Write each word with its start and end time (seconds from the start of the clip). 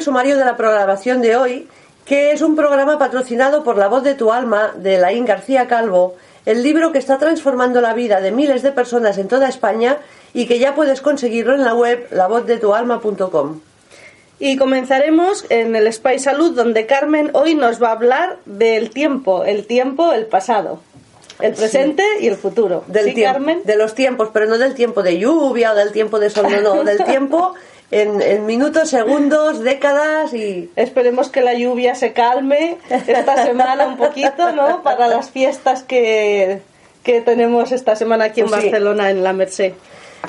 El 0.00 0.04
sumario 0.04 0.38
de 0.38 0.46
la 0.46 0.56
programación 0.56 1.20
de 1.20 1.36
hoy, 1.36 1.68
que 2.06 2.32
es 2.32 2.40
un 2.40 2.56
programa 2.56 2.98
patrocinado 2.98 3.62
por 3.62 3.76
La 3.76 3.86
Voz 3.86 4.02
de 4.02 4.14
tu 4.14 4.32
Alma 4.32 4.72
de 4.74 4.96
Laín 4.96 5.26
García 5.26 5.68
Calvo, 5.68 6.14
el 6.46 6.62
libro 6.62 6.90
que 6.90 6.98
está 6.98 7.18
transformando 7.18 7.82
la 7.82 7.92
vida 7.92 8.22
de 8.22 8.32
miles 8.32 8.62
de 8.62 8.72
personas 8.72 9.18
en 9.18 9.28
toda 9.28 9.46
España 9.46 9.98
y 10.32 10.46
que 10.46 10.58
ya 10.58 10.74
puedes 10.74 11.02
conseguirlo 11.02 11.54
en 11.54 11.66
la 11.66 11.74
web 11.74 12.06
lavozdetualma.com. 12.12 13.60
Y 14.38 14.56
comenzaremos 14.56 15.44
en 15.50 15.76
el 15.76 15.92
Spy 15.92 16.18
Salud, 16.18 16.56
donde 16.56 16.86
Carmen 16.86 17.28
hoy 17.34 17.54
nos 17.54 17.82
va 17.82 17.88
a 17.88 17.92
hablar 17.92 18.38
del 18.46 18.88
tiempo, 18.88 19.44
el 19.44 19.66
tiempo, 19.66 20.14
el 20.14 20.24
pasado, 20.24 20.80
el 21.40 21.52
presente 21.52 22.04
y 22.20 22.28
el 22.28 22.36
futuro. 22.36 22.84
Del 22.86 23.04
¿Sí, 23.04 23.14
tiempo, 23.16 23.34
Carmen? 23.34 23.60
de 23.64 23.76
los 23.76 23.94
tiempos, 23.94 24.30
pero 24.32 24.46
no 24.46 24.56
del 24.56 24.72
tiempo 24.72 25.02
de 25.02 25.18
lluvia 25.18 25.72
o 25.72 25.74
del 25.74 25.92
tiempo 25.92 26.18
de 26.18 26.30
sol, 26.30 26.46
no, 26.50 26.76
no, 26.76 26.84
del 26.84 27.04
tiempo 27.04 27.54
en, 27.90 28.22
en 28.22 28.46
minutos, 28.46 28.88
segundos, 28.90 29.60
décadas 29.64 30.32
y 30.32 30.70
Esperemos 30.76 31.28
que 31.28 31.40
la 31.40 31.54
lluvia 31.54 31.94
se 31.94 32.12
calme 32.12 32.78
esta 32.88 33.44
semana 33.44 33.86
un 33.86 33.96
poquito, 33.96 34.52
¿no? 34.52 34.82
Para 34.82 35.08
las 35.08 35.30
fiestas 35.30 35.82
que, 35.82 36.60
que 37.02 37.20
tenemos 37.20 37.72
esta 37.72 37.96
semana 37.96 38.26
aquí 38.26 38.40
en 38.40 38.48
Pues 38.48 38.62
sí. 38.62 38.68
Barcelona, 38.68 39.10
en 39.10 39.24
la 39.24 39.32
Merced. 39.32 39.72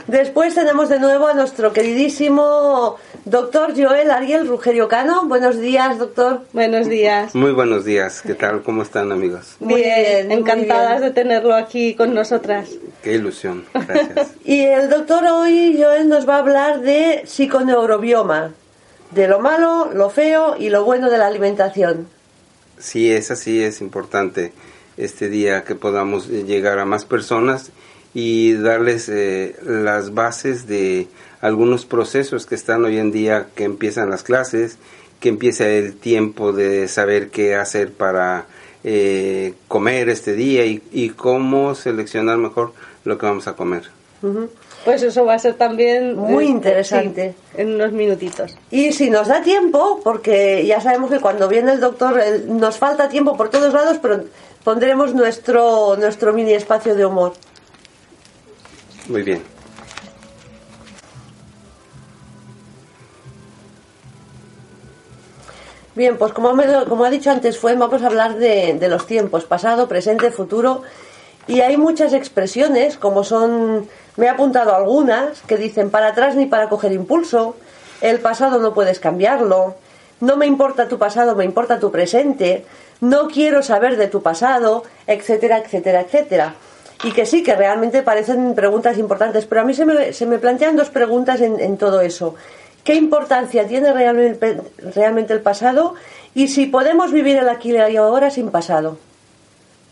Después 0.08 0.56
tenemos 0.56 0.90
de 0.90 1.00
nuevo 1.00 1.28
a 1.28 1.34
nuestro 1.34 1.74
queridísimo 1.74 2.98
doctor 3.26 3.74
Joel 3.76 4.12
Ariel 4.12 4.48
Rugerio 4.48 4.88
Cano. 4.88 5.26
Buenos 5.26 5.60
días, 5.60 6.00
doctor. 6.00 6.42
Buenos 6.54 6.88
días. 6.88 7.36
Muy 7.36 7.52
buenos 7.52 7.86
días, 7.86 8.22
¿qué 8.22 8.34
tal? 8.34 8.64
¿Cómo 8.64 8.82
están 8.82 9.12
amigos? 9.12 9.56
Muy 9.60 9.82
bien, 9.82 10.32
encantadas 10.32 11.00
bien. 11.00 11.04
de 11.04 11.12
tenerlo 11.12 11.56
aquí 11.56 11.94
con 11.96 12.14
nosotras. 12.14 12.70
Qué 13.04 13.14
ilusión, 13.14 13.66
gracias. 13.74 14.32
Y 14.46 14.66
el 14.66 14.90
doctor 14.90 15.24
hoy, 15.26 15.80
Joel, 15.82 16.10
nos 16.10 16.28
va 16.28 16.36
a 16.36 16.40
hablar 16.40 16.82
de 16.82 17.24
psiconeurobioma, 17.26 18.52
de 19.12 19.28
lo 19.28 19.40
malo, 19.40 19.92
lo 19.94 20.10
feo 20.10 20.56
y 20.58 20.70
lo 20.70 20.84
bueno 20.84 21.10
de 21.10 21.18
la 21.18 21.28
alimentación. 21.28 22.08
Sí, 22.78 23.12
es 23.12 23.30
así, 23.32 23.64
es 23.64 23.82
importante 23.82 24.52
este 24.98 25.30
día 25.30 25.64
que 25.64 25.76
podamos 25.76 26.28
llegar 26.28 26.80
a 26.80 26.86
más 26.86 27.06
personas 27.06 27.72
y 28.14 28.54
darles 28.54 29.10
eh, 29.10 29.56
las 29.64 30.14
bases 30.14 30.68
de 30.68 31.08
algunos 31.42 31.86
procesos 31.86 32.46
que 32.46 32.56
están 32.56 32.84
hoy 32.86 32.98
en 32.98 33.12
día, 33.12 33.48
que 33.56 33.64
empiezan 33.64 34.10
las 34.10 34.24
clases, 34.24 34.78
que 35.20 35.30
empieza 35.30 35.68
el 35.68 35.96
tiempo 35.96 36.52
de 36.52 36.88
saber 36.88 37.30
qué 37.30 37.56
hacer 37.56 37.92
para 37.92 38.46
eh, 38.84 39.54
comer 39.68 40.10
este 40.10 40.34
día 40.34 40.66
y, 40.66 40.82
y 40.92 41.10
cómo 41.10 41.76
seleccionar 41.76 42.38
mejor 42.38 42.74
lo 43.06 43.18
que 43.18 43.26
vamos 43.26 43.48
a 43.48 43.54
comer. 43.54 43.84
Pues 44.86 45.02
eso 45.04 45.26
va 45.26 45.36
a 45.36 45.40
ser 45.40 45.56
también 45.56 46.16
Muy 46.16 46.46
eh, 46.46 46.50
interesante. 46.50 47.36
sí, 47.36 47.62
en 47.62 47.76
unos 47.76 47.92
minutitos. 47.92 48.56
Y 48.70 48.94
si 48.94 49.10
nos 49.10 49.28
da 49.28 49.42
tiempo, 49.42 50.00
porque 50.04 50.66
ya 50.66 50.80
sabemos 50.82 51.10
que 51.12 51.20
cuando 51.20 51.48
viene 51.48 51.74
el 51.74 51.80
doctor 51.80 52.20
eh, 52.20 52.44
nos 52.48 52.78
falta 52.78 53.10
tiempo 53.10 53.36
por 53.36 53.50
todos 53.50 53.74
lados, 53.74 53.98
pero 54.02 54.24
pondremos 54.64 55.14
nuestro, 55.14 55.96
nuestro 55.98 56.34
mini 56.34 56.54
espacio 56.54 56.96
de 56.96 57.06
humor. 57.06 57.34
Muy 59.12 59.24
bien. 59.24 59.44
Bien, 65.94 66.18
pues 66.18 66.32
como, 66.32 67.04
ha 67.04 67.10
dicho 67.10 67.30
antes, 67.30 67.60
fue, 67.60 67.76
vamos 67.76 68.02
a 68.02 68.08
hablar 68.08 68.36
de, 68.36 68.78
de 68.80 68.88
los 68.88 69.06
tiempos, 69.06 69.44
pasado, 69.44 69.90
presente, 69.90 70.32
futuro. 70.32 70.84
Y 71.46 71.60
hay 71.60 71.76
muchas 71.76 72.14
expresiones, 72.14 72.98
como 72.98 73.26
son, 73.26 73.90
me 74.16 74.28
he 74.28 74.30
apuntado 74.30 74.74
algunas, 74.74 75.42
que 75.42 75.58
dicen 75.58 75.90
para 75.90 76.08
atrás 76.08 76.38
ni 76.38 76.46
para 76.46 76.70
coger 76.70 76.94
impulso, 76.94 77.58
el 78.00 78.22
pasado 78.22 78.60
no 78.60 78.74
puedes 78.74 79.02
cambiarlo, 79.02 79.76
no 80.22 80.38
me 80.38 80.46
importa 80.46 80.88
tu 80.88 80.98
pasado, 80.98 81.36
me 81.36 81.44
importa 81.44 81.80
tu 81.80 81.92
presente, 81.92 82.66
no 83.02 83.28
quiero 83.28 83.62
saber 83.62 83.98
de 83.98 84.08
tu 84.08 84.22
pasado, 84.22 84.84
etcétera, 85.06 85.58
etcétera, 85.58 86.02
etcétera. 86.02 86.56
Y 87.04 87.12
que 87.12 87.26
sí, 87.26 87.42
que 87.42 87.56
realmente 87.56 88.04
parecen 88.04 88.54
preguntas 88.54 88.98
importantes, 88.98 89.46
pero 89.46 89.62
a 89.62 89.64
mí 89.64 89.74
se 89.74 89.86
me, 89.86 90.14
se 90.14 90.26
me 90.26 90.38
plantean 90.38 90.76
dos 90.76 90.90
preguntas 90.90 91.42
en, 91.42 91.60
en 91.60 91.78
todo 91.78 92.02
eso. 92.02 92.36
¿Qué 92.84 92.96
importancia 92.96 93.68
tiene 93.68 93.92
realmente, 93.94 94.60
realmente 94.96 95.34
el 95.34 95.42
pasado? 95.42 95.96
Y 96.34 96.48
si 96.48 96.66
podemos 96.68 97.12
vivir 97.12 97.38
el 97.38 97.50
aquí 97.50 97.72
y 97.72 97.98
ahora 97.98 98.30
sin 98.30 98.50
pasado. 98.50 98.98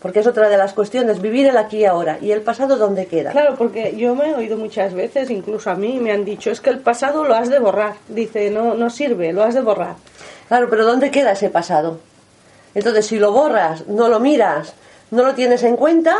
Porque 0.00 0.20
es 0.20 0.26
otra 0.26 0.48
de 0.48 0.56
las 0.56 0.72
cuestiones, 0.72 1.20
vivir 1.20 1.46
el 1.46 1.56
aquí 1.58 1.78
y 1.78 1.84
ahora. 1.84 2.18
¿Y 2.20 2.32
el 2.32 2.40
pasado 2.40 2.78
dónde 2.78 3.06
queda? 3.06 3.32
Claro, 3.32 3.54
porque 3.56 3.94
yo 3.96 4.14
me 4.14 4.30
he 4.30 4.34
oído 4.34 4.56
muchas 4.56 4.94
veces, 4.94 5.28
incluso 5.30 5.70
a 5.70 5.74
mí 5.74 6.00
me 6.00 6.10
han 6.10 6.24
dicho, 6.24 6.50
es 6.50 6.60
que 6.60 6.70
el 6.70 6.78
pasado 6.78 7.24
lo 7.24 7.34
has 7.34 7.50
de 7.50 7.58
borrar. 7.58 7.94
Dice, 8.08 8.50
no, 8.50 8.74
no 8.74 8.88
sirve, 8.88 9.32
lo 9.32 9.42
has 9.42 9.54
de 9.54 9.60
borrar. 9.60 9.96
Claro, 10.48 10.70
pero 10.70 10.86
¿dónde 10.86 11.10
queda 11.10 11.32
ese 11.32 11.50
pasado? 11.50 12.00
Entonces, 12.74 13.06
si 13.06 13.18
lo 13.18 13.30
borras, 13.32 13.86
no 13.88 14.08
lo 14.08 14.20
miras, 14.20 14.74
no 15.10 15.22
lo 15.22 15.34
tienes 15.34 15.62
en 15.64 15.76
cuenta, 15.76 16.16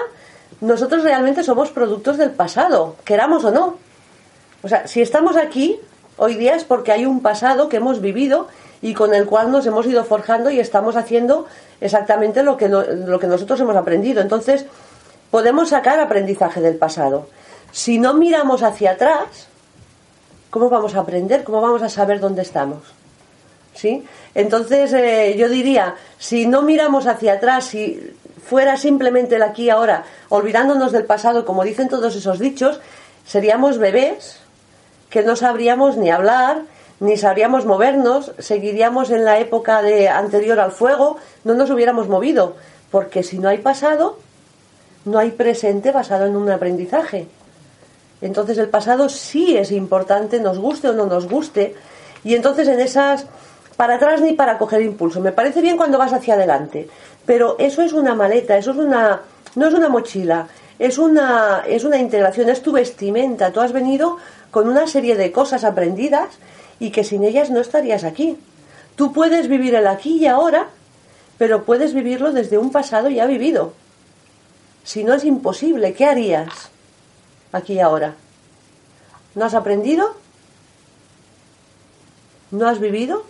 nosotros 0.60 1.02
realmente 1.02 1.42
somos 1.42 1.70
productos 1.70 2.18
del 2.18 2.30
pasado, 2.30 2.96
queramos 3.04 3.44
o 3.44 3.50
no. 3.50 3.76
O 4.62 4.68
sea, 4.68 4.86
si 4.86 5.00
estamos 5.00 5.36
aquí 5.36 5.80
hoy 6.16 6.34
día 6.34 6.54
es 6.54 6.64
porque 6.64 6.92
hay 6.92 7.06
un 7.06 7.20
pasado 7.20 7.68
que 7.68 7.78
hemos 7.78 8.00
vivido 8.00 8.48
y 8.82 8.94
con 8.94 9.14
el 9.14 9.26
cual 9.26 9.50
nos 9.50 9.66
hemos 9.66 9.86
ido 9.86 10.04
forjando 10.04 10.50
y 10.50 10.60
estamos 10.60 10.96
haciendo 10.96 11.46
exactamente 11.80 12.42
lo 12.42 12.56
que, 12.56 12.68
lo 12.68 13.18
que 13.18 13.26
nosotros 13.26 13.60
hemos 13.60 13.76
aprendido. 13.76 14.20
Entonces, 14.20 14.66
podemos 15.30 15.70
sacar 15.70 15.98
aprendizaje 16.00 16.60
del 16.60 16.76
pasado. 16.76 17.28
Si 17.72 17.98
no 17.98 18.14
miramos 18.14 18.62
hacia 18.62 18.92
atrás, 18.92 19.48
¿cómo 20.50 20.68
vamos 20.68 20.94
a 20.94 21.00
aprender? 21.00 21.44
¿Cómo 21.44 21.60
vamos 21.60 21.82
a 21.82 21.88
saber 21.88 22.20
dónde 22.20 22.42
estamos? 22.42 23.00
¿sí? 23.74 24.04
Entonces 24.34 24.92
eh, 24.92 25.34
yo 25.38 25.48
diría, 25.48 25.94
si 26.18 26.46
no 26.46 26.62
miramos 26.62 27.06
hacia 27.06 27.34
atrás, 27.34 27.64
si 27.66 28.14
fuera 28.44 28.76
simplemente 28.76 29.36
el 29.36 29.42
aquí 29.42 29.64
y 29.64 29.70
ahora, 29.70 30.04
olvidándonos 30.28 30.92
del 30.92 31.04
pasado, 31.04 31.44
como 31.44 31.64
dicen 31.64 31.88
todos 31.88 32.16
esos 32.16 32.38
dichos, 32.38 32.80
seríamos 33.26 33.78
bebés 33.78 34.38
que 35.08 35.22
no 35.22 35.36
sabríamos 35.36 35.96
ni 35.96 36.10
hablar, 36.10 36.62
ni 37.00 37.16
sabríamos 37.16 37.64
movernos, 37.64 38.32
seguiríamos 38.38 39.10
en 39.10 39.24
la 39.24 39.38
época 39.38 39.82
de 39.82 40.08
anterior 40.08 40.60
al 40.60 40.70
fuego, 40.70 41.16
no 41.44 41.54
nos 41.54 41.70
hubiéramos 41.70 42.08
movido, 42.08 42.56
porque 42.90 43.22
si 43.22 43.38
no 43.38 43.48
hay 43.48 43.58
pasado, 43.58 44.18
no 45.04 45.18
hay 45.18 45.30
presente 45.30 45.92
basado 45.92 46.26
en 46.26 46.36
un 46.36 46.50
aprendizaje. 46.50 47.26
Entonces 48.20 48.58
el 48.58 48.68
pasado 48.68 49.08
sí 49.08 49.56
es 49.56 49.72
importante, 49.72 50.40
nos 50.40 50.58
guste 50.58 50.88
o 50.88 50.92
no 50.92 51.06
nos 51.06 51.28
guste, 51.28 51.74
y 52.22 52.34
entonces 52.34 52.68
en 52.68 52.80
esas 52.80 53.26
para 53.76 53.94
atrás 53.94 54.20
ni 54.20 54.34
para 54.34 54.58
coger 54.58 54.82
impulso. 54.82 55.20
Me 55.20 55.32
parece 55.32 55.62
bien 55.62 55.78
cuando 55.78 55.96
vas 55.96 56.12
hacia 56.12 56.34
adelante, 56.34 56.90
pero 57.30 57.54
eso 57.60 57.82
es 57.82 57.92
una 57.92 58.16
maleta, 58.16 58.58
eso 58.58 58.72
es 58.72 58.76
una 58.76 59.20
no 59.54 59.68
es 59.68 59.72
una 59.72 59.88
mochila, 59.88 60.48
es 60.80 60.98
una 60.98 61.62
es 61.64 61.84
una 61.84 61.98
integración, 61.98 62.50
es 62.50 62.60
tu 62.60 62.72
vestimenta. 62.72 63.52
Tú 63.52 63.60
has 63.60 63.70
venido 63.72 64.16
con 64.50 64.68
una 64.68 64.88
serie 64.88 65.14
de 65.14 65.30
cosas 65.30 65.62
aprendidas 65.62 66.26
y 66.80 66.90
que 66.90 67.04
sin 67.04 67.22
ellas 67.22 67.48
no 67.50 67.60
estarías 67.60 68.02
aquí. 68.02 68.36
Tú 68.96 69.12
puedes 69.12 69.46
vivir 69.46 69.76
el 69.76 69.86
aquí 69.86 70.16
y 70.16 70.26
ahora, 70.26 70.70
pero 71.38 71.62
puedes 71.62 71.94
vivirlo 71.94 72.32
desde 72.32 72.58
un 72.58 72.72
pasado 72.72 73.08
ya 73.08 73.26
vivido. 73.26 73.74
Si 74.82 75.04
no 75.04 75.14
es 75.14 75.24
imposible, 75.24 75.94
¿qué 75.94 76.06
harías 76.06 76.68
aquí 77.52 77.74
y 77.74 77.78
ahora? 77.78 78.16
¿No 79.36 79.44
has 79.44 79.54
aprendido? 79.54 80.16
¿No 82.50 82.66
has 82.66 82.80
vivido? 82.80 83.22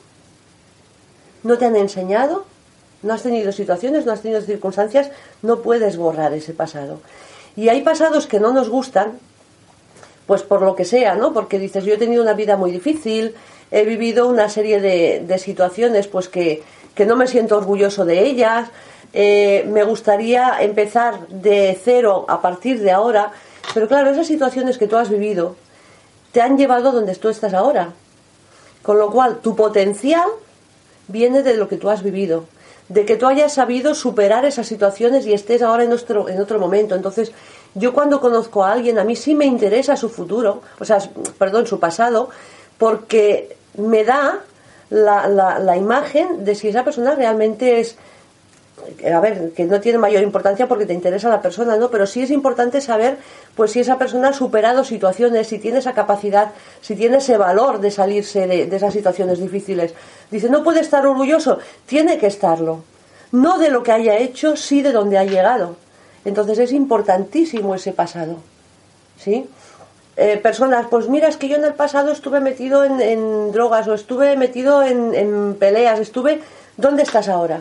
¿No 1.43 1.59
te 1.59 1.67
han 1.67 1.77
enseñado? 1.77 2.47
¿No 3.03 3.15
has 3.15 3.23
tenido 3.23 3.53
situaciones? 3.53 4.05
¿No 4.07 4.13
has 4.13 4.23
tenido 4.23 4.41
circunstancias? 4.43 5.11
No 5.43 5.61
puedes 5.61 5.97
borrar 5.97 6.33
ese 6.35 6.53
pasado. 6.53 7.01
Y 7.57 7.69
hay 7.69 7.83
pasados 7.83 8.27
que 8.27 8.41
no 8.41 8.53
nos 8.53 8.69
gustan, 8.69 9.19
pues 10.27 10.43
por 10.43 10.63
lo 10.63 10.75
que 10.75 10.85
sea, 10.85 11.15
¿no? 11.15 11.33
Porque 11.33 11.59
dices, 11.59 11.85
yo 11.85 11.95
he 11.95 11.99
tenido 11.99 12.23
una 12.23 12.35
vida 12.35 12.57
muy 12.57 12.71
difícil, 12.71 13.35
he 13.71 13.85
vivido 13.85 14.29
una 14.29 14.49
serie 14.49 14.81
de, 14.81 15.39
situaciones, 15.39 16.07
pues 16.07 16.29
que, 16.29 16.63
que, 16.95 17.07
no 17.07 17.17
me 17.17 17.27
siento 17.27 17.57
orgulloso 17.57 18.05
de 18.05 18.25
ellas, 18.27 18.69
eh, 19.13 19.65
me 19.69 19.83
gustaría 19.83 20.61
empezar 20.61 21.27
de 21.29 21.79
cero 21.83 22.27
a 22.29 22.41
partir 22.41 22.81
de 22.81 22.93
ahora, 22.93 23.33
pero 23.75 23.89
claro, 23.89 24.11
esas 24.11 24.27
situaciones 24.27 24.79
que 24.79 24.87
tú 24.87 24.97
has 24.97 25.09
vivido 25.09 25.57
te 26.33 26.41
han 26.41 26.57
llevado 26.57 26.93
donde 26.93 27.15
tú 27.17 27.29
estás 27.29 27.55
ahora. 27.55 27.93
Con 28.83 28.99
lo 28.99 29.11
cual, 29.11 29.41
tu 29.41 29.57
potencial 29.57 30.29
viene 31.09 31.43
de 31.43 31.55
lo 31.55 31.69
que 31.69 31.77
tú 31.77 31.91
has 31.91 32.03
vivido, 32.03 32.47
de 32.91 33.05
que 33.07 33.17
tú 33.17 33.27
hayas 33.27 33.55
sabido 33.55 33.95
superar 33.95 34.45
esas 34.45 34.67
situaciones 34.67 35.25
y 35.25 35.33
estés 35.33 35.63
ahora 35.63 35.85
en 35.85 35.93
otro, 35.93 36.29
en 36.29 36.41
otro 36.41 36.59
momento. 36.59 36.97
Entonces, 36.97 37.31
yo 37.75 37.93
cuando 37.95 38.21
conozco 38.21 38.65
a 38.65 38.73
alguien, 38.73 38.99
a 38.99 39.05
mí 39.05 39.15
sí 39.15 39.37
me 39.37 39.47
interesa 39.47 39.97
su 39.97 40.09
futuro, 40.09 40.61
o 40.79 40.85
sea, 40.85 40.99
perdón, 41.39 41.69
su 41.69 41.79
pasado, 41.79 42.31
porque 42.77 43.57
me 43.79 44.03
da 44.03 44.41
la, 44.91 45.29
la 45.29 45.77
imagen 45.77 46.45
de 46.45 46.57
si 46.57 46.67
esa 46.69 46.83
persona 46.83 47.15
realmente 47.15 47.79
es 47.79 47.97
a 49.13 49.21
ver, 49.21 49.53
que 49.53 49.65
no 49.65 49.81
tiene 49.81 49.99
mayor 49.99 50.23
importancia 50.23 50.69
porque 50.69 50.87
te 50.87 50.93
interesa 50.93 51.29
la 51.29 51.43
persona, 51.43 51.77
¿no? 51.77 51.91
Pero 51.91 52.07
sí 52.07 52.23
es 52.23 52.31
importante 52.31 52.81
saber, 52.81 53.19
pues, 53.55 53.73
si 53.73 53.81
esa 53.81 53.99
persona 53.99 54.29
ha 54.29 54.33
superado 54.33 54.85
situaciones, 54.85 55.49
si 55.49 55.59
tiene 55.59 55.79
esa 55.79 55.93
capacidad, 55.93 56.53
si 56.81 56.97
tiene 56.97 57.19
ese 57.19 57.37
valor 57.37 57.81
de 57.81 57.91
salirse 57.91 58.47
de, 58.47 58.75
esas 58.75 58.93
situaciones 58.93 59.39
difíciles. 59.39 59.95
Dice, 60.31 60.49
no 60.49 60.63
puede 60.63 60.81
estar 60.81 61.07
orgulloso, 61.07 61.59
tiene 61.87 62.19
que 62.19 62.27
estarlo. 62.27 62.83
No 63.33 63.59
de 63.59 63.71
lo 63.71 63.83
que 63.83 63.93
haya 63.93 64.17
hecho, 64.19 64.57
sí 64.57 64.83
de 64.83 64.93
donde 64.93 65.19
ha 65.19 65.25
llegado. 65.25 65.77
Entonces 66.25 66.59
es 66.59 66.73
importantísimo 66.73 67.75
ese 67.75 67.93
pasado, 67.93 68.37
¿sí? 69.19 69.49
Eh, 70.17 70.37
personas, 70.37 70.87
pues 70.91 71.09
mira, 71.09 71.29
es 71.29 71.37
que 71.37 71.49
yo 71.49 71.57
en 71.57 71.65
el 71.65 71.73
pasado 71.73 72.13
estuve 72.13 72.41
metido 72.41 72.85
en, 72.85 73.53
drogas 73.53 73.89
o 73.89 73.95
estuve 73.95 74.37
metido 74.37 74.83
en 74.83 75.57
peleas, 75.59 75.99
estuve... 75.99 76.41
¿Dónde 76.77 77.03
estás 77.03 77.29
ahora? 77.29 77.61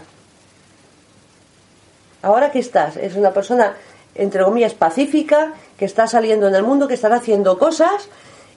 Ahora 2.21 2.51
que 2.51 2.59
estás, 2.59 2.97
es 2.97 3.15
una 3.15 3.31
persona, 3.31 3.75
entre 4.15 4.43
comillas, 4.43 4.73
pacífica, 4.73 5.53
que 5.77 5.85
está 5.85 6.07
saliendo 6.07 6.47
en 6.47 6.55
el 6.55 6.63
mundo, 6.63 6.87
que 6.87 6.93
está 6.95 7.13
haciendo 7.13 7.57
cosas, 7.57 8.09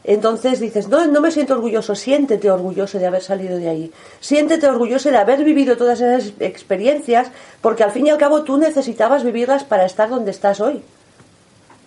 entonces 0.04 0.58
dices, 0.58 0.88
no, 0.88 1.06
no 1.06 1.20
me 1.20 1.30
siento 1.30 1.54
orgulloso, 1.54 1.94
siéntete 1.94 2.50
orgulloso 2.50 2.98
de 2.98 3.06
haber 3.06 3.22
salido 3.22 3.56
de 3.56 3.68
ahí, 3.68 3.92
siéntete 4.20 4.66
orgulloso 4.66 5.10
de 5.10 5.16
haber 5.16 5.44
vivido 5.44 5.76
todas 5.76 6.00
esas 6.00 6.32
experiencias, 6.40 7.28
porque 7.60 7.84
al 7.84 7.92
fin 7.92 8.08
y 8.08 8.10
al 8.10 8.18
cabo 8.18 8.42
tú 8.42 8.56
necesitabas 8.56 9.22
vivirlas 9.22 9.62
para 9.62 9.84
estar 9.84 10.08
donde 10.08 10.32
estás 10.32 10.60
hoy. 10.60 10.82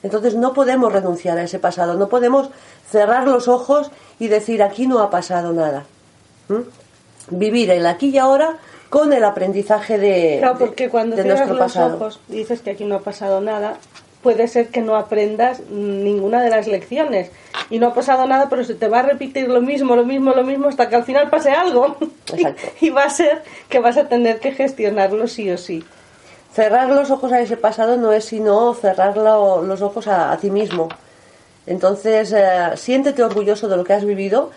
Entonces 0.01 0.35
no 0.35 0.53
podemos 0.53 0.93
renunciar 0.93 1.37
a 1.37 1.43
ese 1.43 1.59
pasado, 1.59 1.95
no 1.95 2.07
podemos 2.07 2.49
cerrar 2.89 3.27
los 3.27 3.47
ojos 3.47 3.91
y 4.19 4.27
decir 4.27 4.63
aquí 4.63 4.87
no 4.87 4.99
ha 4.99 5.09
pasado 5.09 5.51
nada. 5.51 5.85
Vivir 7.31 7.71
el 7.71 7.85
aquí 7.85 8.09
y 8.09 8.17
ahora 8.17 8.59
con 8.95 9.11
el 9.11 9.25
aprendizaje 9.25 9.97
de, 9.97 10.37
claro, 10.39 10.57
porque 10.57 10.87
cuando 10.87 11.17
de 11.17 11.25
nuestro 11.25 11.53
los 11.53 11.75
ojos 11.75 12.21
dices 12.29 12.61
que 12.61 12.69
aquí 12.69 12.85
no 12.85 12.95
ha 12.95 13.01
pasado 13.01 13.41
nada, 13.41 13.75
puede 14.23 14.47
ser 14.47 14.69
que 14.69 14.79
no 14.79 14.95
aprendas 14.95 15.59
ninguna 15.69 16.41
de 16.41 16.49
las 16.49 16.65
lecciones 16.65 17.29
y 17.69 17.79
no 17.79 17.87
ha 17.87 17.93
pasado 17.93 18.25
nada, 18.25 18.47
pero 18.47 18.63
se 18.63 18.73
te 18.73 18.87
va 18.87 18.99
a 18.99 19.01
repetir 19.01 19.49
lo 19.49 19.59
mismo, 19.59 19.97
lo 19.97 20.05
mismo, 20.05 20.31
lo 20.31 20.45
mismo 20.45 20.69
hasta 20.69 20.87
que 20.87 20.95
al 20.95 21.03
final 21.03 21.29
pase 21.29 21.51
algo 21.51 21.97
y, 22.79 22.89
va 22.89 23.03
a 23.03 23.09
ser 23.09 23.43
que 23.67 23.79
vas 23.79 23.97
a 23.97 24.07
tener 24.07 24.39
que 24.39 24.53
gestionarlo 24.53 25.27
sí 25.27 25.51
o 25.51 25.57
sí. 25.57 25.83
Cerrar 26.53 26.87
los 26.87 27.11
ojos 27.11 27.33
a 27.33 27.41
ese 27.41 27.57
pasado 27.57 27.97
no 27.97 28.13
es 28.13 28.23
sino 28.23 28.73
cerrar 28.75 29.17
los 29.17 29.81
ojos 29.81 30.07
a, 30.07 30.37
ti 30.37 30.51
mismo. 30.51 30.87
Entonces, 31.67 32.31
eh, 32.31 32.69
siéntete 32.75 33.23
orgulloso 33.23 33.67
de 33.67 33.75
lo 33.75 33.83
que 33.83 33.91
has 33.91 34.05
vivido 34.05 34.51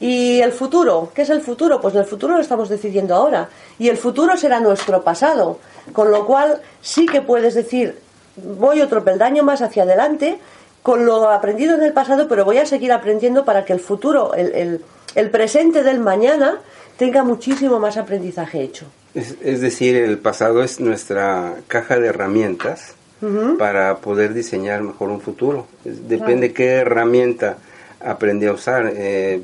¿Y 0.00 0.40
el 0.40 0.52
futuro? 0.52 1.10
¿Qué 1.14 1.22
es 1.22 1.30
el 1.30 1.40
futuro? 1.40 1.80
Pues 1.80 1.94
el 1.94 2.04
futuro 2.04 2.34
lo 2.34 2.40
estamos 2.40 2.68
decidiendo 2.68 3.14
ahora. 3.14 3.48
Y 3.78 3.88
el 3.88 3.96
futuro 3.96 4.36
será 4.36 4.60
nuestro 4.60 5.02
pasado. 5.02 5.58
Con 5.92 6.10
lo 6.10 6.26
cual 6.26 6.60
sí 6.80 7.06
que 7.06 7.22
puedes 7.22 7.54
decir, 7.54 7.98
voy 8.36 8.80
otro 8.80 9.04
peldaño 9.04 9.42
más 9.44 9.62
hacia 9.62 9.84
adelante 9.84 10.38
con 10.84 11.06
lo 11.06 11.30
aprendido 11.30 11.74
en 11.76 11.82
el 11.82 11.94
pasado, 11.94 12.28
pero 12.28 12.44
voy 12.44 12.58
a 12.58 12.66
seguir 12.66 12.92
aprendiendo 12.92 13.46
para 13.46 13.64
que 13.64 13.72
el 13.72 13.80
futuro, 13.80 14.34
el, 14.34 14.82
el, 15.14 15.30
presente 15.30 15.82
del 15.82 15.98
mañana, 15.98 16.58
tenga 16.98 17.24
muchísimo 17.24 17.80
más 17.80 17.96
aprendizaje 17.96 18.60
hecho. 18.60 18.84
Es, 19.14 19.62
decir, 19.62 19.96
el 19.96 20.18
pasado 20.18 20.62
es 20.62 20.80
nuestra 20.80 21.54
caja 21.68 21.98
de 21.98 22.08
herramientas 22.08 22.96
para 23.58 23.96
poder 23.96 24.34
diseñar 24.34 24.82
mejor 24.82 25.08
un 25.08 25.22
futuro. 25.22 25.66
Depende 25.84 26.52
qué 26.52 26.72
herramienta 26.72 27.56
aprendí 28.04 28.44
a 28.44 28.52
usar. 28.52 28.92
Eh, 28.94 29.40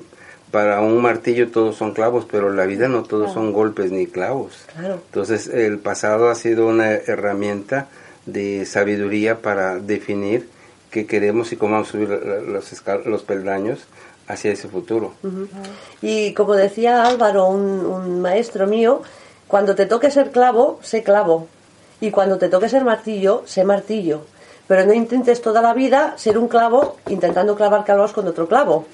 para 0.51 0.81
un 0.81 1.01
martillo 1.01 1.51
todos 1.51 1.77
son 1.77 1.93
clavos, 1.93 2.27
pero 2.31 2.51
la 2.51 2.67
vida 2.67 2.89
no 2.89 3.03
todos 3.03 3.33
son 3.33 3.53
golpes 3.53 3.93
ni 3.93 4.07
clavos. 4.07 4.65
Entonces 4.79 5.47
el 5.47 5.79
pasado 5.79 6.29
ha 6.29 6.35
sido 6.35 6.67
una 6.67 6.93
herramienta 6.93 7.89
de 8.27 8.67
sabiduría 8.67 9.39
para 9.39 9.79
definir 9.79 10.49
qué 10.91 11.07
queremos 11.07 11.53
y 11.53 11.57
cómo 11.57 11.75
vamos 11.75 11.89
a 11.89 11.93
subir 11.93 12.09
los, 12.09 13.07
los 13.07 13.23
peldaños 13.23 13.87
hacia 14.27 14.53
ese 14.53 14.69
futuro. 14.69 15.15
Y 16.03 16.35
como 16.35 16.55
decía 16.55 17.05
Álvaro, 17.05 17.47
un, 17.47 17.87
un, 17.87 18.21
maestro 18.21 18.67
mío, 18.67 19.03
cuando 19.47 19.75
te 19.75 19.87
toque 19.87 20.11
ser 20.11 20.31
clavo, 20.31 20.79
sé 20.83 21.03
clavo. 21.03 21.49
Y 22.01 22.11
cuando 22.11 22.39
te 22.39 22.49
toque 22.49 22.69
ser 22.69 22.85
martillo, 22.85 23.43
sé 23.47 23.65
martillo. 23.65 24.23
Pero 24.67 24.87
no 24.87 24.93
intentes 24.95 25.43
toda 25.43 25.61
la 25.63 25.75
vida 25.75 26.15
ser 26.17 26.39
un 26.39 26.49
clavo 26.49 26.97
intentando 27.09 27.57
clavar 27.57 27.85
clavos 27.85 28.13
con 28.13 28.27
otro 28.27 28.49
clavo 28.49 28.87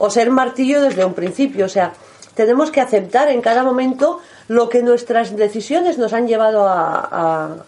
o 0.00 0.08
ser 0.08 0.30
martillo 0.30 0.80
desde 0.80 1.04
un 1.04 1.12
principio. 1.12 1.66
O 1.66 1.68
sea, 1.68 1.92
tenemos 2.34 2.72
que 2.72 2.80
aceptar 2.80 3.28
en 3.28 3.42
cada 3.42 3.62
momento 3.62 4.18
lo 4.48 4.70
que 4.70 4.82
nuestras 4.82 5.36
decisiones 5.36 5.98
nos 5.98 6.14
han 6.14 6.26
llevado 6.26 6.66
a, 6.66 7.66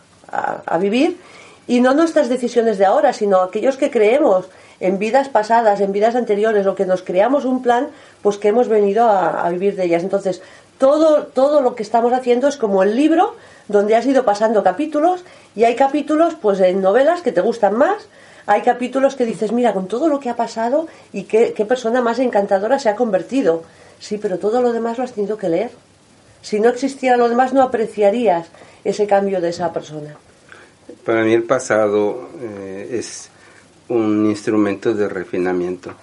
vivir 0.81 1.21
y 1.67 1.81
no 1.81 1.93
nuestras 1.93 2.31
decisiones 2.31 2.79
de 2.79 2.87
ahora, 2.87 3.13
sino 3.13 3.43
aquellos 3.43 3.77
que 3.77 3.91
creemos 3.91 4.47
en 4.81 4.99
vidas 4.99 5.29
pasadas, 5.29 5.81
en 5.81 5.93
vidas 5.93 6.17
anteriores, 6.17 6.67
o 6.67 6.75
que 6.75 6.87
nos 6.87 7.03
creamos 7.03 7.45
un 7.45 7.63
plan, 7.63 7.89
pues 8.23 8.39
que 8.39 8.49
hemos 8.49 8.67
venido 8.67 9.07
a, 9.09 9.47
vivir 9.51 9.77
de 9.77 9.85
ellas. 9.85 10.03
Entonces, 10.03 10.41
todo, 10.79 11.25
todo 11.25 11.61
lo 11.61 11.75
que 11.75 11.83
estamos 11.83 12.15
haciendo 12.15 12.49
es 12.49 12.57
como 12.57 12.83
el 12.83 12.97
libro 12.97 13.37
donde 13.69 13.95
has 13.95 14.07
ido 14.07 14.25
pasando 14.25 14.65
capítulos 14.65 15.23
y 15.55 15.65
hay 15.65 15.77
capítulos 15.77 16.35
pues 16.41 16.59
en 16.61 16.81
novelas 16.81 17.21
que 17.21 17.31
te 17.31 17.43
gustan 17.43 17.77
más 17.77 18.09
hay 18.47 18.63
capítulos 18.63 19.15
que 19.15 19.25
dices, 19.25 19.53
mira, 19.53 19.73
con 19.73 19.89
todo 19.89 20.09
lo 20.09 20.21
que 20.21 20.31
ha 20.31 20.37
pasado 20.37 20.89
y 21.13 21.25
qué, 21.25 21.53
persona 21.67 22.01
más 22.01 22.19
encantadora 22.19 22.79
se 22.79 22.89
ha 22.89 22.97
convertido. 22.97 23.63
Sí, 24.01 24.19
pero 24.19 24.39
todo 24.39 24.63
lo 24.63 24.73
demás 24.73 24.99
lo 24.99 25.05
has 25.05 25.13
tenido 25.13 25.37
que 25.37 25.49
leer. 25.49 25.71
Si 26.43 26.59
no 26.59 26.69
existiera 26.69 27.17
lo 27.17 27.29
demás, 27.29 27.53
no 27.53 27.63
apreciarías 27.63 28.49
ese 28.83 29.07
cambio 29.07 29.41
de 29.41 29.51
esa 29.51 29.73
persona. 29.73 30.17
Para 31.05 31.23
mí 31.25 31.33
el 31.33 31.45
pasado 31.45 32.29
eh, 32.41 32.89
es 32.99 33.29
un 33.89 34.27
instrumento 34.27 34.93
de 34.93 35.09
refinamiento. 35.09 35.95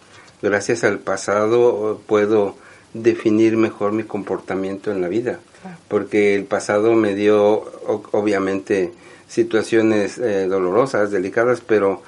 Gracias 0.42 0.86
al 0.86 1.00
pasado 1.00 2.00
puedo 2.08 2.56
definir 2.94 3.58
mejor 3.58 3.92
mi 3.92 4.04
comportamiento 4.04 4.92
en 4.92 5.02
la 5.02 5.10
vida, 5.10 5.40
porque 5.88 6.36
el 6.36 6.46
pasado 6.46 6.94
me 6.96 7.14
dio 7.14 7.66
obviamente 8.12 8.92
situaciones 9.28 10.18
eh, 10.18 10.48
dolorosas, 10.48 11.12
delicadas, 11.12 11.62
pero 11.62 12.02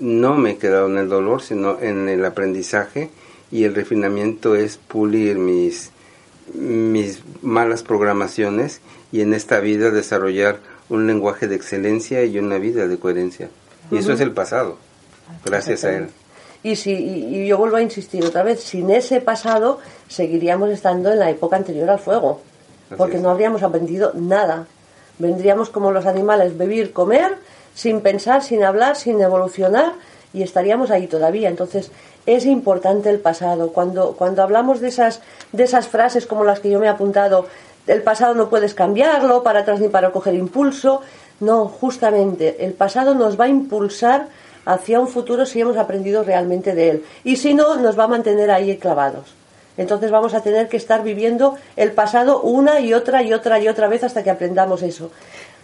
no 0.00 0.34
me 0.34 0.52
he 0.52 0.56
quedado 0.58 0.86
en 0.86 0.98
el 0.98 1.08
dolor, 1.08 1.42
sino 1.42 1.80
en 1.80 2.08
el 2.08 2.24
aprendizaje 2.24 3.10
y 3.50 3.64
el 3.64 3.74
refinamiento 3.74 4.54
es 4.54 4.76
pulir 4.76 5.38
mis, 5.38 5.90
mis 6.54 7.22
malas 7.42 7.82
programaciones 7.82 8.80
y 9.12 9.20
en 9.20 9.34
esta 9.34 9.60
vida 9.60 9.90
desarrollar 9.90 10.58
un 10.88 11.06
lenguaje 11.06 11.48
de 11.48 11.56
excelencia 11.56 12.24
y 12.24 12.38
una 12.38 12.58
vida 12.58 12.86
de 12.86 12.98
coherencia. 12.98 13.48
Y 13.90 13.98
eso 13.98 14.12
es 14.12 14.20
el 14.20 14.32
pasado, 14.32 14.78
gracias 15.44 15.84
a 15.84 15.94
él. 15.94 16.08
Y, 16.62 16.76
si, 16.76 16.92
y 16.92 17.46
yo 17.46 17.58
vuelvo 17.58 17.76
a 17.76 17.82
insistir 17.82 18.24
otra 18.24 18.42
vez, 18.42 18.60
sin 18.60 18.90
ese 18.90 19.20
pasado 19.20 19.78
seguiríamos 20.08 20.70
estando 20.70 21.12
en 21.12 21.20
la 21.20 21.30
época 21.30 21.56
anterior 21.56 21.88
al 21.90 22.00
fuego, 22.00 22.40
porque 22.96 23.18
no 23.18 23.30
habríamos 23.30 23.62
aprendido 23.62 24.12
nada. 24.14 24.66
Vendríamos 25.18 25.70
como 25.70 25.92
los 25.92 26.06
animales, 26.06 26.58
beber, 26.58 26.92
comer 26.92 27.38
sin 27.76 28.00
pensar, 28.00 28.42
sin 28.42 28.64
hablar, 28.64 28.96
sin 28.96 29.20
evolucionar 29.20 29.92
y 30.32 30.42
estaríamos 30.42 30.90
ahí 30.90 31.06
todavía. 31.06 31.50
Entonces, 31.50 31.92
es 32.24 32.46
importante 32.46 33.10
el 33.10 33.20
pasado. 33.20 33.70
Cuando, 33.72 34.12
cuando 34.12 34.42
hablamos 34.42 34.80
de 34.80 34.88
esas, 34.88 35.20
de 35.52 35.64
esas 35.64 35.86
frases 35.86 36.26
como 36.26 36.42
las 36.42 36.58
que 36.58 36.70
yo 36.70 36.80
me 36.80 36.86
he 36.86 36.88
apuntado, 36.88 37.46
el 37.86 38.02
pasado 38.02 38.34
no 38.34 38.48
puedes 38.48 38.74
cambiarlo 38.74 39.42
para 39.42 39.60
atrás 39.60 39.78
ni 39.78 39.88
para 39.88 40.10
coger 40.10 40.34
impulso. 40.34 41.02
No, 41.38 41.68
justamente, 41.68 42.64
el 42.64 42.72
pasado 42.72 43.14
nos 43.14 43.38
va 43.38 43.44
a 43.44 43.48
impulsar 43.48 44.28
hacia 44.64 44.98
un 44.98 45.06
futuro 45.06 45.44
si 45.44 45.60
hemos 45.60 45.76
aprendido 45.76 46.24
realmente 46.24 46.74
de 46.74 46.90
él. 46.90 47.04
Y 47.24 47.36
si 47.36 47.52
no, 47.52 47.76
nos 47.76 47.98
va 47.98 48.04
a 48.04 48.08
mantener 48.08 48.50
ahí 48.50 48.78
clavados. 48.78 49.34
Entonces 49.76 50.10
vamos 50.10 50.34
a 50.34 50.40
tener 50.40 50.68
que 50.68 50.76
estar 50.76 51.02
viviendo 51.02 51.56
el 51.76 51.92
pasado 51.92 52.40
una 52.40 52.80
y 52.80 52.94
otra 52.94 53.22
y 53.22 53.32
otra 53.32 53.60
y 53.60 53.68
otra 53.68 53.88
vez 53.88 54.04
hasta 54.04 54.22
que 54.22 54.30
aprendamos 54.30 54.82
eso. 54.82 55.10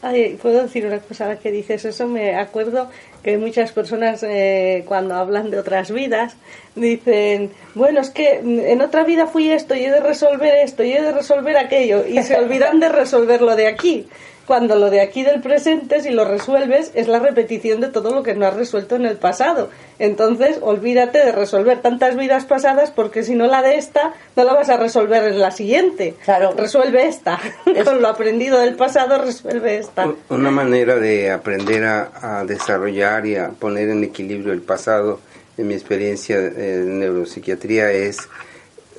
Ay, 0.05 0.37
puedo 0.43 0.63
decir 0.63 0.85
una 0.85 0.99
cosa 0.99 1.39
que 1.39 1.53
dices 1.53 1.85
eso. 1.85 2.09
Me 2.09 2.35
acuerdo 2.35 2.91
que 3.23 3.39
muchas 3.39 3.71
personas 3.71 4.25
eh, 4.25 4.85
cuando 4.87 5.15
hablan 5.15 5.51
de 5.51 5.61
otras 5.61 5.93
vidas 5.93 6.35
dicen, 6.75 7.53
bueno, 7.77 8.01
es 8.01 8.11
que 8.11 8.41
en 8.41 8.81
otra 8.81 9.05
vida 9.05 9.29
fui 9.29 9.51
esto 9.53 9.77
y 9.77 9.85
he 9.85 9.91
de 9.93 10.01
resolver 10.01 10.57
esto 10.57 10.83
y 10.83 10.93
he 10.93 11.01
de 11.01 11.13
resolver 11.13 11.57
aquello 11.57 12.05
y 12.05 12.21
se 12.25 12.37
olvidan 12.37 12.81
de 12.81 12.89
resolverlo 12.89 13.55
de 13.55 13.69
aquí 13.69 14.09
cuando 14.47 14.77
lo 14.77 14.91
de 14.91 15.01
aquí 15.01 15.23
del 15.23 15.41
presente, 15.41 16.01
si 16.03 16.11
lo 16.11 16.25
resuelves, 16.25 16.91
es 16.95 17.09
la 17.09 17.19
repetición 17.19 17.81
de 17.81 17.89
todo 17.89 18.15
lo 18.15 18.23
que 18.23 18.35
no 18.35 18.47
has 18.47 18.55
resuelto 18.55 18.97
en 18.97 19.07
el 19.07 19.17
pasado. 19.17 19.71
Entonces, 19.99 20.59
olvídate 20.61 21.19
de 21.19 21.33
resolver 21.33 21.81
tantas 21.81 22.17
vidas 22.17 22.45
pasadas 22.45 22.91
porque 22.91 23.23
si 23.23 23.35
no 23.35 23.47
la 23.47 23.63
de 23.63 23.77
esta, 23.77 24.15
no 24.37 24.45
la 24.45 24.55
vas 24.55 24.69
a 24.69 24.77
resolver 24.77 25.25
en 25.25 25.39
la 25.39 25.51
siguiente. 25.51 26.15
Claro. 26.25 26.53
Resuelve 26.57 27.07
esta. 27.07 27.39
Con 27.85 28.03
lo 28.03 28.09
aprendido 28.09 28.59
del 28.59 28.75
pasado, 28.75 29.19
resuelve 29.19 29.79
esta. 29.79 30.13
Una 30.29 30.51
manera 30.51 30.97
de 30.97 31.31
aprender 31.31 31.85
a, 31.85 32.41
a 32.41 32.45
desarrollar 32.45 33.27
y 33.27 33.37
a 33.37 33.51
poner 33.51 33.91
en 33.91 34.05
equilibrio 34.05 34.53
el 34.53 34.63
pasado, 34.63 35.21
en 35.57 35.69
mi 35.69 35.75
experiencia 35.75 36.39
en 36.39 36.99
neuropsiquiatría, 36.99 37.93
es 37.93 38.29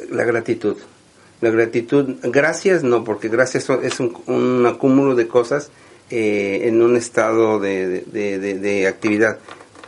la 0.10 0.24
gratitud 0.24 0.78
la 1.44 1.50
gratitud, 1.50 2.16
gracias 2.24 2.84
no, 2.84 3.04
porque 3.04 3.28
gracias 3.28 3.70
es 3.70 4.00
un, 4.00 4.66
acúmulo 4.66 5.14
de 5.14 5.28
cosas 5.28 5.72
eh, 6.10 6.62
en 6.64 6.82
un 6.82 6.96
estado 6.96 7.60
de, 7.60 8.86
actividad, 8.88 9.40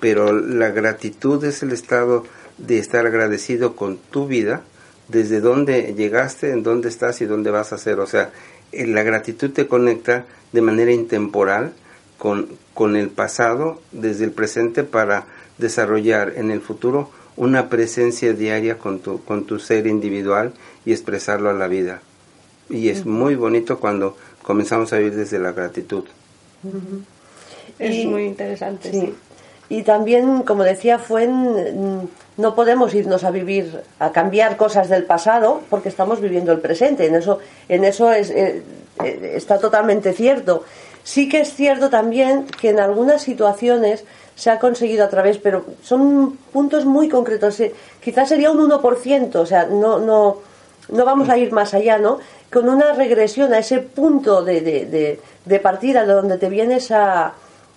pero 0.01 0.33
la 0.33 0.71
gratitud 0.71 1.41
es 1.45 1.63
el 1.63 1.71
estado 1.71 2.25
de 2.57 2.77
estar 2.77 3.05
agradecido 3.05 3.77
con 3.77 3.97
tu 3.97 4.27
vida, 4.27 4.63
desde 5.07 5.39
dónde 5.39 5.93
llegaste, 5.95 6.51
en 6.51 6.61
dónde 6.61 6.89
estás 6.89 7.21
y 7.21 7.25
dónde 7.25 7.51
vas 7.51 7.71
a 7.71 7.77
ser. 7.77 8.01
O 8.01 8.05
sea, 8.05 8.31
eh, 8.73 8.85
la 8.85 9.03
gratitud 9.03 9.51
te 9.51 9.65
conecta 9.65 10.25
de 10.51 10.61
manera 10.61 10.91
intemporal 10.91 11.71
con, 12.17 12.49
con 12.73 12.97
el 12.97 13.07
pasado, 13.07 13.81
desde 13.93 14.25
el 14.25 14.31
presente, 14.31 14.83
para 14.83 15.25
desarrollar 15.57 16.33
en 16.35 16.51
el 16.51 16.59
futuro 16.59 17.11
una 17.37 17.69
presencia 17.69 18.33
diaria 18.33 18.77
con 18.77 18.99
tu, 18.99 19.23
con 19.23 19.45
tu 19.45 19.59
ser 19.59 19.87
individual 19.87 20.53
y 20.85 20.91
expresarlo 20.91 21.49
a 21.49 21.53
la 21.53 21.67
vida. 21.67 22.01
Y 22.69 22.89
es 22.89 23.05
muy 23.05 23.35
bonito 23.35 23.79
cuando 23.79 24.17
comenzamos 24.41 24.93
a 24.93 24.97
vivir 24.97 25.15
desde 25.15 25.39
la 25.39 25.51
gratitud. 25.51 26.05
Es 27.77 28.05
muy 28.05 28.25
interesante. 28.25 28.91
Sí. 28.91 29.13
Y 29.67 29.83
también, 29.83 30.43
como 30.43 30.63
decía 30.63 30.99
fue 30.99 31.27
no 32.37 32.53
podemos 32.53 32.93
irnos 32.93 33.23
a 33.23 33.31
vivir, 33.31 33.81
a 33.99 34.11
cambiar 34.11 34.57
cosas 34.57 34.89
del 34.89 35.05
pasado, 35.05 35.61
porque 35.69 35.89
estamos 35.89 36.19
viviendo 36.19 36.51
el 36.51 36.59
presente. 36.59 37.05
En 37.05 37.15
eso, 37.15 37.39
en 37.69 37.85
eso 37.85 38.11
es, 38.11 38.29
eh, 38.29 38.61
eh, 39.03 39.33
está 39.35 39.57
totalmente 39.57 40.13
cierto. 40.13 40.63
Sí 41.03 41.29
que 41.29 41.41
es 41.41 41.53
cierto 41.53 41.89
también 41.89 42.45
que 42.59 42.69
en 42.69 42.79
algunas 42.79 43.21
situaciones 43.21 44.03
se 44.35 44.51
ha 44.51 44.59
conseguido 44.59 45.05
a 45.05 45.09
través, 45.09 45.37
pero 45.37 45.65
son 45.81 46.37
puntos 46.51 46.85
muy 46.85 47.07
concretos. 47.07 47.61
Quizás 48.03 48.29
sería 48.29 48.51
un 48.51 48.69
1%, 48.69 49.35
o 49.35 49.45
sea, 49.45 49.65
no, 49.65 49.99
no, 49.99 50.37
no 50.89 51.05
vamos 51.05 51.29
a 51.29 51.37
ir 51.37 51.51
más 51.51 51.73
allá, 51.73 51.97
¿no? 51.97 52.19
Con 52.51 52.69
una 52.69 52.93
regresión 52.93 53.53
a 53.53 53.59
ese 53.59 53.79
punto 53.79 54.43
de, 54.43 54.61
de, 54.61 55.19
de, 55.45 55.59
partida 55.59 56.05
de 56.05 56.13
donde 56.13 56.37
te 56.37 56.49
viene 56.49 56.75
esa, 56.75 57.33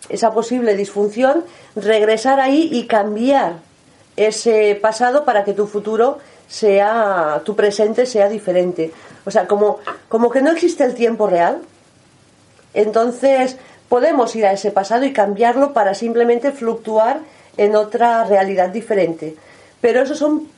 esa 0.09 0.33
posible 0.33 0.77
disfunción, 0.77 1.45
regresar 1.77 2.41
ahí 2.41 2.69
y 2.73 2.87
cambiar 2.87 3.61
ese 4.17 4.77
pasado 4.81 5.25
para 5.25 5.45
que 5.45 5.53
tu 5.53 5.67
futuro 5.69 6.19
sea, 6.49 7.41
tu 7.45 7.55
presente 7.55 8.05
sea 8.05 8.29
diferente. 8.29 8.93
O 9.25 9.31
sea, 9.31 9.47
como, 9.47 9.79
como 10.09 10.31
que 10.31 10.43
no 10.43 10.51
existe 10.51 10.83
el 10.85 10.95
tiempo 10.95 11.29
real, 11.29 11.61
entonces 12.75 13.57
podemos 13.89 14.35
ir 14.37 14.47
a 14.47 14.53
ese 14.53 14.71
pasado 14.71 15.05
y 15.05 15.13
cambiarlo 15.13 15.73
para 15.73 15.95
simplemente 15.95 16.53
fluctuar 16.53 17.21
en 17.57 17.77
otra 17.77 18.25
realidad 18.25 18.69
diferente. 18.69 19.37
Pero 19.81 20.03
esos 20.03 20.19
son 20.19 20.49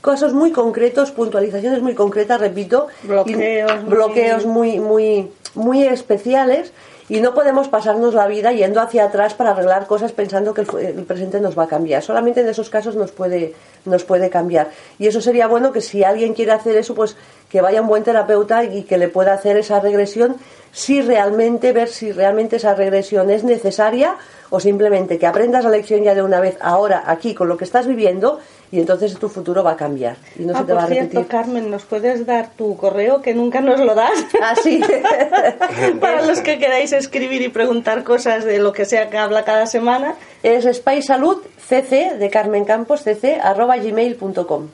casos 0.00 0.32
muy 0.32 0.52
concretos, 0.52 1.10
puntualizaciones 1.10 1.82
muy 1.82 1.94
concretas, 1.94 2.40
repito, 2.40 2.88
bloqueos, 3.02 3.86
bloqueos 3.86 4.46
muy, 4.46 4.78
muy, 4.78 5.30
muy 5.54 5.84
especiales 5.84 6.72
y 7.12 7.20
no 7.20 7.34
podemos 7.34 7.68
pasarnos 7.68 8.14
la 8.14 8.26
vida 8.26 8.52
yendo 8.52 8.80
hacia 8.80 9.04
atrás 9.04 9.34
para 9.34 9.50
arreglar 9.50 9.86
cosas 9.86 10.12
pensando 10.12 10.54
que 10.54 10.62
el, 10.62 11.04
presente 11.04 11.40
nos 11.40 11.58
va 11.58 11.64
a 11.64 11.66
cambiar. 11.66 12.02
Solamente 12.02 12.40
en 12.40 12.48
esos 12.48 12.70
casos 12.70 12.96
nos 12.96 13.12
puede, 13.12 13.52
nos 13.84 14.02
puede 14.04 14.30
cambiar. 14.30 14.70
Y 14.98 15.08
eso 15.08 15.20
sería 15.20 15.46
bueno 15.46 15.72
que 15.72 15.82
si 15.82 16.04
alguien 16.04 16.32
quiere 16.32 16.52
hacer 16.52 16.74
eso, 16.74 16.94
pues 16.94 17.14
que 17.50 17.60
vaya 17.60 17.80
a 17.80 17.82
un 17.82 17.88
buen 17.88 18.02
terapeuta 18.02 18.64
y 18.64 18.84
que 18.84 18.96
le 18.96 19.08
pueda 19.08 19.34
hacer 19.34 19.58
esa 19.58 19.78
regresión, 19.78 20.36
si 20.72 21.02
realmente, 21.02 21.72
ver 21.72 21.88
si 21.88 22.12
realmente 22.12 22.56
esa 22.56 22.74
regresión 22.74 23.28
es 23.28 23.44
necesaria 23.44 24.16
o 24.48 24.58
simplemente 24.58 25.18
que 25.18 25.26
aprendas 25.26 25.64
la 25.64 25.70
lección 25.70 26.02
ya 26.02 26.14
de 26.14 26.22
una 26.22 26.40
vez, 26.40 26.56
ahora, 26.62 27.02
aquí, 27.04 27.34
con 27.34 27.46
lo 27.46 27.58
que 27.58 27.64
estás 27.64 27.86
viviendo, 27.86 28.40
y 28.72 28.80
entonces 28.80 29.16
tu 29.18 29.28
futuro 29.28 29.62
va 29.62 29.72
a 29.72 29.76
cambiar 29.76 30.16
y 30.36 30.44
no 30.44 30.54
ah, 30.54 30.60
se 30.60 30.64
te 30.64 30.72
va 30.72 30.84
a 30.84 30.86
repetir. 30.86 31.10
Cierto, 31.10 31.28
Carmen, 31.28 31.70
¿nos 31.70 31.84
puedes 31.84 32.24
dar 32.24 32.52
tu 32.56 32.74
correo 32.78 33.20
que 33.20 33.34
nunca 33.34 33.60
nos 33.60 33.78
lo 33.78 33.94
das? 33.94 34.24
Ah, 34.42 34.54
sí. 34.60 34.80
Para 36.00 36.22
los 36.22 36.40
que 36.40 36.58
queráis 36.58 36.94
escribir 36.94 37.42
y 37.42 37.50
preguntar 37.50 38.02
cosas 38.02 38.46
de 38.46 38.58
lo 38.58 38.72
que 38.72 38.86
sea 38.86 39.10
que 39.10 39.18
habla 39.18 39.44
cada 39.44 39.66
semana. 39.66 40.14
Es 40.42 40.64
cc 40.64 42.14
de 42.18 42.30
Carmen 42.30 42.64
Campos 42.64 43.02
cc 43.02 43.38
arroba 43.40 43.76
gmail.com 43.76 44.68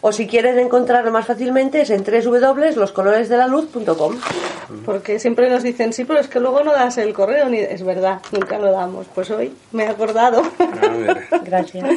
o 0.00 0.12
si 0.12 0.28
quieren 0.28 0.56
encontrarlo 0.58 1.10
más 1.10 1.26
fácilmente 1.26 1.80
es 1.80 1.90
en 1.90 2.04
www.loscoloresdelaluz.com 2.04 4.14
porque 4.84 5.18
siempre 5.18 5.50
nos 5.50 5.64
dicen 5.64 5.92
sí 5.92 6.04
pero 6.04 6.20
es 6.20 6.28
que 6.28 6.38
luego 6.38 6.62
no 6.62 6.70
das 6.72 6.98
el 6.98 7.12
correo 7.12 7.48
ni 7.48 7.58
es 7.58 7.82
verdad 7.82 8.20
nunca 8.30 8.58
lo 8.58 8.70
damos 8.70 9.08
pues 9.14 9.28
hoy 9.30 9.52
me 9.72 9.82
he 9.84 9.88
acordado 9.88 10.42
ah, 10.60 11.16
gracias 11.44 11.88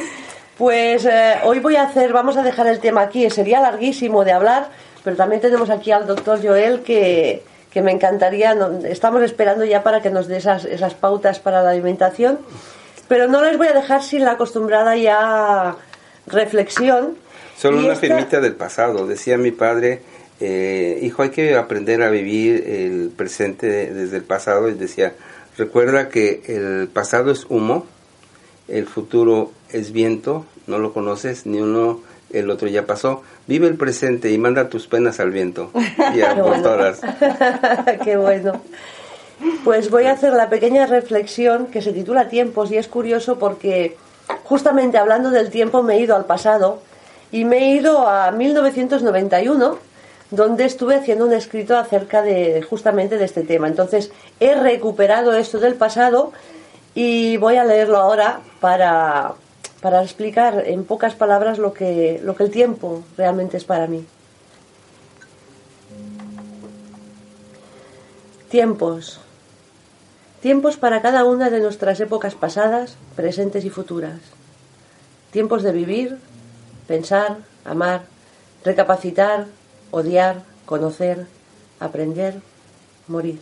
pues 0.58 1.04
eh, 1.04 1.36
hoy 1.44 1.60
voy 1.60 1.76
a 1.76 1.84
hacer, 1.84 2.12
vamos 2.12 2.36
a 2.36 2.42
dejar 2.42 2.66
el 2.66 2.80
tema 2.80 3.02
aquí, 3.02 3.28
sería 3.30 3.60
larguísimo 3.60 4.24
de 4.24 4.32
hablar, 4.32 4.68
pero 5.02 5.16
también 5.16 5.40
tenemos 5.40 5.70
aquí 5.70 5.90
al 5.92 6.06
doctor 6.06 6.40
Joel 6.42 6.80
que, 6.82 7.42
me 7.74 7.90
encantaría, 7.90 8.54
estamos 8.84 9.22
esperando 9.22 9.64
ya 9.64 9.82
para 9.82 10.02
que 10.02 10.10
nos 10.10 10.28
dé 10.28 10.36
esas, 10.36 10.66
esas 10.66 10.94
pautas 10.94 11.38
para 11.38 11.62
la 11.62 11.70
alimentación, 11.70 12.38
pero 13.08 13.28
no 13.28 13.42
les 13.42 13.56
voy 13.56 13.68
a 13.68 13.72
dejar 13.72 14.02
sin 14.02 14.24
la 14.24 14.32
acostumbrada 14.32 14.96
ya 14.96 15.76
reflexión. 16.26 17.16
Solo 17.56 17.78
una 17.78 17.94
firmita 17.94 18.40
del 18.40 18.54
pasado, 18.54 19.06
decía 19.06 19.38
mi 19.38 19.52
padre, 19.52 20.02
eh, 20.40 20.98
hijo, 21.02 21.22
hay 21.22 21.30
que 21.30 21.56
aprender 21.56 22.02
a 22.02 22.10
vivir 22.10 22.64
el 22.66 23.10
presente 23.16 23.92
desde 23.92 24.16
el 24.18 24.24
pasado, 24.24 24.68
y 24.68 24.74
decía, 24.74 25.14
recuerda 25.56 26.08
que 26.08 26.42
el 26.46 26.88
pasado 26.88 27.30
es 27.30 27.46
humo, 27.48 27.86
el 28.68 28.86
futuro 28.86 29.52
es 29.72 29.92
viento 29.92 30.44
no 30.66 30.78
lo 30.78 30.92
conoces, 30.92 31.46
ni 31.46 31.60
uno, 31.60 32.00
el 32.30 32.50
otro 32.50 32.68
ya 32.68 32.86
pasó. 32.86 33.22
Vive 33.46 33.66
el 33.66 33.76
presente 33.76 34.30
y 34.30 34.38
manda 34.38 34.68
tus 34.68 34.86
penas 34.86 35.20
al 35.20 35.30
viento. 35.30 35.70
Todas. 36.62 37.00
Qué 38.04 38.16
bueno. 38.16 38.60
Pues 39.64 39.90
voy 39.90 40.04
a 40.04 40.12
hacer 40.12 40.32
la 40.34 40.48
pequeña 40.48 40.86
reflexión 40.86 41.66
que 41.66 41.82
se 41.82 41.92
titula 41.92 42.28
Tiempos 42.28 42.70
y 42.70 42.76
es 42.76 42.86
curioso 42.86 43.38
porque 43.38 43.96
justamente 44.44 44.98
hablando 44.98 45.30
del 45.30 45.50
tiempo 45.50 45.82
me 45.82 45.96
he 45.96 46.00
ido 46.00 46.14
al 46.14 46.26
pasado 46.26 46.80
y 47.32 47.44
me 47.44 47.58
he 47.58 47.76
ido 47.76 48.06
a 48.06 48.30
1991 48.30 49.78
donde 50.30 50.64
estuve 50.64 50.94
haciendo 50.94 51.26
un 51.26 51.32
escrito 51.32 51.76
acerca 51.76 52.22
de 52.22 52.62
justamente 52.62 53.18
de 53.18 53.24
este 53.24 53.42
tema. 53.42 53.66
Entonces 53.66 54.12
he 54.38 54.54
recuperado 54.54 55.36
esto 55.36 55.58
del 55.58 55.74
pasado 55.74 56.32
y 56.94 57.36
voy 57.38 57.56
a 57.56 57.64
leerlo 57.64 57.98
ahora 57.98 58.40
para, 58.60 59.34
para 59.82 60.00
explicar 60.02 60.62
en 60.66 60.84
pocas 60.84 61.14
palabras 61.16 61.58
lo 61.58 61.74
que, 61.74 62.20
lo 62.22 62.36
que 62.36 62.44
el 62.44 62.50
tiempo 62.50 63.02
realmente 63.18 63.56
es 63.56 63.64
para 63.64 63.88
mí. 63.88 64.06
Tiempos. 68.48 69.20
Tiempos 70.40 70.76
para 70.76 71.02
cada 71.02 71.24
una 71.24 71.50
de 71.50 71.58
nuestras 71.58 71.98
épocas 71.98 72.36
pasadas, 72.36 72.94
presentes 73.16 73.64
y 73.64 73.70
futuras. 73.70 74.20
Tiempos 75.32 75.64
de 75.64 75.72
vivir, 75.72 76.18
pensar, 76.86 77.38
amar, 77.64 78.02
recapacitar, 78.64 79.46
odiar, 79.90 80.42
conocer, 80.64 81.26
aprender, 81.80 82.40
morir. 83.08 83.40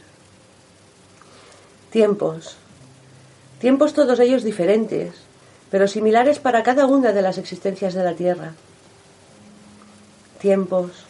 Tiempos. 1.91 2.57
Tiempos 3.59 3.93
todos 3.93 4.21
ellos 4.21 4.43
diferentes, 4.43 5.30
pero 5.71 5.89
similares 5.89 6.39
para 6.39 6.62
cada 6.62 6.87
una 6.87 7.12
de 7.12 7.23
las 7.23 7.39
existencias 7.39 7.95
de 7.95 8.05
la 8.05 8.15
Tierra. 8.15 8.55
Tiempos. 10.41 11.07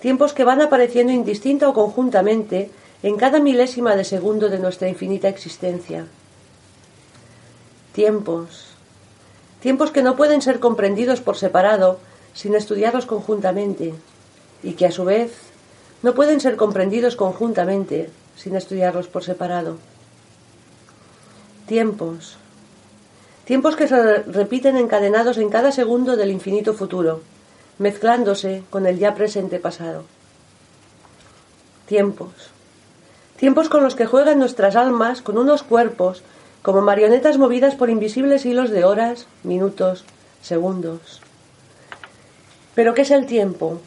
tiempos 0.00 0.34
que 0.34 0.44
van 0.44 0.60
apareciendo 0.60 1.12
indistinta 1.12 1.68
o 1.68 1.72
conjuntamente 1.72 2.70
en 3.02 3.16
cada 3.16 3.40
milésima 3.40 3.96
de 3.96 4.04
segundo 4.04 4.48
de 4.48 4.58
nuestra 4.58 4.88
infinita 4.88 5.28
existencia. 5.28 6.06
Tiempos, 7.92 8.74
tiempos 9.60 9.90
que 9.90 10.02
no 10.02 10.14
pueden 10.14 10.42
ser 10.42 10.60
comprendidos 10.60 11.20
por 11.20 11.36
separado 11.36 11.98
sin 12.34 12.54
estudiarlos 12.54 13.06
conjuntamente 13.06 13.94
y 14.62 14.72
que 14.72 14.86
a 14.86 14.90
su 14.90 15.04
vez 15.04 15.32
no 16.02 16.14
pueden 16.14 16.40
ser 16.40 16.56
comprendidos 16.56 17.16
conjuntamente 17.16 18.10
sin 18.36 18.56
estudiarlos 18.56 19.08
por 19.08 19.24
separado. 19.24 19.78
Tiempos, 21.66 22.36
tiempos 23.44 23.76
que 23.76 23.88
se 23.88 24.22
repiten 24.22 24.76
encadenados 24.76 25.38
en 25.38 25.50
cada 25.50 25.72
segundo 25.72 26.16
del 26.16 26.30
infinito 26.30 26.74
futuro, 26.74 27.20
mezclándose 27.78 28.62
con 28.70 28.86
el 28.86 28.98
ya 28.98 29.14
presente 29.14 29.58
pasado. 29.58 30.04
Tiempos, 31.86 32.32
tiempos 33.36 33.68
con 33.68 33.82
los 33.82 33.94
que 33.94 34.06
juegan 34.06 34.38
nuestras 34.38 34.76
almas 34.76 35.20
con 35.20 35.36
unos 35.36 35.62
cuerpos 35.62 36.22
como 36.62 36.80
marionetas 36.80 37.36
movidas 37.36 37.74
por 37.74 37.90
invisibles 37.90 38.46
hilos 38.46 38.70
de 38.70 38.84
horas, 38.84 39.26
minutos, 39.42 40.04
segundos. 40.40 41.20
Pero 42.74 42.94
¿qué 42.94 43.02
es 43.02 43.10
el 43.10 43.26
tiempo? 43.26 43.80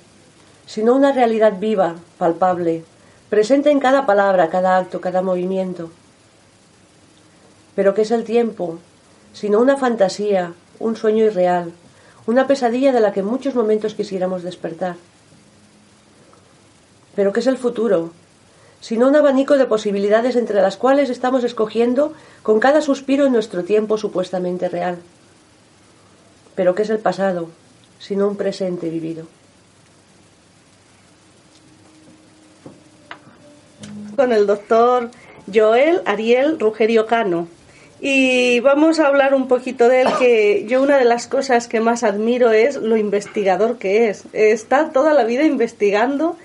Sino 0.67 0.93
una 0.93 1.11
realidad 1.11 1.57
viva, 1.59 1.95
palpable, 2.19 2.83
presente 3.31 3.71
en 3.71 3.79
cada 3.79 4.05
palabra, 4.05 4.49
cada 4.49 4.77
acto, 4.77 5.01
cada 5.01 5.23
movimiento. 5.23 5.89
Pero 7.75 7.95
¿qué 7.95 8.03
es 8.03 8.11
el 8.11 8.23
tiempo? 8.23 8.77
Sino 9.37 9.59
una 9.59 9.77
fantasía, 9.77 10.53
un 10.79 10.95
sueño 10.95 11.25
irreal, 11.25 11.71
una 12.25 12.47
pesadilla 12.47 12.91
de 12.91 13.01
la 13.01 13.11
que 13.13 13.19
en 13.19 13.27
muchos 13.27 13.53
momentos 13.53 13.93
quisiéramos 13.93 14.41
despertar. 14.41 14.95
Pero 17.15 17.31
¿qué 17.33 17.41
es 17.41 17.45
el 17.45 17.59
futuro? 17.59 18.13
Sino 18.81 19.07
un 19.07 19.15
abanico 19.15 19.59
de 19.59 19.67
posibilidades 19.67 20.35
entre 20.35 20.59
las 20.59 20.75
cuales 20.77 21.11
estamos 21.11 21.43
escogiendo 21.43 22.13
con 22.41 22.59
cada 22.59 22.81
suspiro 22.81 23.27
en 23.27 23.33
nuestro 23.33 23.63
tiempo 23.63 23.99
supuestamente 23.99 24.69
real. 24.69 24.97
Pero 26.55 26.73
¿qué 26.73 26.81
es 26.81 26.89
el 26.89 26.97
pasado? 26.97 27.49
Sino 27.99 28.27
un 28.27 28.37
presente 28.37 28.89
vivido. 28.89 29.27
con 34.15 34.33
el 34.33 34.47
doctor 34.47 35.11
Joel 35.53 36.01
Ariel 36.05 36.59
Rugerio 36.59 37.05
Cano. 37.05 37.47
Y 37.99 38.59
vamos 38.59 38.99
a 38.99 39.07
hablar 39.07 39.33
un 39.33 39.47
poquito 39.47 39.89
de 39.89 40.01
él, 40.01 40.07
que 40.19 40.65
yo 40.67 40.83
una 40.83 40.97
de 40.97 41.05
las 41.05 41.27
cosas 41.27 41.67
que 41.67 41.79
más 41.79 42.03
admiro 42.03 42.51
es 42.51 42.75
lo 42.75 42.95
investigador 42.95 43.77
que 43.77 44.09
es. 44.09 44.23
Está 44.33 44.91
toda 44.91 45.13
la 45.13 45.23
vida 45.23 45.43
investigando. 45.43 46.37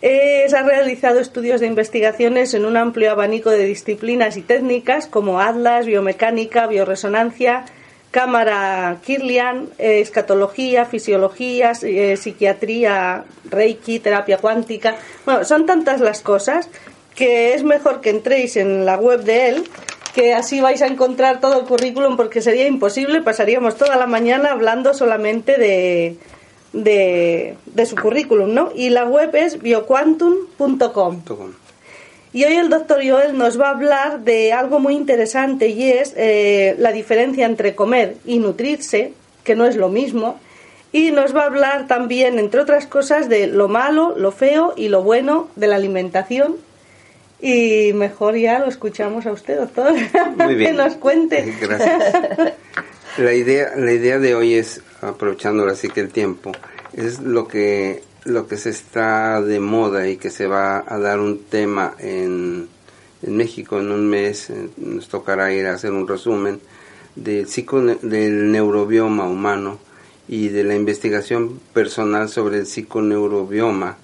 se 0.00 0.56
ha 0.56 0.62
realizado 0.62 1.20
estudios 1.20 1.60
de 1.60 1.66
investigaciones 1.66 2.52
en 2.54 2.64
un 2.64 2.76
amplio 2.76 3.12
abanico 3.12 3.50
de 3.50 3.64
disciplinas 3.64 4.36
y 4.36 4.42
técnicas 4.42 5.06
como 5.06 5.40
Atlas, 5.40 5.86
biomecánica, 5.86 6.66
bioresonancia, 6.66 7.64
cámara 8.10 8.98
Kirlian, 9.04 9.68
escatología, 9.78 10.84
fisiología, 10.86 11.72
eh, 11.82 12.16
psiquiatría, 12.16 13.24
reiki, 13.50 13.98
terapia 13.98 14.38
cuántica. 14.38 14.96
Bueno, 15.24 15.44
son 15.44 15.66
tantas 15.66 16.00
las 16.00 16.20
cosas 16.22 16.68
que 17.14 17.54
es 17.54 17.64
mejor 17.64 18.00
que 18.00 18.10
entréis 18.10 18.56
en 18.56 18.86
la 18.86 18.96
web 18.96 19.22
de 19.24 19.48
él, 19.48 19.64
que 20.18 20.34
así 20.34 20.60
vais 20.60 20.82
a 20.82 20.88
encontrar 20.88 21.38
todo 21.38 21.60
el 21.60 21.64
currículum, 21.64 22.16
porque 22.16 22.42
sería 22.42 22.66
imposible, 22.66 23.22
pasaríamos 23.22 23.76
toda 23.76 23.94
la 23.94 24.08
mañana 24.08 24.50
hablando 24.50 24.92
solamente 24.92 25.56
de, 25.58 26.16
de, 26.72 27.86
su 27.86 27.94
currículum, 27.94 28.52
¿no? 28.52 28.72
Y 28.74 28.90
la 28.90 29.04
web 29.04 29.32
es 29.36 29.62
bioquantum.com. 29.62 31.22
Y 32.32 32.44
hoy 32.44 32.54
el 32.54 32.68
doctor 32.68 32.98
Joel 33.08 33.38
nos 33.38 33.60
va 33.60 33.68
a 33.68 33.70
hablar 33.70 34.24
de 34.24 34.52
algo 34.52 34.80
muy 34.80 34.94
interesante 34.94 35.68
y 35.68 35.88
es 35.88 36.14
eh, 36.16 36.74
la 36.80 36.90
diferencia 36.90 37.46
entre 37.46 37.76
comer 37.76 38.16
y 38.26 38.40
nutrirse, 38.40 39.12
que 39.44 39.54
no 39.54 39.66
es 39.66 39.76
lo 39.76 39.88
mismo. 39.88 40.40
Y 40.90 41.12
nos 41.12 41.32
va 41.36 41.42
a 41.42 41.46
hablar 41.46 41.86
también, 41.86 42.40
entre 42.40 42.60
otras 42.60 42.88
cosas, 42.88 43.28
de 43.28 43.46
lo 43.46 43.68
malo, 43.68 44.14
lo 44.16 44.32
feo 44.32 44.74
y 44.76 44.88
lo 44.88 45.04
bueno 45.04 45.48
de 45.54 45.68
la 45.68 45.76
alimentación 45.76 46.56
y 47.40 47.92
mejor 47.94 48.36
ya 48.36 48.58
lo 48.58 48.66
escuchamos 48.66 49.26
a 49.26 49.32
usted, 49.32 49.58
doctor, 49.58 49.94
que 50.48 50.72
nos 50.72 50.94
cuente. 50.94 51.54
Gracias. 51.60 52.54
La 53.18 53.34
idea, 53.34 53.72
la 53.74 53.92
idea 53.92 54.20
de 54.20 54.36
hoy 54.36 54.54
es, 54.54 54.80
aprovechando 55.00 55.64
ahora 55.64 55.74
sí 55.74 55.88
que 55.88 55.98
el 55.98 56.10
tiempo, 56.10 56.52
es 56.92 57.18
lo 57.18 57.48
que, 57.48 58.04
lo 58.22 58.46
que 58.46 58.56
se 58.56 58.70
está 58.70 59.42
de 59.42 59.58
moda 59.58 60.06
y 60.06 60.18
que 60.18 60.30
se 60.30 60.46
va 60.46 60.84
a 60.86 60.98
dar 61.00 61.18
un 61.18 61.42
tema 61.42 61.96
en, 61.98 62.68
en 63.24 63.36
México 63.36 63.80
en 63.80 63.90
un 63.90 64.08
mes. 64.08 64.50
Eh, 64.50 64.68
nos 64.76 65.08
tocará 65.08 65.52
ir 65.52 65.66
a 65.66 65.74
hacer 65.74 65.90
un 65.90 66.06
resumen 66.06 66.60
del, 67.16 67.48
del 68.02 68.52
neurobioma 68.52 69.24
humano 69.24 69.80
y 70.28 70.48
de 70.48 70.62
la 70.62 70.76
investigación 70.76 71.58
personal 71.72 72.28
sobre 72.28 72.58
el 72.58 72.66
psiconeurobioma 72.66 73.96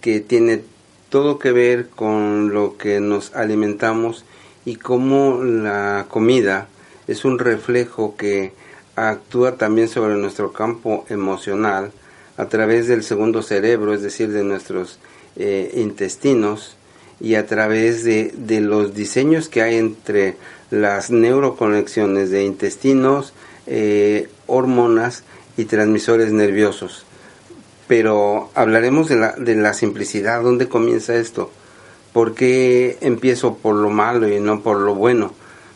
que 0.00 0.18
tiene 0.18 0.62
todo 1.10 1.38
que 1.38 1.52
ver 1.52 1.88
con 1.88 2.54
lo 2.54 2.78
que 2.78 3.00
nos 3.00 3.34
alimentamos 3.34 4.24
y 4.64 4.76
cómo 4.76 5.42
la 5.42 6.06
comida 6.08 6.68
es 7.08 7.24
un 7.24 7.38
reflejo 7.38 8.14
que 8.16 8.52
actúa 8.94 9.56
también 9.56 9.88
sobre 9.88 10.14
nuestro 10.14 10.52
campo 10.52 11.04
emocional 11.08 11.90
a 12.36 12.46
través 12.46 12.86
del 12.86 13.02
segundo 13.02 13.42
cerebro, 13.42 13.92
es 13.92 14.02
decir, 14.02 14.30
de 14.30 14.44
nuestros 14.44 14.98
eh, 15.36 15.72
intestinos 15.74 16.76
y 17.20 17.34
a 17.34 17.46
través 17.46 18.04
de, 18.04 18.32
los 18.60 18.94
diseños 18.94 19.48
que 19.48 19.62
hay 19.62 19.76
entre 19.76 20.36
las 20.70 21.10
neuroconexiones 21.10 22.30
de 22.30 22.44
intestinos, 22.44 23.34
eh, 23.66 24.28
hormonas 24.46 25.24
y 25.56 25.64
transmisores 25.64 26.32
nerviosos 26.32 27.04
pero 27.90 28.50
hablaremos 28.54 29.08
de 29.08 29.16
la, 29.16 29.32
de 29.32 29.56
la 29.56 29.74
simplicidad, 29.74 30.44
¿dónde 30.44 30.68
comienza 30.68 31.16
esto? 31.16 31.50
¿Por 32.12 32.36
qué 32.36 32.98
empiezo 33.00 33.56
por 33.56 33.74
lo 33.74 33.90
malo 33.90 34.28
y 34.28 34.38
no 34.38 34.62
por 34.62 34.78
lo 34.78 34.94
bueno? 34.94 35.34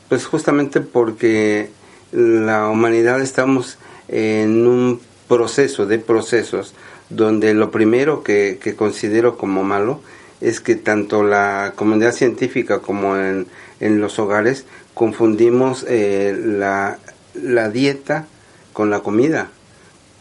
Pues 0.09 0.24
justamente 0.24 0.81
porque 0.81 1.70
la 2.12 2.68
humanidad 2.68 3.20
estamos 3.20 3.79
en 4.07 4.64
un 4.68 5.00
proceso 5.27 5.87
de 5.87 5.98
procesos 5.98 6.77
donde 7.11 7.53
lo 7.53 7.72
primero 7.72 8.22
que, 8.22 8.61
considero 8.79 9.37
como 9.37 9.64
malo 9.64 9.98
es 10.40 10.61
que 10.61 10.77
tanto 10.77 11.24
la 11.24 11.72
comunidad 11.74 12.12
científica 12.12 12.79
como 12.79 13.16
en, 13.16 13.48
los 13.81 14.20
hogares 14.20 14.66
confundimos 14.94 15.85
eh, 15.88 16.33
la, 16.40 16.96
la 17.35 17.70
dieta 17.70 18.29
con 18.72 18.90
la 18.90 19.00
comida 19.00 19.50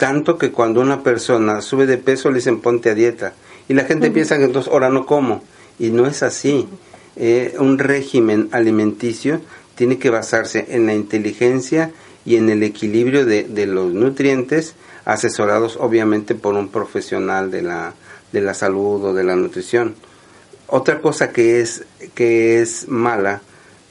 tanto 0.04 0.38
que 0.38 0.52
cuando 0.52 0.82
una 0.82 1.02
persona 1.02 1.62
sube 1.62 1.86
de 1.86 1.98
peso 1.98 2.30
le 2.30 2.40
dicen 2.40 2.60
ponte 2.60 2.90
a 2.90 2.94
dieta. 2.94 3.36
Y 3.70 3.74
la 3.74 3.86
gente 3.86 4.12
piensa 4.12 4.38
que 4.38 4.44
entonces 4.44 4.70
ahora 4.70 4.90
no 4.90 5.06
como. 5.06 5.42
Y 5.80 5.92
no 5.92 6.08
es 6.08 6.24
así. 6.24 6.68
Eh, 7.16 7.56
un 7.58 7.80
régimen 7.80 8.50
alimenticio 8.52 9.40
tiene 9.76 10.00
que 10.00 10.10
basarse 10.10 10.66
en 10.72 10.88
la 10.88 10.94
inteligencia 10.94 11.92
y 12.26 12.36
en 12.36 12.50
el 12.50 12.64
equilibrio 12.64 13.26
de, 13.26 13.44
de, 13.46 13.66
los 13.66 13.94
nutrientes, 13.94 14.76
asesorados 15.06 15.78
obviamente 15.80 16.36
por 16.36 16.56
un 16.56 16.68
profesional 16.68 17.50
de 17.50 17.62
la, 17.62 17.94
de 18.34 18.42
la 18.42 18.54
salud 18.54 19.06
o 19.06 19.14
de 19.14 19.24
la 19.24 19.38
nutrición. 19.38 19.96
Otra 20.68 21.00
cosa 21.00 21.32
que 21.32 21.62
es, 21.62 21.86
que 22.14 22.62
es 22.62 22.90
mala 22.90 23.42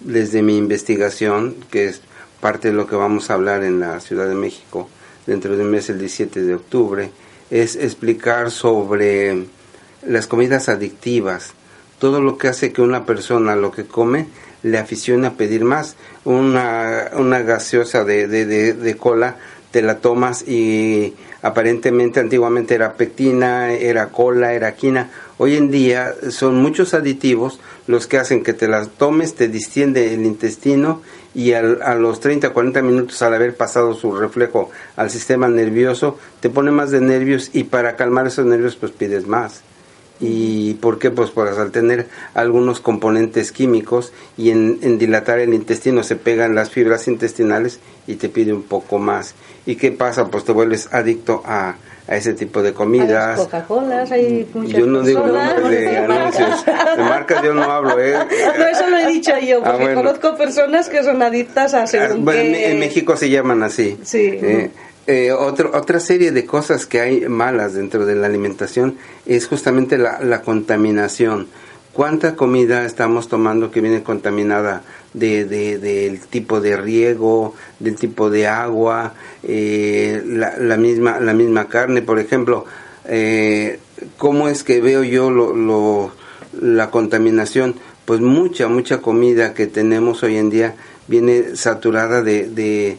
desde 0.01 0.43
mi 0.43 0.59
investigación, 0.59 1.57
que 1.71 1.87
es 1.87 2.03
parte 2.43 2.69
de 2.69 2.75
lo 2.75 2.87
que 2.87 2.97
vamos 2.97 3.31
a 3.31 3.35
hablar 3.35 3.65
en 3.65 3.81
la 3.81 3.99
Ciudad 4.01 4.29
de 4.29 4.35
México, 4.35 4.91
dentro 5.27 5.57
de 5.57 5.63
un 5.63 5.71
mes, 5.71 5.89
el 5.91 5.99
17 5.99 6.43
de 6.43 6.55
octubre, 6.55 7.11
es 7.51 7.77
explicar 7.77 8.51
sobre 8.51 9.47
las 10.07 10.27
comidas 10.27 10.69
adictivas, 10.69 11.53
todo 11.99 12.21
lo 12.21 12.39
que 12.39 12.49
hace 12.49 12.73
que 12.73 12.83
una 12.83 13.07
persona 13.07 13.55
lo 13.55 13.71
que 13.71 13.85
come 13.85 14.27
le 14.63 14.79
aficiona 14.79 15.29
a 15.29 15.33
pedir 15.35 15.65
más. 15.65 15.97
Una, 16.25 17.11
una 17.15 17.43
gaseosa 17.43 18.05
de, 18.05 18.27
de, 18.27 18.75
de, 18.75 18.97
cola 18.97 19.37
te 19.71 19.83
la 19.83 19.99
tomas 19.99 20.47
y 20.47 21.15
aparentemente 21.43 22.21
antiguamente 22.21 22.75
era 22.75 22.95
pectina, 22.95 23.73
era 23.73 24.09
cola, 24.09 24.55
era 24.55 24.75
quina. 24.75 25.11
Hoy 25.39 25.57
en 25.57 25.71
día 25.71 26.15
son 26.31 26.57
muchos 26.63 26.95
aditivos 26.95 27.59
los 27.87 28.07
que 28.07 28.19
hacen 28.19 28.43
que 28.43 28.53
te 28.53 28.69
las 28.69 28.89
tomes, 28.91 29.35
te 29.35 29.49
distiende 29.49 30.15
el 30.15 30.25
intestino 30.25 31.03
y 31.35 31.53
a 31.53 31.63
los 31.95 32.21
30, 32.21 32.51
40 32.51 32.83
minutos 32.83 33.21
al 33.23 33.35
haber 33.35 33.57
pasado 33.57 33.95
su 33.95 34.15
reflejo 34.15 34.71
al 34.97 35.11
sistema 35.11 35.49
nervioso, 35.49 36.19
te 36.41 36.51
pone 36.51 36.71
más 36.71 36.91
de 36.91 37.01
nervios 37.01 37.51
y 37.53 37.65
para 37.65 37.97
calmar 37.97 38.27
esos 38.27 38.47
nervios 38.47 38.77
pues 38.77 38.93
pides 38.93 39.27
más. 39.27 39.63
¿Y 40.25 40.75
por 40.75 41.01
qué? 41.01 41.11
Pues 41.11 41.31
por 41.31 41.49
al 41.49 41.73
tener 41.73 42.07
algunos 42.35 42.79
componentes 42.79 43.51
químicos 43.51 44.13
y 44.37 44.51
en, 44.51 44.99
dilatar 44.99 45.41
el 45.41 45.53
intestino 45.53 46.05
se 46.05 46.15
pegan 46.15 46.55
las 46.55 46.71
fibras 46.71 47.09
intestinales 47.09 47.81
y 48.07 48.15
te 48.15 48.29
pide 48.29 48.53
un 48.53 48.63
poco 48.63 48.99
más. 48.99 49.35
¿Y 49.67 49.75
qué 49.75 49.91
pasa? 49.91 50.29
Pues 50.29 50.45
te 50.45 50.53
vuelves 50.53 50.89
adicto 50.93 51.43
a, 51.45 51.75
a 52.07 52.17
ese 52.17 52.35
tipo 52.35 52.63
de 52.63 52.73
comidas. 52.73 53.37
Coca-Cola, 53.37 54.05
hay 54.09 54.49
muchas 54.55 54.79
Yo 54.79 54.87
no 54.87 55.03
digo 55.03 55.27
nombres 55.27 55.69
de 55.71 55.97
anuncios. 55.99 56.65
De 56.67 57.03
marcas 57.03 57.43
yo 57.43 57.55
no 57.55 57.65
hablo, 57.65 57.99
¿eh? 57.99 58.15
No, 58.59 58.65
eso 58.67 58.89
lo 58.89 58.99
he 58.99 59.07
dicho 59.09 59.33
yo, 59.39 59.61
ah, 59.65 59.73
porque 59.73 59.95
conozco 59.95 60.37
personas 60.37 60.89
que 60.89 61.03
son 61.03 61.21
adictas 61.21 61.75
a 61.75 61.89
según 61.89 62.29
ah, 62.29 62.35
en, 62.37 62.79
México 62.79 63.17
se 63.17 63.29
llaman 63.29 63.65
así. 63.65 63.99
Sí. 64.05 64.39
Eh, 64.41 64.71
eh, 65.09 65.33
otra 65.33 65.99
serie 65.99 66.31
de 66.31 66.47
cosas 66.47 66.87
que 66.87 67.01
hay 67.01 67.29
malas 67.29 67.75
dentro 67.75 68.07
de 68.07 68.15
la 68.15 68.29
alimentación 68.29 68.99
es 69.27 69.49
justamente 69.49 69.99
la, 69.99 70.43
contaminación. 70.43 71.49
¿Cuánta 71.93 72.37
comida 72.37 72.85
estamos 72.87 73.27
tomando 73.29 73.71
que 73.71 73.81
viene 73.81 74.05
contaminada 74.05 74.83
de, 75.13 75.45
del 75.45 76.21
tipo 76.21 76.61
de 76.61 76.77
riego, 76.77 77.55
del 77.81 77.97
tipo 77.97 78.31
de 78.31 78.47
agua, 78.47 79.15
eh, 79.43 80.23
la, 80.25 80.77
misma, 80.77 81.19
la 81.19 81.35
misma 81.35 81.69
carne? 81.69 82.03
Por 82.03 82.21
ejemplo, 82.21 82.65
eh, 83.05 83.81
¿cómo 84.19 84.49
es 84.49 84.63
que 84.63 84.81
veo 84.81 85.03
yo 85.03 85.31
lo, 85.31 86.13
la 86.61 86.91
contaminación? 86.91 87.75
Pues 88.05 88.21
mucha, 88.21 88.69
mucha 88.69 88.99
comida 88.99 89.53
que 89.53 89.67
tenemos 89.67 90.23
hoy 90.23 90.37
en 90.37 90.49
día 90.49 90.77
viene 91.09 91.57
saturada 91.57 92.23
de 92.23 92.99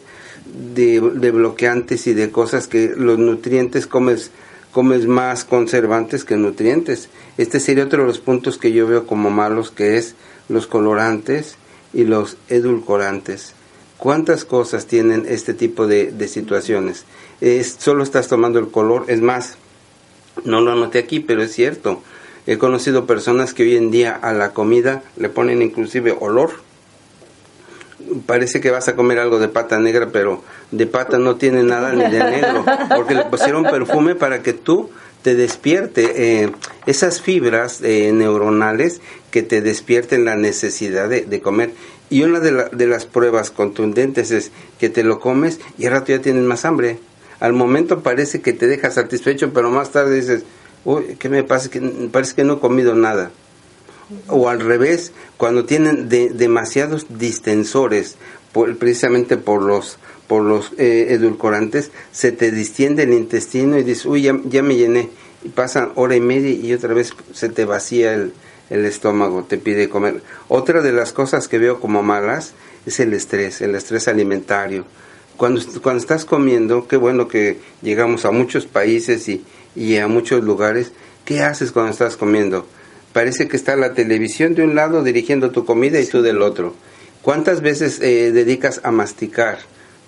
de, 0.53 0.99
bloqueantes 1.31 2.07
y 2.07 2.13
de 2.13 2.31
cosas 2.31 2.67
que 2.67 2.93
los 2.95 3.17
nutrientes 3.17 3.87
comes 3.87 4.31
comes 4.71 5.05
más 5.05 5.45
conservantes 5.45 6.23
que 6.23 6.35
nutrientes. 6.35 7.09
Este 7.37 7.59
sería 7.59 7.83
otro 7.83 8.01
de 8.01 8.07
los 8.07 8.17
puntos 8.17 8.57
que 8.57 8.71
yo 8.71 8.87
veo 8.87 9.05
como 9.05 9.29
malos, 9.29 9.69
que 9.69 9.97
es 9.97 10.15
los 10.49 10.65
colorantes 10.65 11.57
y 11.93 12.05
los 12.05 12.37
edulcorantes. 12.49 13.53
¿Cuántas 13.99 14.45
cosas 14.45 14.87
tienen 14.87 15.25
este 15.29 15.53
tipo 15.53 15.85
de, 15.85 16.11
de 16.11 16.27
situaciones? 16.27 17.05
Es, 17.39 17.75
solo 17.79 18.03
estás 18.03 18.27
tomando 18.27 18.57
el 18.57 18.69
color, 18.69 19.05
es 19.09 19.21
más, 19.21 19.57
no 20.43 20.59
lo 20.59 20.71
anoté 20.71 20.97
aquí, 20.97 21.19
pero 21.19 21.43
es 21.43 21.53
cierto. 21.53 22.01
He 22.47 22.57
conocido 22.57 23.05
personas 23.05 23.53
que 23.53 23.61
hoy 23.61 23.77
en 23.77 23.91
día 23.91 24.11
a 24.11 24.33
la 24.33 24.53
comida 24.53 25.03
le 25.17 25.29
ponen 25.29 25.61
inclusive 25.61 26.17
olor 26.19 26.51
parece 28.25 28.61
que 28.61 28.71
vas 28.71 28.87
a 28.87 28.95
comer 28.95 29.19
algo 29.19 29.39
de 29.39 29.47
pata 29.47 29.79
negra, 29.79 30.09
pero 30.11 30.43
de 30.71 30.87
pata 30.87 31.17
no 31.17 31.35
tiene 31.35 31.63
nada 31.63 31.93
ni 31.93 32.03
de 32.03 32.19
negro, 32.19 32.65
porque 32.95 33.15
le 33.15 33.25
pusieron 33.25 33.63
perfume 33.63 34.15
para 34.15 34.41
que 34.41 34.53
tú 34.53 34.89
te 35.21 35.35
despierte 35.35 36.41
eh, 36.43 36.51
esas 36.85 37.21
fibras 37.21 37.81
eh, 37.81 38.11
neuronales 38.13 39.01
que 39.31 39.41
te 39.41 39.61
despierten 39.61 40.25
la 40.25 40.35
necesidad 40.35 41.09
de, 41.09 41.41
comer. 41.41 41.71
Y 42.09 42.23
una 42.23 42.39
de, 42.39 42.65
de, 42.71 42.87
las 42.87 43.05
pruebas 43.05 43.49
contundentes 43.49 44.31
es 44.31 44.51
que 44.79 44.89
te 44.89 45.03
lo 45.03 45.19
comes 45.19 45.59
y 45.77 45.85
al 45.85 45.93
rato 45.93 46.11
ya 46.11 46.19
tienes 46.19 46.43
más 46.43 46.65
hambre. 46.65 46.99
Al 47.39 47.53
momento 47.53 48.03
parece 48.03 48.41
que 48.41 48.53
te 48.53 48.67
deja 48.67 48.91
satisfecho, 48.91 49.53
pero 49.53 49.69
más 49.69 49.91
tarde 49.91 50.15
dices, 50.15 50.43
uy, 50.85 51.15
¿qué 51.17 51.29
me 51.29 51.43
pasa? 51.43 51.69
Que 51.69 51.79
parece 52.11 52.35
que 52.35 52.43
no 52.43 52.55
he 52.55 52.59
comido 52.59 52.93
nada 52.93 53.31
o 54.27 54.49
al 54.49 54.59
revés, 54.59 55.11
cuando 55.37 55.65
tienen 55.65 56.09
demasiados 56.09 57.07
distensores, 57.09 58.15
precisamente 58.79 59.37
por 59.37 59.61
los 59.61 59.97
por 60.27 60.43
los 60.43 60.71
eh, 60.77 61.07
edulcorantes, 61.09 61.91
se 62.11 62.31
te 62.31 62.51
distiende 62.51 63.03
el 63.03 63.13
intestino 63.13 63.77
y 63.77 63.83
dices, 63.83 64.05
uy, 64.05 64.23
ya, 64.23 64.63
me 64.63 64.75
llené. 64.75 65.09
Y 65.43 65.49
pasan 65.49 65.91
hora 65.95 66.15
y 66.15 66.21
media 66.21 66.49
y 66.49 66.73
otra 66.73 66.93
vez 66.93 67.13
se 67.33 67.49
te 67.49 67.65
vacía 67.65 68.13
el, 68.13 68.33
el 68.69 68.85
estómago, 68.85 69.43
te 69.43 69.57
pide 69.57 69.89
comer. 69.89 70.23
Otra 70.47 70.81
de 70.81 70.93
las 70.93 71.11
cosas 71.11 71.47
que 71.47 71.59
veo 71.59 71.79
como 71.79 72.01
malas 72.01 72.53
es 72.85 72.99
el 72.99 73.13
estrés, 73.13 73.61
el 73.61 73.75
estrés 73.75 74.07
alimentario. 74.07 74.85
Cuando, 75.35 75.61
cuando 75.81 75.99
estás 75.99 76.25
comiendo, 76.25 76.87
qué 76.87 76.95
bueno 76.95 77.27
que 77.27 77.59
llegamos 77.81 78.23
a 78.23 78.31
muchos 78.31 78.65
países 78.65 79.27
y, 79.27 79.43
y 79.75 79.97
a 79.97 80.07
muchos 80.07 80.43
lugares, 80.43 80.93
¿qué 81.25 81.41
haces 81.41 81.71
cuando 81.71 81.91
estás 81.91 82.15
comiendo? 82.15 82.65
Parece 83.13 83.47
que 83.47 83.55
está 83.55 83.75
la 83.75 83.93
televisión 83.93 84.55
de 84.55 84.63
un 84.63 84.75
lado 84.75 85.03
dirigiendo 85.03 85.51
tu 85.51 85.65
comida 85.65 85.99
y 85.99 86.05
tú 86.05 86.21
del 86.21 86.41
otro. 86.41 86.73
¿Cuántas 87.21 87.61
veces 87.61 88.01
eh, 88.01 88.31
dedicas 88.31 88.81
a 88.83 88.91
masticar? 88.91 89.59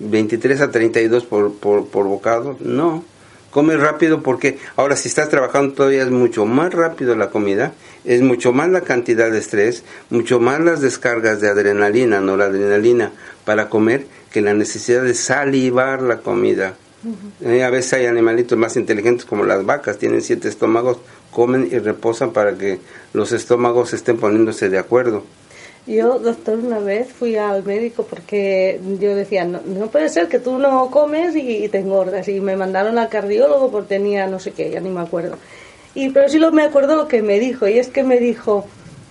¿23 0.02 0.60
a 0.60 0.72
32 0.72 1.26
por, 1.26 1.54
por, 1.54 1.88
por 1.88 2.08
bocado? 2.08 2.58
No. 2.60 3.06
Come 3.52 3.78
rápido 3.78 4.22
porque 4.22 4.60
ahora 4.76 4.98
si 4.98 5.08
estás 5.08 5.30
trabajando 5.30 5.76
todavía 5.76 6.04
es 6.04 6.12
mucho 6.12 6.46
más 6.46 6.74
rápido 6.74 7.16
la 7.16 7.30
comida, 7.30 7.72
es 8.04 8.22
mucho 8.22 8.52
más 8.52 8.70
la 8.70 8.82
cantidad 8.82 9.32
de 9.32 9.38
estrés, 9.38 9.86
mucho 10.10 10.42
más 10.42 10.60
las 10.60 10.82
descargas 10.82 11.40
de 11.40 11.48
adrenalina, 11.48 12.20
no 12.20 12.36
la 12.36 12.48
adrenalina 12.48 13.14
para 13.46 13.70
comer 13.70 14.08
que 14.34 14.42
la 14.42 14.54
necesidad 14.54 15.04
de 15.04 15.14
salivar 15.14 16.02
la 16.02 16.18
comida. 16.18 16.76
Eh, 17.42 17.64
a 17.64 17.70
veces 17.70 17.94
hay 17.94 18.06
animalitos 18.06 18.58
más 18.58 18.76
inteligentes 18.78 19.26
como 19.26 19.44
las 19.44 19.66
vacas, 19.66 19.98
tienen 19.98 20.22
siete 20.22 20.48
estómagos, 20.48 20.98
comen 21.32 21.68
y 21.72 21.78
reposan 21.80 22.32
para 22.32 22.58
que 22.58 22.80
los 23.14 23.32
estómagos 23.32 23.94
estén 23.94 24.18
poniéndose 24.18 24.70
de 24.70 24.78
acuerdo. 24.78 25.24
Yo, 25.88 26.18
doctor, 26.18 26.58
una 26.58 26.80
vez 26.80 27.14
fui 27.14 27.36
al 27.36 27.64
médico 27.64 28.08
porque 28.10 28.80
yo 29.00 29.16
decía, 29.16 29.46
no, 29.46 29.60
puede 29.92 30.10
ser 30.10 30.28
que 30.28 30.40
tú 30.40 30.58
no 30.58 30.90
comes 30.90 31.36
y, 31.36 31.68
te 31.70 31.80
engordas. 31.80 32.28
Y 32.28 32.40
me 32.40 32.56
mandaron 32.56 32.98
al 32.98 33.10
cardiólogo 33.10 33.70
porque 33.70 33.90
tenía 33.90 34.26
no 34.26 34.40
sé 34.40 34.52
qué, 34.52 34.72
ya 34.72 34.80
ni 34.80 34.90
me 34.90 35.02
acuerdo. 35.02 35.38
Y, 35.94 36.10
pero 36.10 36.28
sí 36.28 36.40
lo 36.40 36.52
me 36.52 36.64
acuerdo 36.64 36.96
lo 36.96 37.08
que 37.08 37.22
me 37.22 37.40
dijo, 37.40 37.68
y 37.68 37.78
es 37.78 37.90
que 37.90 38.04
me 38.04 38.20
dijo, 38.20 38.66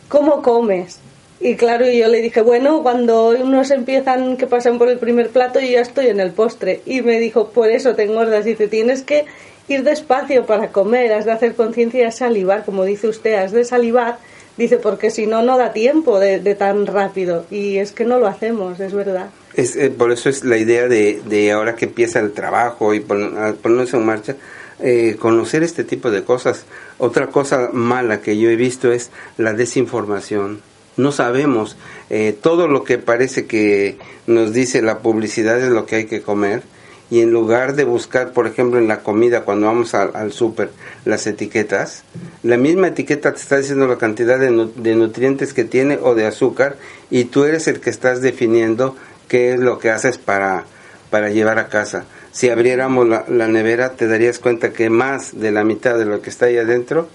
¿cómo 0.08 0.42
comes? 0.42 0.98
Y 1.40 1.56
claro, 1.56 1.84
yo 1.86 2.08
le 2.08 2.22
dije, 2.22 2.40
bueno, 2.42 2.82
cuando 2.82 3.30
unos 3.30 3.70
empiezan 3.70 4.36
que 4.36 4.46
pasan 4.46 4.78
por 4.78 4.88
el 4.88 4.98
primer 4.98 5.30
plato, 5.30 5.60
yo 5.60 5.66
ya 5.66 5.80
estoy 5.80 6.06
en 6.06 6.20
el 6.20 6.30
postre. 6.30 6.80
Y 6.86 7.02
me 7.02 7.18
dijo, 7.18 7.48
por 7.48 7.70
eso 7.70 7.94
te 7.94 8.04
engordas. 8.04 8.44
Dice, 8.44 8.68
tienes 8.68 9.02
que 9.02 9.26
ir 9.68 9.82
despacio 9.82 10.46
para 10.46 10.70
comer, 10.70 11.12
has 11.12 11.24
de 11.24 11.32
hacer 11.32 11.54
conciencia 11.54 12.06
y 12.06 12.12
salivar, 12.12 12.64
como 12.64 12.84
dice 12.84 13.08
usted, 13.08 13.34
has 13.34 13.52
de 13.52 13.64
salivar, 13.64 14.18
dice, 14.56 14.76
porque 14.76 15.10
si 15.10 15.26
no, 15.26 15.42
no 15.42 15.58
da 15.58 15.72
tiempo 15.72 16.20
de, 16.20 16.38
tan 16.54 16.86
rápido. 16.86 17.46
Y 17.50 17.78
es 17.78 17.92
que 17.92 18.04
no 18.04 18.18
lo 18.18 18.26
hacemos, 18.26 18.78
es 18.80 18.94
verdad. 18.94 19.30
Es, 19.54 19.76
eh, 19.76 19.90
por 19.90 20.12
eso 20.12 20.28
es 20.28 20.44
la 20.44 20.56
idea 20.56 20.88
de, 20.88 21.20
de 21.26 21.52
ahora 21.52 21.74
que 21.76 21.86
empieza 21.86 22.20
el 22.20 22.32
trabajo 22.32 22.94
y 22.94 23.00
ponerse 23.00 23.96
en 23.96 24.06
marcha, 24.06 24.36
eh, 24.80 25.16
conocer 25.18 25.62
este 25.62 25.84
tipo 25.84 26.10
de 26.10 26.24
cosas. 26.24 26.64
Otra 26.98 27.28
cosa 27.28 27.70
mala 27.72 28.20
que 28.20 28.38
yo 28.38 28.50
he 28.50 28.56
visto 28.56 28.92
es 28.92 29.10
la 29.36 29.52
desinformación. 29.52 30.60
No 30.96 31.12
sabemos 31.12 31.76
eh, 32.10 32.36
todo 32.40 32.68
lo 32.68 32.84
que 32.84 32.98
parece 32.98 33.46
que 33.46 33.98
nos 34.26 34.52
dice 34.52 34.82
la 34.82 34.98
publicidad 34.98 35.60
es 35.60 35.70
lo 35.70 35.86
que 35.86 35.96
hay 35.96 36.06
que 36.06 36.22
comer 36.22 36.62
y 37.10 37.20
en 37.20 37.30
lugar 37.30 37.74
de 37.74 37.84
buscar, 37.84 38.32
por 38.32 38.46
ejemplo, 38.46 38.78
en 38.78 38.88
la 38.88 39.00
comida, 39.00 39.42
cuando 39.42 39.66
vamos 39.66 39.94
al, 39.94 40.32
súper, 40.32 40.70
las 41.04 41.26
etiquetas, 41.26 42.02
la 42.42 42.56
misma 42.56 42.88
etiqueta 42.88 43.32
te 43.32 43.40
está 43.40 43.58
diciendo 43.58 43.86
la 43.86 43.98
cantidad 43.98 44.38
de, 44.38 44.50
nutrientes 44.96 45.52
que 45.52 45.64
tiene 45.64 45.98
o 46.02 46.14
de 46.14 46.26
azúcar 46.26 46.76
y 47.10 47.24
tú 47.24 47.44
eres 47.44 47.68
el 47.68 47.80
que 47.80 47.90
estás 47.90 48.22
definiendo 48.22 48.96
qué 49.28 49.52
es 49.52 49.60
lo 49.60 49.78
que 49.78 49.90
haces 49.90 50.18
para, 50.18 50.64
para 51.10 51.30
llevar 51.30 51.58
a 51.58 51.68
casa. 51.68 52.04
Si 52.32 52.48
abriéramos 52.48 53.06
la, 53.06 53.24
la 53.28 53.48
nevera, 53.48 53.92
te 53.92 54.08
darías 54.08 54.38
cuenta 54.38 54.72
que 54.72 54.90
más 54.90 55.38
de 55.38 55.52
la 55.52 55.62
mitad 55.62 55.98
de 55.98 56.06
lo 56.06 56.20
que 56.22 56.30
está 56.30 56.46
ahí 56.46 56.56
adentro, 56.56 57.08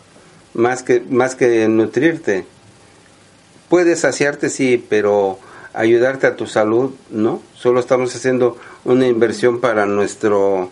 más 0.53 0.83
que, 0.83 1.01
más 1.09 1.35
que 1.35 1.67
nutrirte. 1.67 2.45
Puedes 3.69 3.99
saciarte, 3.99 4.49
sí, 4.49 4.83
pero 4.89 5.39
ayudarte 5.73 6.27
a 6.27 6.35
tu 6.35 6.47
salud, 6.47 6.91
¿no? 7.09 7.41
Solo 7.55 7.79
estamos 7.79 8.15
haciendo 8.15 8.57
una 8.83 9.07
inversión 9.07 9.61
para 9.61 9.85
nuestro 9.85 10.71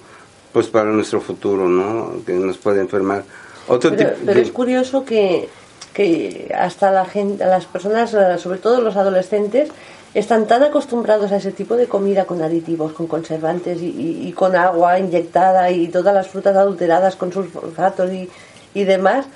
pues 0.54 0.68
para 0.68 0.90
nuestro 0.90 1.22
futuro, 1.22 1.68
¿no? 1.68 2.24
Que 2.26 2.34
nos 2.34 2.58
puede 2.58 2.82
enfermar. 2.82 3.24
Otro 3.68 3.96
pero, 3.96 4.16
pero 4.26 4.40
es 4.40 4.52
curioso 4.52 5.06
que, 5.06 5.50
que 5.94 6.52
hasta 6.58 6.92
la 6.92 7.06
gente, 7.06 7.46
las 7.46 7.66
personas, 7.66 8.14
eh, 8.14 8.38
sobre 8.40 8.58
todo 8.58 8.82
los 8.82 8.96
adolescentes, 8.96 9.70
están 10.14 10.48
tan 10.48 10.64
acostumbrados 10.64 11.32
a 11.32 11.36
ese 11.36 11.52
tipo 11.52 11.76
de 11.76 11.86
comida 11.86 12.26
con 12.26 12.42
aditivos, 12.42 12.94
con 12.94 13.06
conservantes 13.06 13.80
y, 13.82 14.32
con 14.36 14.56
agua 14.56 14.98
inyectada 14.98 15.70
y 15.70 15.90
todas 15.90 16.14
las 16.14 16.28
frutas 16.28 16.56
adulteradas 16.56 17.16
con 17.16 17.32
sulfatos 17.32 18.12
y, 18.12 18.30
y 18.74 18.84
demás, 18.86 19.28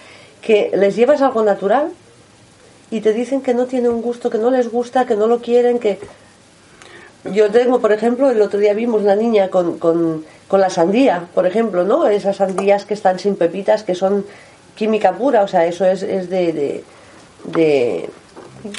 que 0.42 0.72
les 0.74 0.96
llevas 0.96 1.22
algo 1.22 1.44
natural 1.44 1.92
y 2.92 3.02
te 3.02 3.14
dicen 3.14 3.42
que 3.42 3.54
no 3.54 3.66
tiene 3.66 3.90
un 3.90 4.02
gusto, 4.02 4.30
que 4.30 4.38
no 4.38 4.52
les 4.52 4.70
gusta, 4.70 5.06
que 5.06 5.16
no 5.16 5.26
lo 5.26 5.40
quieren, 5.40 5.80
que 5.80 5.98
yo 7.26 7.50
tengo, 7.50 7.80
por 7.80 7.92
ejemplo, 7.92 8.30
el 8.30 8.42
otro 8.42 8.60
día 8.60 8.74
vimos 8.74 9.02
una 9.02 9.16
niña 9.16 9.50
con, 9.50 9.80
con, 9.80 10.26
con 10.48 10.60
la 10.60 10.70
sandía, 10.70 11.28
por 11.34 11.48
ejemplo, 11.48 11.84
¿no? 11.84 12.08
Esas 12.08 12.38
sandías 12.38 12.86
que 12.86 12.94
están 12.94 13.18
sin 13.18 13.36
pepitas, 13.36 13.84
que 13.84 13.96
son 13.96 14.26
química 14.76 15.14
pura, 15.14 15.44
o 15.44 15.48
sea, 15.48 15.66
eso 15.66 15.86
es, 15.86 16.04
es 16.04 16.30
de, 16.30 16.84
de, 17.46 18.10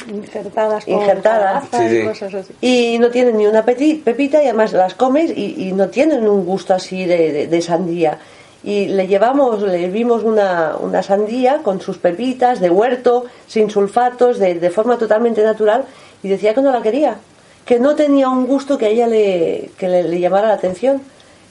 injertadas, 0.07 0.87
injertadas. 0.87 1.63
Y, 1.91 2.05
cosas 2.05 2.33
así. 2.33 2.53
y 2.61 2.99
no 2.99 3.09
tienen 3.09 3.37
ni 3.37 3.47
una 3.47 3.63
pepita 3.63 4.43
y 4.43 4.45
además 4.45 4.73
las 4.73 4.93
comes 4.93 5.31
y, 5.35 5.69
y 5.69 5.71
no 5.71 5.89
tienen 5.89 6.27
un 6.27 6.45
gusto 6.45 6.73
así 6.73 7.05
de, 7.05 7.47
de, 7.47 7.61
sandía 7.61 8.19
y 8.63 8.87
le 8.87 9.07
llevamos, 9.07 9.61
le 9.61 9.89
vimos 9.89 10.23
una, 10.23 10.75
una 10.79 11.03
sandía 11.03 11.59
con 11.63 11.81
sus 11.81 11.97
pepitas 11.97 12.59
de 12.59 12.69
huerto, 12.69 13.25
sin 13.47 13.69
sulfatos, 13.69 14.39
de, 14.39 14.55
de 14.55 14.69
forma 14.69 14.97
totalmente 14.97 15.43
natural, 15.43 15.85
y 16.21 16.29
decía 16.29 16.53
que 16.53 16.61
no 16.61 16.71
la 16.71 16.81
quería, 16.81 17.17
que 17.65 17.79
no 17.79 17.95
tenía 17.95 18.29
un 18.29 18.47
gusto 18.47 18.77
que 18.77 18.85
a 18.85 18.89
ella 18.89 19.07
le, 19.07 19.71
que 19.77 19.87
le, 19.87 20.19
llamara 20.19 20.47
la 20.47 20.53
atención. 20.53 21.01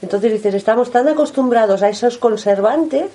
Entonces 0.01 0.31
dices, 0.33 0.53
estamos 0.55 0.91
tan 0.91 1.07
acostumbrados 1.07 1.83
a 1.83 1.89
esos 1.89 2.17
conservantes 2.17 3.05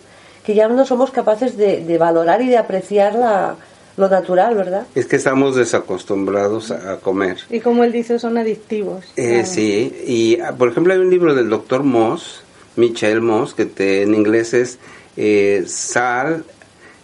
que 0.44 0.54
ya 0.54 0.68
no 0.68 0.86
somos 0.86 1.10
capaces 1.10 1.56
de, 1.56 1.84
de 1.84 1.98
valorar 1.98 2.40
y 2.40 2.48
de 2.48 2.56
apreciar 2.56 3.14
la, 3.14 3.56
lo 3.98 4.08
natural, 4.08 4.54
¿verdad? 4.54 4.86
Es 4.94 5.06
que 5.06 5.16
estamos 5.16 5.56
desacostumbrados 5.56 6.70
a, 6.70 6.98
comer. 6.98 7.38
Y 7.50 7.60
como 7.60 7.84
él 7.84 7.92
dice, 7.92 8.18
son 8.18 8.38
adictivos. 8.38 9.04
Eh, 9.16 9.44
Sí, 9.44 9.92
y 10.06 10.40
ah, 10.40 10.52
por 10.56 10.68
ejemplo 10.68 10.92
hay 10.92 11.00
un 11.00 11.10
libro 11.10 11.34
del 11.34 11.50
doctor 11.50 11.82
Moss, 11.82 12.42
Michael 12.78 13.20
Moss, 13.20 13.54
que 13.54 13.66
te, 13.66 14.02
en 14.02 14.14
inglés 14.14 14.54
es 14.54 14.78
eh, 15.16 15.64
sal, 15.66 16.44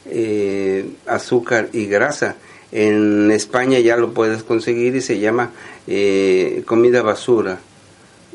eh, 0.06 0.88
azúcar 1.06 1.68
y 1.72 1.87
grasa. 1.87 2.37
En 2.70 3.30
España 3.30 3.80
ya 3.80 3.96
lo 3.96 4.14
puedes 4.14 4.42
conseguir 4.44 4.96
y 4.96 5.00
se 5.00 5.18
llama 5.18 5.50
eh, 5.87 6.62
comida 6.64 7.02
basura. 7.02 7.58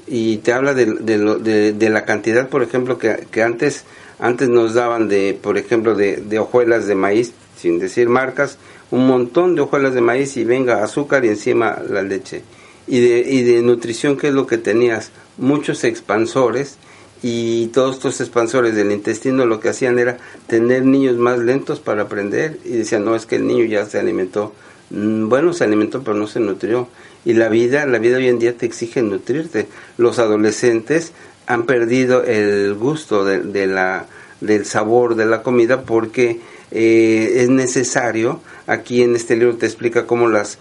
Y 0.05 0.37
te 0.37 0.53
habla 0.53 0.73
de, 0.73 0.85
de, 0.85 1.73
de, 1.73 1.89
la 1.89 2.03
cantidad, 2.03 2.49
por 2.49 2.63
ejemplo, 2.63 2.97
que, 2.97 3.27
que, 3.31 3.43
antes, 3.43 3.85
antes 4.19 4.49
nos 4.49 4.73
daban 4.73 5.07
de, 5.07 5.37
por 5.39 5.57
ejemplo, 5.57 5.95
de, 5.95 6.39
hojuelas 6.39 6.87
de 6.87 6.95
maíz, 6.95 7.33
sin 7.55 7.79
decir 7.79 8.09
marcas, 8.09 8.57
un 8.91 9.07
montón 9.07 9.55
de 9.55 9.61
hojuelas 9.61 9.93
de 9.93 10.01
maíz 10.01 10.35
y 10.35 10.43
venga 10.45 10.83
azúcar 10.83 11.25
y 11.25 11.29
encima 11.29 11.81
la 11.87 12.01
leche. 12.01 12.41
Y 12.87 12.99
de, 13.01 13.19
y 13.19 13.43
de 13.43 13.61
nutrición, 13.61 14.17
¿qué 14.17 14.29
es 14.29 14.33
lo 14.33 14.47
que 14.47 14.57
tenías? 14.57 15.11
Muchos 15.37 15.83
expansores 15.83 16.77
y 17.21 17.67
todos 17.67 17.95
estos 17.95 18.21
expansores 18.21 18.75
del 18.75 18.91
intestino 18.91 19.45
lo 19.45 19.59
que 19.59 19.69
hacían 19.69 19.99
era 19.99 20.17
tener 20.47 20.85
niños 20.85 21.17
más 21.17 21.39
lentos 21.39 21.79
para 21.79 22.03
aprender 22.03 22.59
y 22.63 22.77
decían, 22.77 23.03
no, 23.03 23.15
es 23.15 23.25
que 23.25 23.35
el 23.35 23.47
niño 23.47 23.65
ya 23.65 23.85
se 23.85 23.99
alimentó. 23.99 24.53
Mm, 24.89 25.27
bueno, 25.27 25.53
se 25.53 25.65
alimentó, 25.65 26.01
pero 26.01 26.15
no 26.15 26.27
se 26.27 26.39
nutrió. 26.39 26.87
Y 27.25 27.33
la 27.33 27.49
vida, 27.49 27.85
la 27.85 27.99
vida 27.99 28.17
hoy 28.17 28.29
en 28.29 28.39
día 28.39 28.55
te 28.55 28.65
exige 28.65 29.01
nutrirte. 29.01 29.67
Los 29.97 30.19
adolescentes 30.19 31.11
han 31.45 31.65
perdido 31.65 32.23
el 32.23 32.73
gusto 32.75 33.25
de, 33.25 33.67
la, 33.67 34.05
del 34.39 34.65
sabor 34.65 35.15
de 35.15 35.25
la 35.25 35.41
comida 35.43 35.81
porque 35.81 36.39
eh, 36.71 37.33
es 37.37 37.49
necesario, 37.49 38.39
aquí 38.67 39.01
en 39.01 39.15
este 39.15 39.35
libro 39.35 39.57
te 39.57 39.65
explica 39.65 40.05
cómo 40.05 40.27
las 40.29 40.59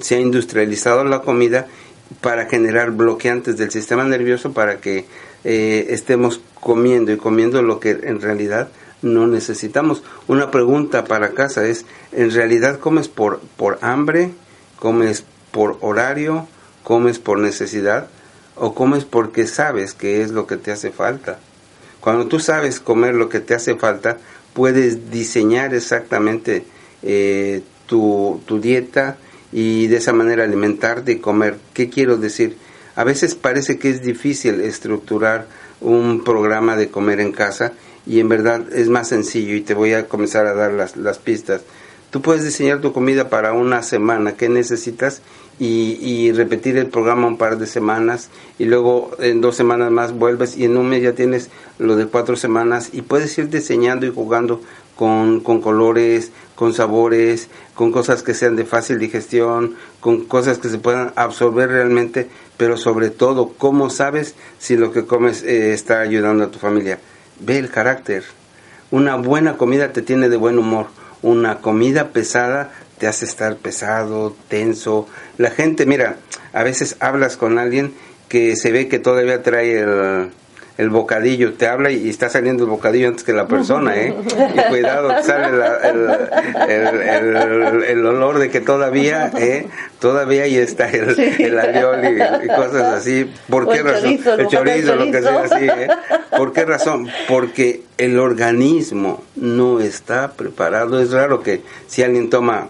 se 0.00 0.16
ha 0.16 0.20
industrializado 0.20 1.04
la 1.04 1.20
comida 1.22 1.66
para 2.20 2.46
generar 2.46 2.92
bloqueantes 2.92 3.56
del 3.56 3.70
sistema 3.70 4.04
nervioso 4.04 4.52
para 4.52 4.80
que 4.80 5.04
eh, 5.44 5.86
estemos 5.90 6.40
comiendo 6.60 7.12
y 7.12 7.16
comiendo 7.16 7.62
lo 7.62 7.80
que 7.80 7.90
en 7.90 8.20
realidad 8.20 8.68
no 9.02 9.26
necesitamos. 9.26 10.02
Una 10.26 10.50
pregunta 10.50 11.04
para 11.04 11.30
casa 11.30 11.66
es, 11.66 11.84
¿en 12.12 12.32
realidad 12.32 12.78
comes 12.78 13.08
por, 13.08 13.40
por 13.56 13.78
hambre? 13.82 14.32
¿Comes 14.78 15.24
por 15.50 15.78
horario? 15.80 16.46
¿Comes 16.82 17.18
por 17.18 17.38
necesidad? 17.38 18.08
¿O 18.56 18.74
comes 18.74 19.04
porque 19.04 19.46
sabes 19.46 19.94
que 19.94 20.22
es 20.22 20.30
lo 20.30 20.46
que 20.46 20.56
te 20.56 20.72
hace 20.72 20.90
falta? 20.90 21.38
Cuando 22.00 22.26
tú 22.26 22.40
sabes 22.40 22.80
comer 22.80 23.14
lo 23.14 23.28
que 23.28 23.40
te 23.40 23.54
hace 23.54 23.76
falta, 23.76 24.18
puedes 24.52 25.10
diseñar 25.10 25.74
exactamente 25.74 26.64
eh, 27.02 27.62
tu, 27.86 28.40
tu 28.46 28.60
dieta 28.60 29.18
y 29.52 29.86
de 29.86 29.96
esa 29.96 30.12
manera 30.12 30.44
alimentarte 30.44 31.12
y 31.12 31.18
comer. 31.18 31.56
¿Qué 31.74 31.88
quiero 31.88 32.16
decir? 32.16 32.56
A 32.98 33.04
veces 33.04 33.36
parece 33.36 33.78
que 33.78 33.90
es 33.90 34.02
difícil 34.02 34.60
estructurar 34.60 35.46
un 35.80 36.24
programa 36.24 36.74
de 36.74 36.88
comer 36.88 37.20
en 37.20 37.30
casa 37.30 37.72
y 38.04 38.18
en 38.18 38.28
verdad 38.28 38.62
es 38.72 38.88
más 38.88 39.06
sencillo 39.06 39.54
y 39.54 39.60
te 39.60 39.72
voy 39.74 39.92
a 39.92 40.08
comenzar 40.08 40.46
a 40.46 40.54
dar 40.54 40.72
las, 40.72 40.96
las 40.96 41.20
pistas. 41.20 41.60
Tú 42.10 42.22
puedes 42.22 42.42
diseñar 42.42 42.80
tu 42.80 42.92
comida 42.92 43.30
para 43.30 43.52
una 43.52 43.84
semana, 43.84 44.32
¿qué 44.32 44.48
necesitas? 44.48 45.22
Y, 45.60 45.98
y, 46.00 46.30
repetir 46.30 46.76
el 46.76 46.86
programa 46.86 47.26
un 47.26 47.36
par 47.36 47.58
de 47.58 47.66
semanas 47.66 48.30
y 48.60 48.64
luego 48.66 49.10
en 49.18 49.40
dos 49.40 49.56
semanas 49.56 49.90
más 49.90 50.12
vuelves 50.12 50.56
y 50.56 50.66
en 50.66 50.76
un 50.76 50.88
mes 50.88 51.02
ya 51.02 51.14
tienes 51.14 51.50
lo 51.78 51.96
de 51.96 52.06
cuatro 52.06 52.36
semanas 52.36 52.90
y 52.92 53.02
puedes 53.02 53.36
ir 53.38 53.48
diseñando 53.48 54.06
y 54.06 54.10
jugando 54.10 54.60
con, 54.98 55.40
con 55.40 55.60
colores, 55.60 56.32
con 56.58 56.74
sabores, 56.74 57.48
con 57.76 57.92
cosas 57.92 58.24
que 58.24 58.34
sean 58.34 58.56
de 58.56 58.64
fácil 58.64 58.98
digestión, 58.98 59.76
con 60.00 60.24
cosas 60.24 60.58
que 60.58 60.68
se 60.68 60.78
puedan 60.78 61.12
absorber 61.14 61.68
realmente, 61.68 62.28
pero 62.56 62.76
sobre 62.76 63.10
todo, 63.10 63.54
¿cómo 63.56 63.90
sabes 63.90 64.34
si 64.58 64.76
lo 64.76 64.90
que 64.90 65.06
comes 65.06 65.44
eh, 65.44 65.72
está 65.72 66.00
ayudando 66.00 66.42
a 66.42 66.50
tu 66.50 66.58
familia? 66.58 66.98
Ve 67.38 67.58
el 67.58 67.70
carácter. 67.70 68.24
Una 68.90 69.14
buena 69.14 69.56
comida 69.56 69.92
te 69.92 70.02
tiene 70.02 70.28
de 70.28 70.36
buen 70.36 70.58
humor. 70.58 70.86
Una 71.22 71.58
comida 71.58 72.08
pesada 72.08 72.72
te 72.98 73.06
hace 73.06 73.24
estar 73.24 73.56
pesado, 73.56 74.36
tenso. 74.48 75.06
La 75.36 75.50
gente, 75.50 75.86
mira, 75.86 76.16
a 76.52 76.62
veces 76.62 76.96
hablas 77.00 77.36
con 77.36 77.58
alguien 77.58 77.94
que 78.28 78.56
se 78.56 78.72
ve 78.72 78.88
que 78.88 78.98
todavía 78.98 79.42
trae 79.42 79.80
el, 79.80 80.30
el 80.78 80.90
bocadillo, 80.90 81.54
te 81.54 81.66
habla 81.66 81.90
y, 81.90 82.08
está 82.08 82.28
saliendo 82.28 82.62
el 82.62 82.70
bocadillo 82.70 83.08
antes 83.08 83.24
que 83.24 83.32
la 83.32 83.48
persona, 83.48 83.96
¿eh? 83.96 84.14
Y 84.54 84.68
cuidado, 84.70 85.10
sale 85.24 85.48
el, 87.88 88.06
olor 88.06 88.38
de 88.38 88.48
que 88.48 88.60
todavía, 88.60 89.32
¿eh? 89.36 89.66
Todavía 89.98 90.44
ahí 90.44 90.56
está 90.56 90.88
el, 90.88 91.18
el 91.18 91.58
aliol 91.58 92.00
y, 92.44 92.46
cosas 92.46 92.94
así. 92.94 93.28
¿Por 93.48 93.68
qué 93.68 93.82
razón? 93.82 94.20
el 94.38 94.46
chorizo, 94.46 94.94
lo 94.94 95.10
que 95.10 95.20
sea 95.20 95.42
así, 95.42 95.64
¿eh? 95.64 95.88
¿Por 96.36 96.52
qué 96.52 96.64
razón? 96.64 97.08
Porque 97.26 97.82
el 97.98 98.16
organismo 98.20 99.24
no 99.34 99.80
está 99.80 100.30
preparado. 100.30 101.00
Es 101.00 101.10
raro 101.10 101.42
que 101.42 101.62
si 101.88 102.04
alguien 102.04 102.30
toma 102.30 102.68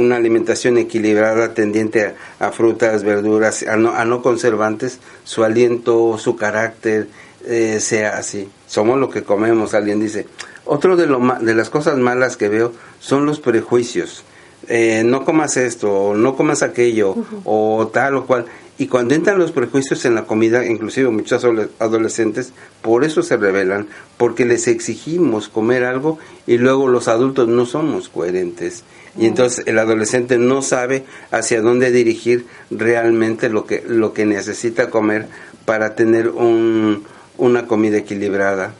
una 0.00 0.16
alimentación 0.16 0.78
equilibrada 0.78 1.54
tendiente 1.54 2.14
a, 2.38 2.50
frutas, 2.52 3.04
verduras, 3.04 3.62
a 3.62 3.76
no, 3.76 3.92
a 3.92 4.04
no 4.04 4.22
conservantes, 4.22 4.98
su 5.24 5.44
aliento, 5.44 6.18
su 6.18 6.36
carácter, 6.36 7.08
eh, 7.46 7.78
sea 7.80 8.18
así. 8.18 8.48
Somos 8.66 8.98
lo 8.98 9.10
que 9.10 9.22
comemos, 9.22 9.74
alguien 9.74 10.00
dice. 10.00 10.26
Otro 10.64 10.96
de, 10.96 11.06
lo, 11.06 11.20
de 11.40 11.54
las 11.54 11.70
cosas 11.70 11.96
malas 11.98 12.36
que 12.36 12.48
veo 12.48 12.72
son 12.98 13.26
los 13.26 13.40
prejuicios. 13.40 14.24
Eh, 14.68 15.02
no 15.04 15.24
comas 15.24 15.56
esto, 15.56 15.90
o 15.90 16.14
no 16.14 16.36
comas 16.36 16.62
aquello, 16.62 17.16
o 17.44 17.90
tal 17.92 18.16
o 18.16 18.26
cual. 18.26 18.46
Y 18.78 18.86
cuando 18.86 19.14
entran 19.14 19.38
los 19.38 19.52
prejuicios 19.52 20.04
en 20.04 20.14
la 20.14 20.24
comida, 20.24 20.64
inclusive 20.64 21.10
muchos 21.10 21.44
adolescentes, 21.78 22.52
por 22.80 23.04
eso 23.04 23.22
se 23.22 23.36
rebelan, 23.36 23.88
porque 24.16 24.44
les 24.44 24.68
exigimos 24.68 25.48
comer 25.48 25.84
algo 25.84 26.18
y 26.46 26.58
luego 26.58 26.88
los 26.88 27.08
adultos 27.08 27.48
no 27.48 27.66
somos 27.66 28.08
coherentes. 28.08 28.84
Y 29.18 29.26
entonces 29.26 29.66
el 29.66 29.78
adolescente 29.78 30.38
no 30.38 30.62
sabe 30.62 31.04
hacia 31.30 31.60
dónde 31.60 31.90
dirigir 31.90 32.46
realmente 32.70 33.48
lo 33.48 33.66
que, 33.66 33.82
lo 33.86 34.12
que 34.12 34.24
necesita 34.24 34.88
comer 34.88 35.26
para 35.64 35.94
tener 35.94 36.28
un, 36.28 37.04
una 37.38 37.66
comida 37.66 37.98
equilibrada. 37.98 38.72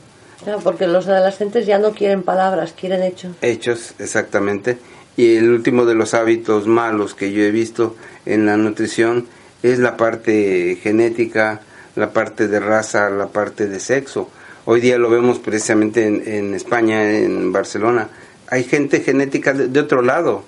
porque 0.63 0.87
los 0.87 1.07
adolescentes 1.07 1.65
ya 1.65 1.79
no 1.79 1.91
quieren 1.91 2.23
palabras, 2.23 2.73
quieren 2.79 3.03
hechos. 3.03 3.35
Hechos, 3.41 3.93
exactamente. 3.99 4.77
Y 5.17 5.35
el 5.35 5.51
último 5.51 5.85
de 5.85 5.95
los 5.95 6.13
hábitos 6.13 6.67
malos 6.67 7.13
que 7.13 7.31
yo 7.31 7.43
he 7.43 7.51
visto 7.51 7.95
en 8.25 8.45
la 8.45 8.55
nutrición 8.55 9.27
es 9.61 9.79
la 9.79 9.97
parte 9.97 10.77
genética, 10.81 11.61
la 11.95 12.13
parte 12.13 12.47
de 12.47 12.59
raza, 12.59 13.09
la 13.09 13.27
parte 13.27 13.67
de 13.67 13.79
sexo. 13.79 14.29
Hoy 14.65 14.79
día 14.79 14.97
lo 14.97 15.09
vemos 15.09 15.39
precisamente 15.39 16.05
en, 16.05 16.53
España, 16.53 17.11
en 17.11 17.51
Barcelona. 17.51 18.09
Hay 18.51 18.63
gente 18.65 19.01
genética 19.01 19.53
de, 19.53 19.79
otro 19.79 20.03
lado. 20.03 20.43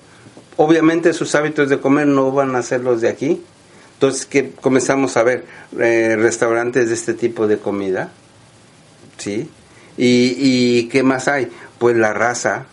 Obviamente 0.56 1.12
sus 1.12 1.34
hábitos 1.34 1.68
de 1.68 1.80
comer 1.80 2.06
no 2.06 2.30
van 2.30 2.54
a 2.54 2.62
ser 2.62 2.82
los 2.82 3.00
de 3.00 3.08
aquí 3.08 3.42
entonces, 3.94 4.26
que 4.26 4.50
comenzamos 4.50 5.16
a 5.16 5.22
ver? 5.22 5.44
Eh, 5.78 6.16
restaurantes 6.18 6.88
de 6.88 6.94
este 6.94 7.14
tipo 7.14 7.46
de 7.46 7.58
comida, 7.58 8.10
¿sí? 9.18 9.48
¿Y, 9.96 10.34
y 10.36 10.88
qué 10.88 11.02
más 11.02 11.28
hay? 11.28 11.48
Pues 11.78 11.96
la 11.96 12.12
raza, 12.12 12.66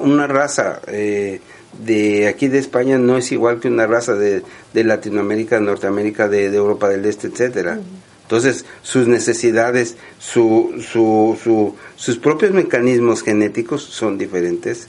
una 0.00 0.26
raza 0.26 0.80
eh, 0.86 1.40
de 1.84 2.26
aquí 2.28 2.48
de 2.48 2.58
España 2.58 2.98
no 2.98 3.18
es 3.18 3.30
igual 3.32 3.60
que 3.60 3.68
una 3.68 3.86
raza 3.86 4.14
de, 4.14 4.42
de 4.72 4.84
Latinoamérica, 4.84 5.60
Norteamérica, 5.60 6.28
de, 6.28 6.46
Europa 6.46 6.88
del 6.88 7.04
Este, 7.04 7.28
etcétera. 7.28 7.78
Entonces, 8.22 8.64
sus 8.82 9.06
necesidades, 9.06 9.96
su, 10.18 10.74
su, 10.80 11.38
su, 11.42 11.74
sus 11.98 12.16
propios 12.16 12.52
mecanismos 12.52 13.22
genéticos 13.22 13.82
son 13.82 14.18
diferentes. 14.18 14.86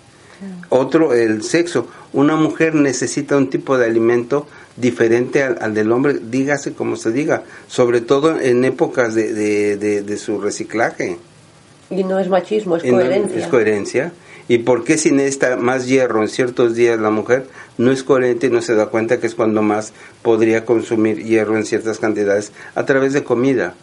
Otro, 0.70 1.14
el 1.16 1.44
sexo. 1.44 1.88
Una 2.14 2.36
mujer 2.36 2.76
necesita 2.76 3.36
un 3.36 3.50
tipo 3.50 3.78
de 3.80 3.88
alimento 3.88 4.48
diferente 4.78 5.44
al, 5.44 5.74
del 5.74 5.92
hombre, 5.92 6.20
dígase 6.22 6.74
como 6.74 6.96
se 6.96 7.12
diga, 7.12 7.44
sobre 7.68 8.02
todo 8.02 8.40
en 8.40 8.64
épocas 8.64 9.16
de, 9.16 9.34
de, 9.76 10.18
su 10.18 10.40
reciclaje. 10.40 11.18
Y 11.90 12.04
no 12.04 12.20
es 12.20 12.30
machismo, 12.30 12.78
es 12.78 12.84
coherencia. 12.84 13.40
es 13.40 13.48
coherencia. 13.48 14.14
¿Y 14.48 14.60
por 14.60 14.84
qué 14.84 14.98
si 15.00 15.12
necesita 15.12 15.58
más 15.58 15.88
hierro 15.88 16.22
en 16.22 16.28
ciertos 16.28 16.76
días 16.76 17.00
la 17.00 17.10
mujer 17.10 17.48
no 17.78 17.92
es 17.92 18.04
coherente 18.04 18.48
y 18.48 18.50
no 18.52 18.62
se 18.62 18.76
da 18.76 18.86
cuenta 18.86 19.20
que 19.20 19.28
es 19.28 19.36
cuando 19.36 19.64
más 19.64 19.94
podría 20.22 20.64
consumir 20.64 21.24
hierro 21.24 21.58
en 21.58 21.66
ciertas 21.66 21.98
cantidades 21.98 22.52
a 22.76 22.86
través 22.86 23.14
de 23.14 23.24
comida? 23.24 23.74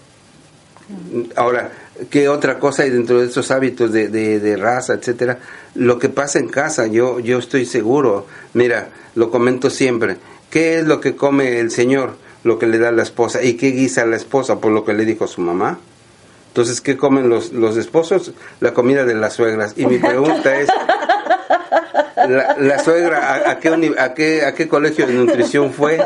Ahora, 1.34 1.72
¿Qué 2.10 2.28
otra 2.28 2.58
cosa 2.58 2.82
hay 2.82 2.90
dentro 2.90 3.20
de 3.20 3.26
esos 3.26 3.50
hábitos 3.50 3.92
de, 3.92 4.08
de, 4.08 4.56
raza, 4.56 4.94
etcétera? 4.94 5.38
Lo 5.74 5.98
que 5.98 6.08
pasa 6.08 6.38
en 6.38 6.48
casa, 6.48 6.86
yo, 6.86 7.20
yo 7.20 7.38
estoy 7.38 7.66
seguro. 7.66 8.26
Mira, 8.54 8.88
lo 9.14 9.30
comento 9.30 9.70
siempre. 9.70 10.16
¿Qué 10.50 10.78
es 10.78 10.86
lo 10.86 11.00
que 11.00 11.16
come 11.16 11.58
el 11.58 11.70
Señor? 11.70 12.16
Lo 12.44 12.58
que 12.58 12.66
le 12.66 12.78
da 12.78 12.92
la 12.92 13.02
esposa. 13.02 13.42
¿Y 13.42 13.54
qué 13.54 13.70
guisa 13.70 14.06
la 14.06 14.16
esposa? 14.16 14.60
Por 14.60 14.72
lo 14.72 14.84
que 14.84 14.92
le 14.92 15.04
dijo 15.04 15.26
su 15.26 15.40
mamá. 15.40 15.78
Entonces, 16.48 16.80
¿qué 16.80 16.96
comen 16.96 17.28
los, 17.28 17.52
los 17.52 17.76
esposos? 17.76 18.32
La 18.60 18.72
comida 18.72 19.04
de 19.04 19.14
las 19.14 19.34
suegras. 19.34 19.74
Y 19.76 19.86
mi 19.86 19.98
pregunta 19.98 20.58
es, 20.58 20.68
¿la, 22.58 22.78
suegra 22.78 23.50
a, 23.50 23.58
qué, 23.58 23.94
a, 23.98 24.14
qué, 24.14 24.44
a 24.44 24.54
qué 24.54 24.68
colegio 24.68 25.06
de 25.06 25.12
nutrición 25.14 25.72
fue? 25.72 25.98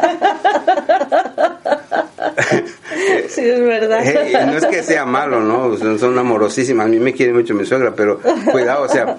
Sí, 3.31 3.43
es 3.43 3.61
verdad. 3.61 4.05
Eh, 4.05 4.47
no 4.47 4.59
es 4.59 4.67
que 4.67 4.83
sea 4.83 5.07
malo, 5.07 5.41
¿no? 5.41 5.77
Son, 5.99 6.19
amorosísimas. 6.19 6.87
A 6.87 6.89
mí 6.89 6.99
me 6.99 7.13
quiere 7.13 7.33
mucho 7.33 7.55
mi 7.55 7.65
suegra, 7.65 7.95
pero 7.95 8.21
cuidado, 8.51 8.85
o 8.85 8.89
sea, 8.89 9.19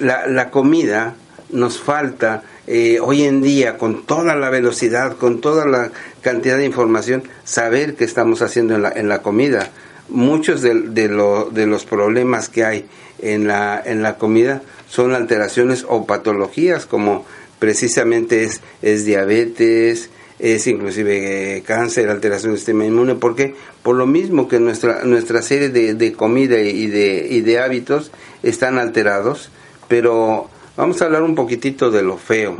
la, 0.00 0.26
la 0.26 0.50
comida 0.50 1.14
nos 1.50 1.78
falta 1.78 2.42
eh, 2.66 2.98
hoy 3.00 3.24
en 3.24 3.42
día, 3.42 3.76
con 3.76 4.06
toda 4.06 4.34
la 4.34 4.50
velocidad, 4.50 5.16
con 5.16 5.40
toda 5.40 5.66
la 5.66 5.90
cantidad 6.20 6.56
de 6.56 6.64
información, 6.64 7.24
saber 7.44 7.94
qué 7.94 8.04
estamos 8.04 8.42
haciendo 8.42 8.74
en 8.74 8.82
la, 8.82 8.90
en 8.90 9.08
la 9.08 9.22
comida. 9.22 9.70
Muchos 10.08 10.62
de, 10.62 10.74
de, 10.74 11.08
lo, 11.08 11.50
de 11.50 11.66
los 11.66 11.84
problemas 11.84 12.48
que 12.48 12.64
hay 12.64 12.86
en 13.20 13.46
la, 13.46 13.80
en 13.84 14.02
la 14.02 14.16
comida 14.16 14.62
son 14.88 15.14
alteraciones 15.14 15.84
o 15.88 16.06
patologías, 16.06 16.86
como 16.86 17.24
precisamente 17.58 18.44
es, 18.44 18.60
es 18.82 19.04
diabetes, 19.04 20.10
es 20.42 20.66
inclusive 20.66 21.58
eh, 21.58 21.62
cáncer, 21.62 22.10
alteración 22.10 22.52
del 22.52 22.58
sistema 22.58 22.84
inmune, 22.84 23.14
porque 23.14 23.54
por 23.82 23.94
lo 23.94 24.06
mismo 24.06 24.48
que 24.48 24.58
nuestra 24.58 25.04
nuestra 25.04 25.40
serie 25.40 25.68
de, 25.68 25.94
de 25.94 26.12
comida 26.12 26.58
y 26.58 26.88
de, 26.88 27.28
y 27.30 27.42
de 27.42 27.60
hábitos 27.60 28.10
están 28.42 28.76
alterados, 28.76 29.50
pero 29.86 30.48
vamos 30.76 31.00
a 31.00 31.04
hablar 31.04 31.22
un 31.22 31.36
poquitito 31.36 31.92
de 31.92 32.02
lo 32.02 32.16
feo. 32.16 32.56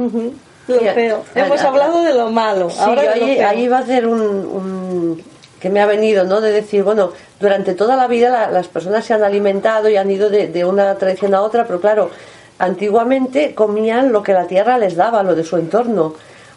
Lo 0.69 0.79
feo. 0.79 1.25
Hemos 1.35 1.61
hablado 1.61 2.05
de 2.05 2.15
lo 2.15 2.31
malo. 2.31 2.69
Ahora 2.79 3.03
ahí, 3.15 3.41
ahí, 3.41 3.67
va 3.67 3.79
a 3.79 3.87
ser 3.87 4.07
un, 4.07 5.21
que 5.59 5.69
me 5.69 5.81
ha 5.81 5.87
venido, 5.87 6.23
¿no? 6.23 6.41
De 6.41 6.53
decir, 6.53 6.85
bueno, 6.85 7.11
durante 7.41 7.75
toda 7.75 7.97
la 7.97 8.07
vida 8.07 8.49
las 8.49 8.69
personas 8.69 9.05
se 9.05 9.13
han 9.13 9.25
alimentado 9.25 9.89
y 9.89 9.97
han 9.97 10.09
ido 10.09 10.31
de, 10.31 10.47
de 10.47 10.65
una 10.65 10.95
tradición 10.95 11.35
a 11.35 11.43
otra, 11.43 11.67
pero 11.67 11.81
claro, 11.81 12.11
antiguamente 12.61 13.57
comían 13.57 14.13
lo 14.13 14.23
que 14.23 14.35
la 14.35 14.47
tierra 14.47 14.79
les 14.79 14.95
daba, 14.95 15.25
lo 15.25 15.35
de 15.35 15.43
su 15.43 15.57
entorno 15.57 16.15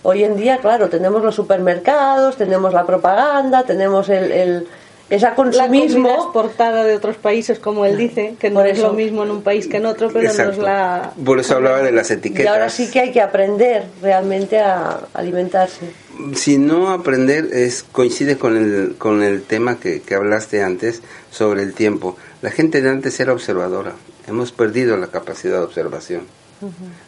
Hoy 0.08 0.24
en 0.24 0.38
día, 0.38 0.60
claro, 0.60 0.88
tenemos 0.88 1.24
los 1.24 1.34
supermercados, 1.34 2.38
tenemos 2.38 2.74
la 2.74 2.86
propaganda, 2.86 3.64
tenemos 3.64 4.08
el, 4.10 4.32
el 4.32 4.68
esa 5.10 5.34
consumismo. 5.34 6.08
La 6.08 6.16
exportada 6.16 6.84
de 6.84 6.96
otros 6.96 7.16
países, 7.18 7.58
como 7.58 7.86
él 7.86 7.98
dice, 7.98 8.36
que 8.40 8.52
no 8.52 8.64
es 8.64 8.78
lo 8.78 8.94
mismo 8.94 9.24
en 9.24 9.32
un 9.32 9.42
país 9.42 9.68
que 9.68 9.78
en 9.78 9.88
otro, 9.88 10.10
pero 10.14 10.32
no 10.32 10.52
es 10.52 10.58
la... 10.60 11.12
Por 11.26 11.40
eso 11.40 11.56
hablaba 11.56 11.80
de 11.80 11.92
las 11.92 12.12
etiquetas. 12.12 12.46
Y 12.46 12.48
ahora 12.48 12.70
sí 12.70 12.92
que 12.92 13.00
hay 13.00 13.12
que 13.12 13.22
aprender 13.22 13.86
realmente 14.00 14.60
a 14.60 15.00
alimentarse. 15.16 15.90
Si 16.36 16.60
no 16.60 16.92
aprender, 16.92 17.50
es 17.52 17.84
coincide 17.84 18.38
con 18.38 18.58
el, 18.58 18.96
con 19.00 19.24
el 19.24 19.42
tema 19.42 19.80
que, 19.80 20.02
que 20.02 20.14
hablaste 20.14 20.62
antes 20.62 21.02
sobre 21.32 21.64
el 21.64 21.74
tiempo. 21.74 22.16
La 22.44 22.52
gente 22.52 22.84
de 22.84 22.90
antes 22.90 23.20
era 23.20 23.34
observadora. 23.34 23.94
Hemos 24.28 24.52
perdido 24.52 24.98
la 24.98 25.08
capacidad 25.08 25.58
de 25.58 25.66
observación. 25.66 26.45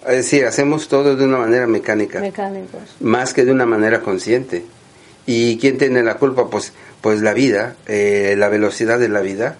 Es 0.07 0.15
decir, 0.17 0.45
hacemos 0.45 0.87
todo 0.87 1.15
de 1.15 1.25
una 1.25 1.37
manera 1.37 1.67
mecánica. 1.67 2.19
Más 2.99 3.33
que 3.33 3.45
de 3.45 3.51
una 3.51 3.65
manera 3.65 4.01
consciente. 4.01 4.65
¿Y 5.25 5.57
quién 5.57 5.77
tiene 5.77 6.03
la 6.03 6.15
culpa? 6.15 6.49
Pues, 6.49 6.73
pues 7.01 7.21
la 7.21 7.33
vida, 7.33 7.75
eh, 7.85 8.35
la 8.37 8.49
velocidad 8.49 8.99
de 8.99 9.09
la 9.09 9.21
vida. 9.21 9.57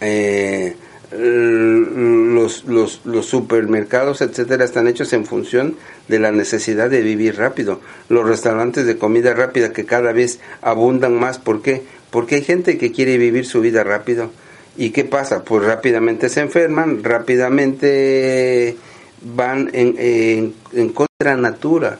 Eh, 0.00 0.76
los, 1.12 2.64
los, 2.64 3.00
los, 3.04 3.26
supermercados, 3.26 4.20
etcétera, 4.20 4.64
están 4.64 4.88
hechos 4.88 5.12
en 5.12 5.24
función 5.24 5.76
de 6.08 6.18
la 6.18 6.32
necesidad 6.32 6.90
de 6.90 7.02
vivir 7.02 7.36
rápido. 7.36 7.80
Los 8.08 8.28
restaurantes 8.28 8.86
de 8.86 8.98
comida 8.98 9.32
rápida 9.32 9.72
que 9.72 9.86
cada 9.86 10.12
vez 10.12 10.40
abundan 10.62 11.14
más, 11.14 11.38
¿por 11.38 11.62
qué? 11.62 11.84
Porque 12.10 12.36
hay 12.36 12.42
gente 12.42 12.76
que 12.76 12.92
quiere 12.92 13.18
vivir 13.18 13.46
su 13.46 13.60
vida 13.60 13.84
rápido. 13.84 14.30
¿Y 14.76 14.90
qué 14.90 15.04
pasa? 15.04 15.42
Pues 15.44 15.64
rápidamente 15.64 16.28
se 16.28 16.40
enferman, 16.40 17.02
rápidamente 17.02 18.76
van 19.22 19.70
en, 19.72 20.54
en, 20.72 20.88
contra 20.90 21.36
natura. 21.36 21.98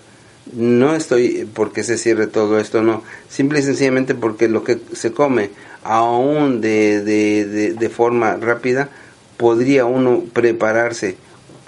No 0.52 0.94
estoy 0.94 1.48
porque 1.52 1.82
se 1.82 1.98
cierre 1.98 2.26
todo 2.26 2.60
esto, 2.60 2.82
no. 2.82 3.02
Simple 3.28 3.60
y 3.60 3.62
sencillamente 3.62 4.14
porque 4.14 4.48
lo 4.48 4.62
que 4.62 4.78
se 4.92 5.12
come, 5.12 5.50
aún 5.82 6.60
de, 6.60 7.02
de, 7.02 7.74
de, 7.74 7.88
forma 7.88 8.36
rápida, 8.36 8.88
podría 9.36 9.86
uno 9.86 10.22
prepararse, 10.32 11.16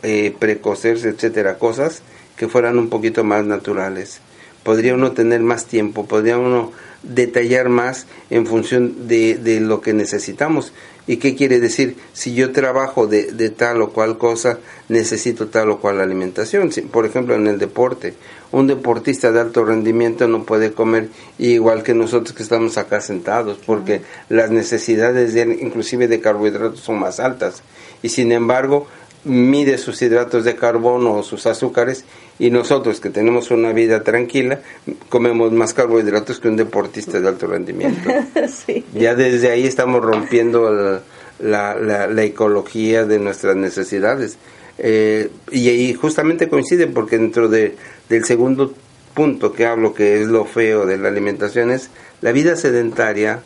eh, 0.03 0.35
precocerse, 0.39 1.09
etcétera, 1.09 1.59
cosas 1.59 2.03
que 2.37 2.49
fueran 2.49 2.79
un 2.79 2.89
poquito 2.89 3.25
más 3.25 3.45
naturales. 3.45 4.21
Podría 4.63 4.95
uno 4.95 5.13
tener 5.13 5.41
más 5.41 5.67
tiempo, 5.67 6.07
podría 6.07 6.39
uno 6.39 6.73
detallar 7.03 7.69
más 7.69 8.07
en 8.31 8.47
función 8.47 9.09
de, 9.09 9.37
de 9.37 9.61
lo 9.61 9.81
que 9.81 9.93
necesitamos. 9.93 10.73
¿Y 11.09 11.17
qué 11.17 11.35
quiere 11.35 11.59
decir? 11.59 11.97
Si 12.13 12.35
yo 12.35 12.53
trabajo 12.53 13.07
de, 13.07 13.33
de, 13.33 13.49
tal 13.49 13.81
o 13.81 13.91
cual 13.91 14.19
cosa, 14.19 14.59
necesito 14.91 15.49
tal 15.49 15.71
o 15.71 15.81
cual 15.81 16.01
alimentación. 16.01 16.71
por 16.93 17.07
ejemplo, 17.07 17.35
en 17.35 17.47
el 17.47 17.59
deporte, 17.59 18.13
un 18.53 18.67
deportista 18.67 19.33
de 19.33 19.41
alto 19.41 19.65
rendimiento 19.65 20.29
no 20.29 20.45
puede 20.45 20.73
comer 20.73 21.09
igual 21.39 21.83
que 21.83 21.95
nosotros 21.95 22.37
que 22.37 22.43
estamos 22.43 22.77
acá 22.77 23.01
sentados, 23.01 23.59
porque 23.65 24.03
las 24.29 24.51
necesidades 24.51 25.33
de, 25.33 25.59
inclusive 25.63 26.09
de 26.09 26.21
carbohidratos 26.21 26.81
son 26.81 26.99
más 26.99 27.21
altas. 27.21 27.63
Y 28.03 28.11
sin 28.11 28.31
embargo, 28.31 28.87
mide 29.25 29.79
sus 29.79 30.01
hidratos 30.03 30.45
de 30.45 30.57
carbono 30.57 31.15
o 31.15 31.23
sus 31.23 31.47
azúcares 31.47 32.05
y 32.39 32.51
nosotros 32.51 33.01
que 33.01 33.11
tenemos 33.11 33.51
una 33.51 33.73
vida 33.73 34.03
tranquila 34.03 34.61
comemos 35.09 35.53
más 35.53 35.75
carbohidratos 35.75 36.39
que 36.39 36.49
un 36.49 36.57
deportista 36.57 37.21
de 37.21 37.29
alto 37.29 37.47
rendimiento. 37.47 38.09
Ya 38.95 39.15
desde 39.15 39.51
ahí 39.51 39.67
estamos 39.67 40.03
rompiendo 40.03 41.01
la, 41.41 41.75
la, 41.75 42.23
ecología 42.23 43.05
de 43.05 43.19
nuestras 43.19 43.57
necesidades. 43.57 44.39
Eh, 44.79 45.31
y 45.51 45.69
ahí 45.69 45.95
justamente 45.95 46.49
coincide 46.49 46.87
porque 46.87 47.19
dentro 47.19 47.49
de, 47.49 47.75
del 48.09 48.25
segundo 48.25 48.75
punto 49.15 49.53
que 49.53 49.67
hablo, 49.67 49.95
que 49.95 50.21
es 50.21 50.29
lo 50.29 50.45
feo 50.45 50.87
de 50.87 50.99
la 50.99 51.09
alimentación, 51.09 51.71
es 51.71 51.91
la 52.21 52.33
vida 52.33 52.57
sedentaria 52.57 53.41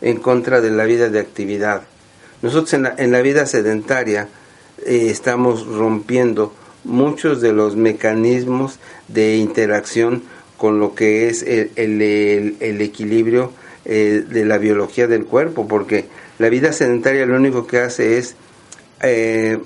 en 0.00 0.18
contra 0.18 0.60
de 0.60 0.70
la 0.70 0.84
vida 0.84 1.08
de 1.08 1.18
actividad. 1.18 1.82
Nosotros 2.42 2.74
en 2.74 2.82
la, 2.84 2.94
en 2.96 3.12
la 3.12 3.22
vida 3.22 3.46
sedentaria 3.46 4.28
eh, 4.84 5.08
estamos 5.10 5.66
rompiendo 5.66 6.52
muchos 6.86 7.40
de 7.40 7.52
los 7.52 7.76
mecanismos 7.76 8.78
de 9.08 9.36
interacción 9.36 10.22
con 10.56 10.80
lo 10.80 10.94
que 10.94 11.28
es 11.28 11.42
el, 11.42 11.70
el, 11.76 12.80
equilibrio 12.80 13.52
eh, 13.84 14.24
de 14.26 14.44
la 14.44 14.58
biología 14.58 15.06
del 15.06 15.26
cuerpo, 15.26 15.68
porque 15.68 16.06
la 16.38 16.48
vida 16.48 16.72
sedentaria 16.72 17.26
lo 17.26 17.36
único 17.36 17.66
que 17.66 17.80
hace 17.80 18.18
es 18.18 18.36
eh, 19.02 19.58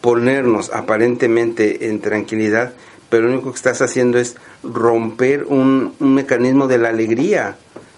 ponernos 0.00 0.70
aparentemente 0.72 1.88
en 1.88 2.00
tranquilidad, 2.00 2.72
pero 3.10 3.24
lo 3.24 3.34
único 3.34 3.50
que 3.50 3.56
estás 3.56 3.82
haciendo 3.82 4.18
es 4.18 4.36
romper 4.62 5.44
un, 5.44 5.94
un 5.98 6.14
mecanismo 6.14 6.66
de 6.66 6.78
la 6.78 6.88
alegría. 6.88 7.56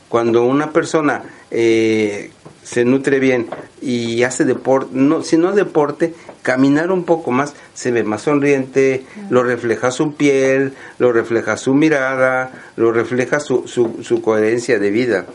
Cuando 0.08 0.44
una 0.44 0.72
persona 0.72 1.22
eh, 1.50 2.30
se 2.62 2.84
nutre 2.84 3.18
bien 3.18 3.48
y 3.82 4.22
hace 4.22 4.44
deporte, 4.44 4.90
no, 4.92 5.22
si 5.22 5.36
no 5.36 5.52
deporte, 5.52 6.14
caminar 6.42 6.92
un 6.92 7.04
poco 7.04 7.30
más, 7.30 7.54
se 7.74 7.90
ve 7.90 8.04
más 8.04 8.22
sonriente, 8.22 9.04
lo 9.28 9.42
refleja 9.42 9.90
su 9.90 10.14
piel, 10.14 10.74
lo 10.98 11.12
refleja 11.12 11.56
su 11.56 11.74
mirada, 11.74 12.52
lo 12.76 12.92
refleja 12.92 13.40
su, 13.40 13.66
su, 13.66 14.22
coherencia 14.22 14.78
de 14.78 14.90
vida. 14.90 15.26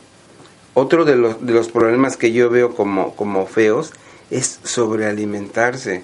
Otro 0.73 1.05
de 1.05 1.15
los, 1.15 1.45
de 1.45 1.53
los 1.53 1.69
problemas 1.69 2.17
que 2.17 2.31
yo 2.31 2.49
veo 2.49 2.75
como, 2.75 3.15
como 3.15 3.47
feos 3.47 3.91
es 4.29 4.59
sobrealimentarse. 4.63 6.03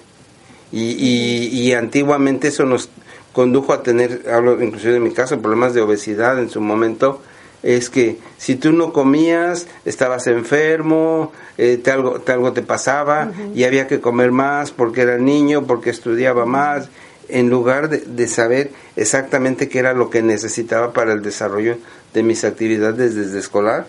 Y, 0.70 0.92
y, 0.92 1.48
y 1.48 1.72
antiguamente 1.74 2.48
eso 2.48 2.64
nos 2.64 2.88
condujo 3.32 3.72
a 3.72 3.82
tener, 3.82 4.24
hablo 4.30 4.62
inclusive 4.62 4.96
en 4.96 5.02
mi 5.02 5.12
caso, 5.12 5.40
problemas 5.40 5.74
de 5.74 5.80
obesidad 5.80 6.38
en 6.38 6.50
su 6.50 6.60
momento, 6.60 7.22
es 7.62 7.90
que 7.90 8.18
si 8.38 8.56
tú 8.56 8.72
no 8.72 8.92
comías, 8.92 9.66
estabas 9.84 10.26
enfermo, 10.26 11.32
eh, 11.58 11.78
te 11.82 11.90
algo, 11.90 12.20
te 12.20 12.32
algo 12.32 12.52
te 12.52 12.62
pasaba 12.62 13.30
y 13.54 13.64
había 13.64 13.86
que 13.86 14.00
comer 14.00 14.32
más 14.32 14.70
porque 14.72 15.02
era 15.02 15.18
niño, 15.18 15.66
porque 15.66 15.90
estudiaba 15.90 16.44
más, 16.44 16.88
en 17.28 17.50
lugar 17.50 17.88
de, 17.88 18.28
saber 18.28 18.72
exactamente 18.96 19.68
qué 19.68 19.78
era 19.78 19.94
lo 19.94 20.10
que 20.10 20.22
necesitaba 20.22 20.92
para 20.92 21.12
el 21.12 21.22
desarrollo 21.22 21.78
de 22.12 22.22
mis 22.22 22.44
actividades 22.44 23.14
desde 23.14 23.38
escolar. 23.38 23.86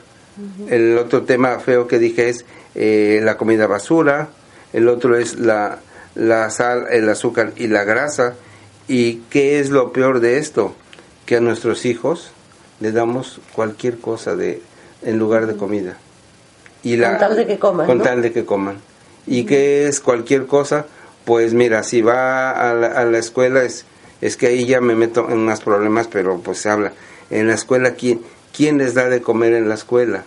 El 0.70 0.98
otro 0.98 1.24
tema 1.24 1.60
feo 1.60 1.88
que 1.88 2.00
dije 2.00 2.30
es 2.30 2.46
eh, 2.74 3.22
la 3.24 3.38
comida 3.38 3.68
basura, 3.68 4.30
el 4.72 4.88
otro 4.88 5.18
es 5.18 5.38
la, 5.38 5.80
la 6.16 6.50
sal, 6.50 6.88
el 6.90 7.08
azúcar 7.10 7.54
y 7.56 7.68
la 7.68 7.84
grasa. 7.84 8.36
¿Y 8.88 9.22
qué 9.30 9.60
es 9.60 9.70
lo 9.70 9.94
peor 9.94 10.20
de 10.20 10.38
esto? 10.38 10.76
Que 11.26 11.38
a 11.38 11.40
nuestros 11.40 11.86
hijos 11.86 12.32
le 12.84 12.92
damos 12.92 13.40
cualquier 13.56 13.98
cosa 13.98 14.36
de 14.36 14.62
en 15.04 15.18
lugar 15.18 15.48
de 15.48 15.56
comida. 15.56 15.98
Y 16.84 16.98
la, 16.98 17.12
con 17.12 17.20
tal 17.20 17.36
de 17.38 17.48
que 17.48 17.58
coman. 17.58 17.86
Con 17.88 18.02
tal 18.02 18.22
de 18.22 18.34
que 18.34 18.44
coman. 18.44 18.76
¿Y 19.26 19.46
qué 19.46 19.88
es 19.88 20.02
cualquier 20.02 20.48
cosa? 20.48 20.86
Pues 21.24 21.54
mira, 21.54 21.84
si 21.84 22.02
va 22.02 22.52
a 22.52 22.74
la, 22.74 23.18
escuela 23.18 23.64
es, 23.64 23.86
es 24.20 24.36
que 24.36 24.48
ahí 24.48 24.66
ya 24.66 24.82
me 24.82 24.96
meto 24.96 25.30
en 25.30 25.46
más 25.46 25.62
problemas, 25.62 26.10
pero 26.10 26.40
pues 26.40 26.58
se 26.58 26.70
habla. 26.70 26.92
En 27.30 27.48
la 27.48 27.54
escuela, 27.54 27.94
¿quién, 27.94 28.20
quién 28.54 28.78
les 28.80 28.96
da 28.96 29.08
de 29.08 29.22
comer 29.22 29.54
en 29.54 29.70
la 29.70 29.76
escuela? 29.76 30.26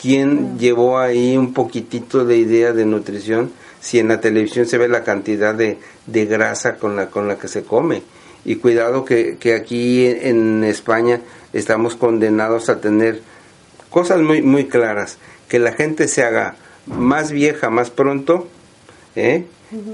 ¿Quién 0.00 0.60
llevó 0.60 1.00
ahí 1.00 1.36
un 1.36 1.52
poquitito 1.52 2.24
de 2.24 2.36
idea 2.36 2.72
de 2.72 2.84
nutrición? 2.84 3.50
Si 3.80 3.98
en 3.98 4.06
la 4.06 4.20
televisión 4.20 4.66
se 4.66 4.78
ve 4.78 4.86
la 4.86 5.02
cantidad 5.02 5.56
de, 5.56 5.78
de 6.06 6.26
grasa 6.26 6.76
con 6.76 6.94
la, 6.94 7.10
con 7.10 7.26
la 7.26 7.36
que 7.36 7.48
se 7.48 7.64
come. 7.64 8.02
Y 8.44 8.56
cuidado 8.56 9.04
que, 9.04 9.38
que 9.38 9.54
aquí 9.54 10.06
en 10.06 10.62
España 10.62 11.20
estamos 11.54 11.96
condenados 11.96 12.68
a 12.68 12.82
tener 12.82 13.22
cosas 13.88 14.20
muy, 14.20 14.42
muy 14.42 14.66
claras. 14.66 15.16
Que 15.48 15.58
la 15.58 15.72
gente 15.72 16.08
se 16.08 16.22
haga 16.22 16.56
más 16.86 17.32
vieja 17.32 17.70
más 17.70 17.90
pronto, 17.90 18.48
¿eh? 19.16 19.44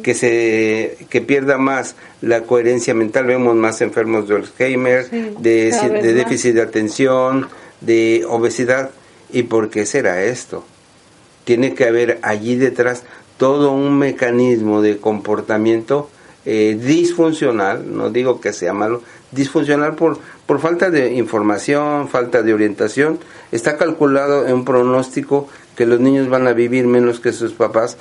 que 0.02 0.14
se 0.14 0.98
que 1.08 1.20
pierda 1.20 1.56
más 1.56 1.94
la 2.20 2.42
coherencia 2.42 2.94
mental. 2.94 3.26
Vemos 3.26 3.54
más 3.54 3.80
enfermos 3.80 4.26
de 4.26 4.34
Alzheimer 4.36 5.08
de, 5.08 5.70
de 5.70 6.14
déficit 6.14 6.54
de 6.54 6.62
atención 6.62 7.48
de 7.80 8.24
obesidad. 8.28 8.90
Y 9.32 9.44
por 9.44 9.70
qué 9.70 9.86
será 9.86 10.24
esto 10.24 10.64
tiene 11.50 11.74
que 11.74 11.84
haber 11.84 12.20
allí 12.22 12.56
detrás 12.56 13.02
todo 13.36 13.72
un 13.72 13.98
mecanismo 13.98 14.82
de 14.82 14.98
comportamiento 14.98 16.08
eh, 16.44 16.78
disfuncional. 16.80 17.96
No 17.96 18.10
digo 18.10 18.40
que 18.40 18.52
sea 18.52 18.72
malo 18.72 19.02
disfuncional 19.32 19.94
por 19.94 20.18
por 20.46 20.60
falta 20.60 20.90
de 20.90 21.12
información 21.14 22.08
falta 22.08 22.42
de 22.42 22.52
orientación 22.52 23.20
está 23.52 23.76
calculado 23.76 24.46
en 24.46 24.54
un 24.54 24.64
pronóstico 24.64 25.48
que 25.76 25.86
los 25.86 26.00
niños 26.00 26.28
van 26.28 26.46
a 26.46 26.52
vivir 26.52 26.86
menos 26.86 27.20
que 27.20 27.32
sus 27.32 27.52
papás 27.52 27.96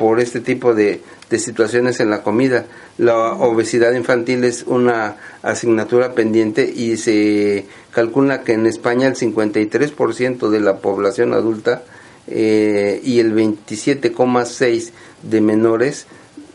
por 0.00 0.18
este 0.18 0.40
tipo 0.40 0.74
de, 0.74 1.02
situaciones 1.36 2.00
en 2.00 2.08
la 2.08 2.22
comida. 2.22 2.64
La 2.96 3.34
obesidad 3.34 3.92
infantil 3.92 4.44
es 4.44 4.64
una 4.66 5.16
asignatura 5.42 6.14
pendiente 6.14 6.64
y 6.74 6.96
se 6.96 7.66
calcula 7.90 8.42
que 8.42 8.54
en 8.54 8.64
España 8.64 9.08
el 9.08 9.14
53% 9.14 10.48
de 10.48 10.60
la 10.60 10.78
población 10.78 11.34
adulta 11.34 11.82
eh, 12.26 12.98
y 13.04 13.20
el 13.20 13.34
27,6% 13.34 14.90
de 15.22 15.40
menores 15.42 16.06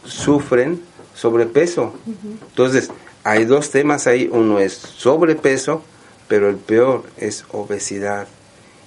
sufren 0.05 0.81
sobrepeso. 1.13 1.93
Entonces, 2.49 2.89
hay 3.25 3.43
dos 3.45 3.71
temas 3.71 4.07
ahí. 4.07 4.29
Uno 4.31 4.59
es 4.59 4.73
sobrepeso, 4.73 5.83
pero 6.29 6.47
el 6.47 6.57
peor 6.57 7.03
es 7.17 7.43
obesidad. 7.51 8.27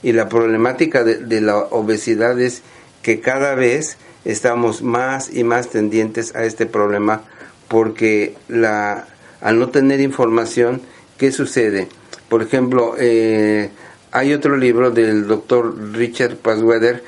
Y 0.03 0.13
la 0.13 0.29
problemática 0.29 1.03
de, 1.03 1.41
la 1.41 1.57
obesidad 1.59 2.41
es 2.41 2.63
que 3.03 3.21
cada 3.21 3.57
vez 3.57 3.99
estamos 4.25 4.81
más 4.81 5.35
y 5.35 5.43
más 5.43 5.71
tendientes 5.71 6.37
a 6.37 6.45
este 6.45 6.67
problema 6.67 7.23
porque 7.67 8.37
la, 8.47 9.09
al 9.41 9.59
no 9.59 9.71
tener 9.71 10.01
información, 10.01 10.83
¿qué 11.19 11.33
sucede? 11.33 11.89
Por 12.29 12.43
ejemplo, 12.43 12.95
eh, 12.97 13.71
hay 14.13 14.33
otro 14.33 14.57
libro 14.57 14.93
del 14.93 15.27
doctor 15.27 15.93
Richard 15.95 16.37
Passweather 16.37 17.03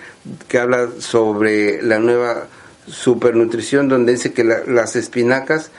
que 0.49 0.59
habla 0.59 0.89
sobre 0.99 1.81
la 1.81 2.01
nueva 2.01 2.49
supernutrición 2.89 3.89
donde 3.89 4.13
dice 4.13 4.33
que 4.33 4.43
las 4.43 4.97
espinacas 4.97 5.71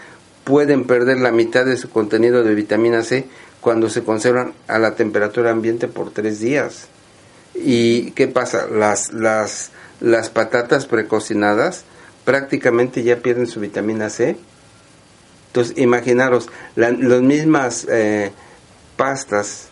pueden 0.43 0.85
perder 0.85 1.19
la 1.19 1.31
mitad 1.31 1.65
de 1.65 1.77
su 1.77 1.89
contenido 1.89 2.43
de 2.43 2.55
vitamina 2.55 3.03
C 3.03 3.25
cuando 3.59 3.89
se 3.89 4.03
conservan 4.03 4.53
a 4.67 4.79
la 4.79 4.95
temperatura 4.95 5.51
ambiente 5.51 5.87
por 5.87 6.11
tres 6.11 6.39
días. 6.39 6.87
¿Y 7.53 8.11
qué 8.11 8.27
pasa? 8.27 8.67
Las, 8.67 9.13
las, 9.13 9.71
las 9.99 10.29
patatas 10.29 10.85
precocinadas 10.85 11.83
prácticamente 12.25 13.03
ya 13.03 13.17
pierden 13.17 13.47
su 13.47 13.59
vitamina 13.59 14.09
C. 14.09 14.37
Entonces, 15.47 15.77
imaginaros, 15.77 16.49
las 16.75 17.21
mismas 17.21 17.85
eh, 17.89 18.31
pastas, 18.95 19.67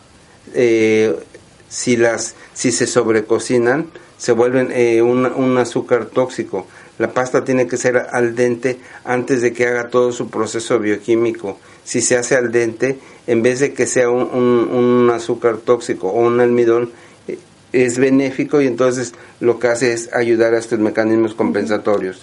eh, 0.54 1.16
si, 1.68 1.96
las, 1.96 2.34
si 2.52 2.70
se 2.70 2.86
sobrecocinan, 2.86 3.90
se 4.18 4.32
vuelven 4.32 4.70
eh, 4.72 5.00
un, 5.00 5.24
un, 5.24 5.56
azúcar 5.56 6.06
tóxico. 6.06 6.66
La 7.00 7.14
pasta 7.14 7.44
tiene 7.46 7.66
que 7.66 7.78
ser 7.78 7.96
al 7.96 8.34
dente 8.36 8.78
antes 9.04 9.40
de 9.40 9.54
que 9.54 9.66
haga 9.66 9.88
todo 9.88 10.12
su 10.12 10.28
proceso 10.28 10.78
bioquímico. 10.78 11.58
Si 11.82 12.02
se 12.02 12.18
hace 12.18 12.36
al 12.36 12.52
dente, 12.52 12.98
en 13.26 13.42
vez 13.42 13.60
de 13.60 13.72
que 13.72 13.86
sea 13.86 14.10
un, 14.10 14.24
un, 14.24 14.68
un 14.70 15.08
azúcar 15.08 15.56
tóxico 15.56 16.08
o 16.08 16.20
un 16.20 16.40
almidón, 16.40 16.90
es 17.72 17.96
benéfico 17.96 18.60
y 18.60 18.66
entonces 18.66 19.14
lo 19.40 19.58
que 19.58 19.68
hace 19.68 19.94
es 19.94 20.12
ayudar 20.12 20.52
a 20.52 20.58
estos 20.58 20.78
mecanismos 20.78 21.32
compensatorios. 21.32 22.22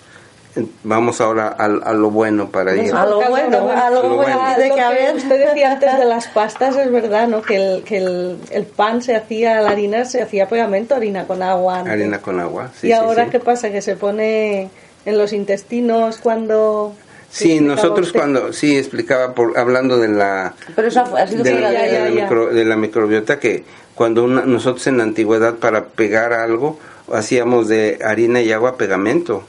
Vamos 0.83 1.21
ahora 1.21 1.47
a, 1.47 1.67
lo 1.93 2.11
bueno 2.11 2.49
para 2.49 2.75
ir. 2.75 2.93
A 2.93 3.05
lo 3.05 3.21
bueno, 3.29 3.69
a 3.69 3.89
lo, 3.89 4.15
bueno. 4.15 4.39
De 4.57 4.69
que 4.69 5.13
usted 5.15 5.47
decía 5.47 5.71
antes 5.73 5.97
de 5.97 6.05
las 6.05 6.27
pastas, 6.27 6.75
es 6.75 6.91
verdad, 6.91 7.27
¿no? 7.27 7.41
Que 7.41 7.55
el, 7.55 7.83
que 7.83 7.97
el, 7.97 8.65
pan 8.65 9.01
se 9.01 9.15
hacía, 9.15 9.61
la 9.61 9.71
harina 9.71 10.05
se 10.05 10.21
hacía 10.21 10.47
pegamento, 10.47 10.95
harina 10.95 11.25
con 11.25 11.41
agua. 11.41 11.79
Harina 11.79 12.19
con 12.19 12.39
agua, 12.39 12.71
sí. 12.79 12.87
¿Y 12.87 12.91
ahora 12.91 13.29
qué 13.29 13.39
pasa? 13.39 13.71
Que 13.71 13.81
se 13.81 13.95
pone 13.95 14.69
en 15.05 15.17
los 15.17 15.33
intestinos 15.33 16.17
cuando... 16.17 16.93
Sí, 17.29 17.59
nosotros 17.59 18.13
cuando, 18.13 18.53
sí, 18.53 18.77
explicaba, 18.77 19.33
por, 19.33 19.59
hablando 19.59 19.97
de 19.97 20.07
la, 20.07 20.53
Pero 20.75 20.87
eso 20.87 21.01
ha 21.01 21.27
sido 21.27 21.43
de, 21.43 21.59
la, 21.59 21.71
de 21.71 22.65
la 22.65 22.75
microbiota 22.77 23.37
que 23.37 23.65
cuando 23.95 24.27
nosotros 24.27 24.87
en 24.87 24.97
la 24.97 25.03
antigüedad 25.03 25.55
para 25.55 25.87
pegar 25.87 26.31
algo 26.31 26.79
hacíamos 27.11 27.67
de 27.67 27.99
harina 28.03 28.41
y 28.41 28.51
agua 28.51 28.77
pegamento. 28.77 29.43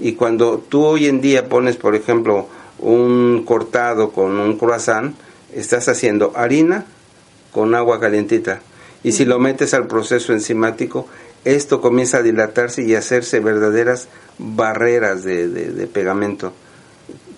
Y 0.00 0.12
cuando 0.12 0.58
tú 0.58 0.84
hoy 0.84 1.06
en 1.06 1.20
día 1.20 1.48
pones, 1.48 1.76
por 1.76 1.94
ejemplo, 1.94 2.48
un 2.78 3.44
cortado 3.46 4.12
con 4.12 4.38
un 4.38 4.58
croissant, 4.58 5.16
estás 5.54 5.88
haciendo 5.88 6.32
harina 6.36 6.84
con 7.52 7.74
agua 7.74 8.00
calientita. 8.00 8.60
Y 9.02 9.12
si 9.12 9.24
lo 9.24 9.38
metes 9.38 9.74
al 9.74 9.86
proceso 9.86 10.32
enzimático, 10.32 11.06
esto 11.44 11.80
comienza 11.80 12.18
a 12.18 12.22
dilatarse 12.22 12.82
y 12.82 12.94
a 12.94 12.98
hacerse 12.98 13.40
verdaderas 13.40 14.08
barreras 14.38 15.24
de, 15.24 15.48
de 15.48 15.86
pegamento. 15.86 16.52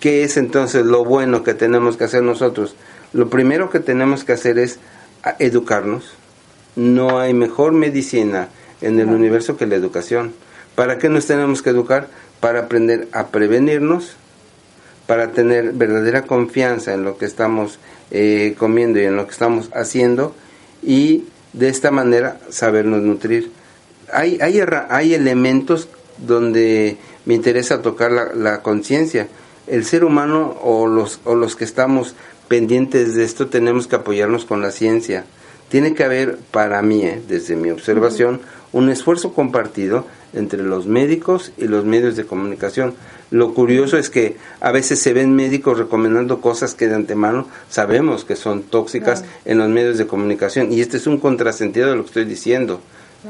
¿Qué 0.00 0.24
es 0.24 0.36
entonces 0.36 0.84
lo 0.84 1.04
bueno 1.04 1.42
que 1.42 1.54
tenemos 1.54 1.96
que 1.96 2.04
hacer 2.04 2.22
nosotros? 2.22 2.76
Lo 3.12 3.30
primero 3.30 3.70
que 3.70 3.80
tenemos 3.80 4.24
que 4.24 4.32
hacer 4.32 4.58
es 4.58 4.78
educarnos, 5.38 6.12
no 6.76 7.18
hay 7.18 7.32
mejor 7.34 7.72
medicina 7.72 8.48
en 8.80 9.00
el 9.00 9.08
universo 9.08 9.56
que 9.56 9.66
la 9.66 9.74
educación. 9.74 10.34
¿Para 10.76 10.98
qué 10.98 11.08
nos 11.08 11.26
tenemos 11.26 11.62
que 11.62 11.70
educar? 11.70 12.08
Para 12.38 12.60
aprender 12.60 13.08
a 13.12 13.28
prevenirnos, 13.28 14.14
para 15.06 15.32
tener 15.32 15.72
verdadera 15.72 16.22
confianza 16.22 16.92
en 16.92 17.02
lo 17.02 17.16
que 17.16 17.24
estamos 17.24 17.80
eh, 18.10 18.54
comiendo 18.58 19.00
y 19.00 19.04
en 19.04 19.16
lo 19.16 19.26
que 19.26 19.32
estamos 19.32 19.70
haciendo 19.74 20.34
y 20.82 21.24
de 21.54 21.70
esta 21.70 21.90
manera 21.90 22.38
sabernos 22.50 23.02
nutrir. 23.02 23.50
Hay, 24.12 24.38
hay, 24.40 24.60
hay 24.90 25.14
elementos 25.14 25.88
donde 26.18 26.98
me 27.24 27.34
interesa 27.34 27.82
tocar 27.82 28.12
la, 28.12 28.34
la 28.34 28.62
conciencia. 28.62 29.28
El 29.66 29.84
ser 29.84 30.04
humano 30.04 30.58
o 30.62 30.86
los, 30.86 31.20
o 31.24 31.34
los 31.34 31.56
que 31.56 31.64
estamos 31.64 32.14
pendientes 32.48 33.14
de 33.14 33.24
esto 33.24 33.48
tenemos 33.48 33.86
que 33.86 33.96
apoyarnos 33.96 34.44
con 34.44 34.60
la 34.60 34.70
ciencia 34.70 35.24
tiene 35.68 35.94
que 35.94 36.04
haber, 36.04 36.38
para 36.50 36.80
mí, 36.82 37.02
eh, 37.02 37.20
desde 37.28 37.56
mi 37.56 37.70
observación, 37.70 38.40
un 38.72 38.88
esfuerzo 38.88 39.32
compartido 39.32 40.06
entre 40.36 40.62
los 40.62 40.86
médicos 40.86 41.52
y 41.56 41.66
los 41.66 41.84
medios 41.84 42.16
de 42.16 42.24
comunicación. 42.24 42.94
Lo 43.30 43.54
curioso 43.54 43.98
es 43.98 44.08
que 44.08 44.36
a 44.60 44.70
veces 44.70 45.00
se 45.00 45.12
ven 45.12 45.34
médicos 45.34 45.78
recomendando 45.78 46.40
cosas 46.40 46.74
que 46.74 46.86
de 46.86 46.94
antemano 46.94 47.48
sabemos 47.68 48.24
que 48.24 48.36
son 48.36 48.62
tóxicas 48.62 49.24
en 49.44 49.58
los 49.58 49.68
medios 49.68 49.98
de 49.98 50.06
comunicación 50.06 50.72
y 50.72 50.80
este 50.80 50.98
es 50.98 51.06
un 51.06 51.18
contrasentido 51.18 51.90
de 51.90 51.96
lo 51.96 52.02
que 52.02 52.08
estoy 52.08 52.24
diciendo. 52.24 52.80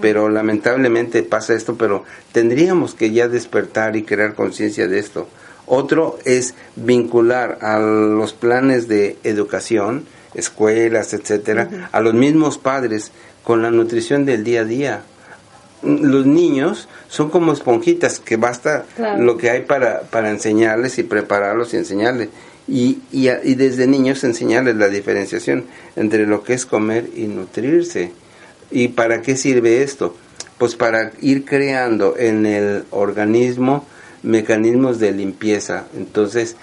Pero 0.02 0.28
lamentablemente 0.28 1.22
pasa 1.22 1.54
esto, 1.54 1.76
pero 1.76 2.04
tendríamos 2.32 2.94
que 2.94 3.12
ya 3.12 3.28
despertar 3.28 3.96
y 3.96 4.02
crear 4.02 4.34
conciencia 4.34 4.88
de 4.88 4.98
esto. 4.98 5.26
Otro 5.64 6.18
es 6.24 6.54
vincular 6.76 7.58
a 7.62 7.78
los 7.78 8.34
planes 8.34 8.88
de 8.88 9.16
educación, 9.24 10.04
escuelas, 10.34 11.14
etcétera, 11.14 11.88
a 11.92 12.00
los 12.00 12.12
mismos 12.12 12.58
padres 12.58 13.10
con 13.42 13.62
la 13.62 13.70
nutrición 13.70 14.26
del 14.26 14.44
día 14.44 14.60
a 14.60 14.64
día. 14.64 15.02
Los 15.86 16.26
niños 16.26 16.88
son 17.08 17.30
como 17.30 17.52
esponjitas 17.52 18.18
que 18.18 18.36
basta 18.36 18.84
lo 19.18 19.36
que 19.36 19.50
hay 19.50 19.62
para, 19.62 20.02
para 20.02 20.30
enseñarles 20.30 20.98
y 20.98 21.02
prepararlos 21.02 21.72
y 21.74 21.78
enseñarles. 21.78 22.28
Y, 22.68 22.98
y, 23.12 23.28
y, 23.28 23.54
desde 23.54 23.86
niños 23.86 24.24
enseñarles 24.24 24.74
la 24.74 24.88
diferenciación 24.88 25.66
entre 25.94 26.26
lo 26.26 26.42
que 26.42 26.54
es 26.54 26.66
comer 26.66 27.08
y 27.14 27.28
nutrirse. 27.28 28.10
¿Y 28.72 28.88
para 28.88 29.22
qué 29.22 29.36
sirve 29.36 29.82
esto? 29.82 30.16
Pues 30.58 30.74
para 30.74 31.12
ir 31.20 31.44
creando 31.44 32.16
en 32.18 32.44
el 32.44 32.84
organismo 32.90 33.86
mecanismos 34.24 34.98
de 34.98 35.12
limpieza. 35.12 35.84
Entonces, 35.96 36.56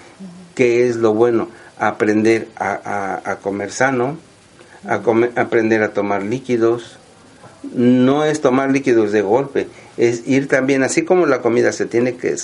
¿qué 0.54 0.86
es 0.86 0.96
lo 0.96 1.14
bueno? 1.14 1.48
aprender 1.78 2.48
a, 2.56 3.20
a, 3.24 3.36
comer 3.36 3.70
sano, 3.70 4.16
a 4.86 5.00
aprender 5.40 5.82
a 5.82 5.92
tomar 5.92 6.22
líquidos, 6.22 6.98
no 7.72 8.24
es 8.24 8.40
tomar 8.40 8.70
líquidos 8.70 9.12
de 9.12 9.22
golpe, 9.22 9.68
es 9.96 10.26
ir 10.26 10.48
también, 10.48 10.82
así 10.82 11.02
como 11.02 11.26
la 11.26 11.40
comida 11.40 11.72
se 11.72 11.86
tiene 11.86 12.16
que 12.16 12.36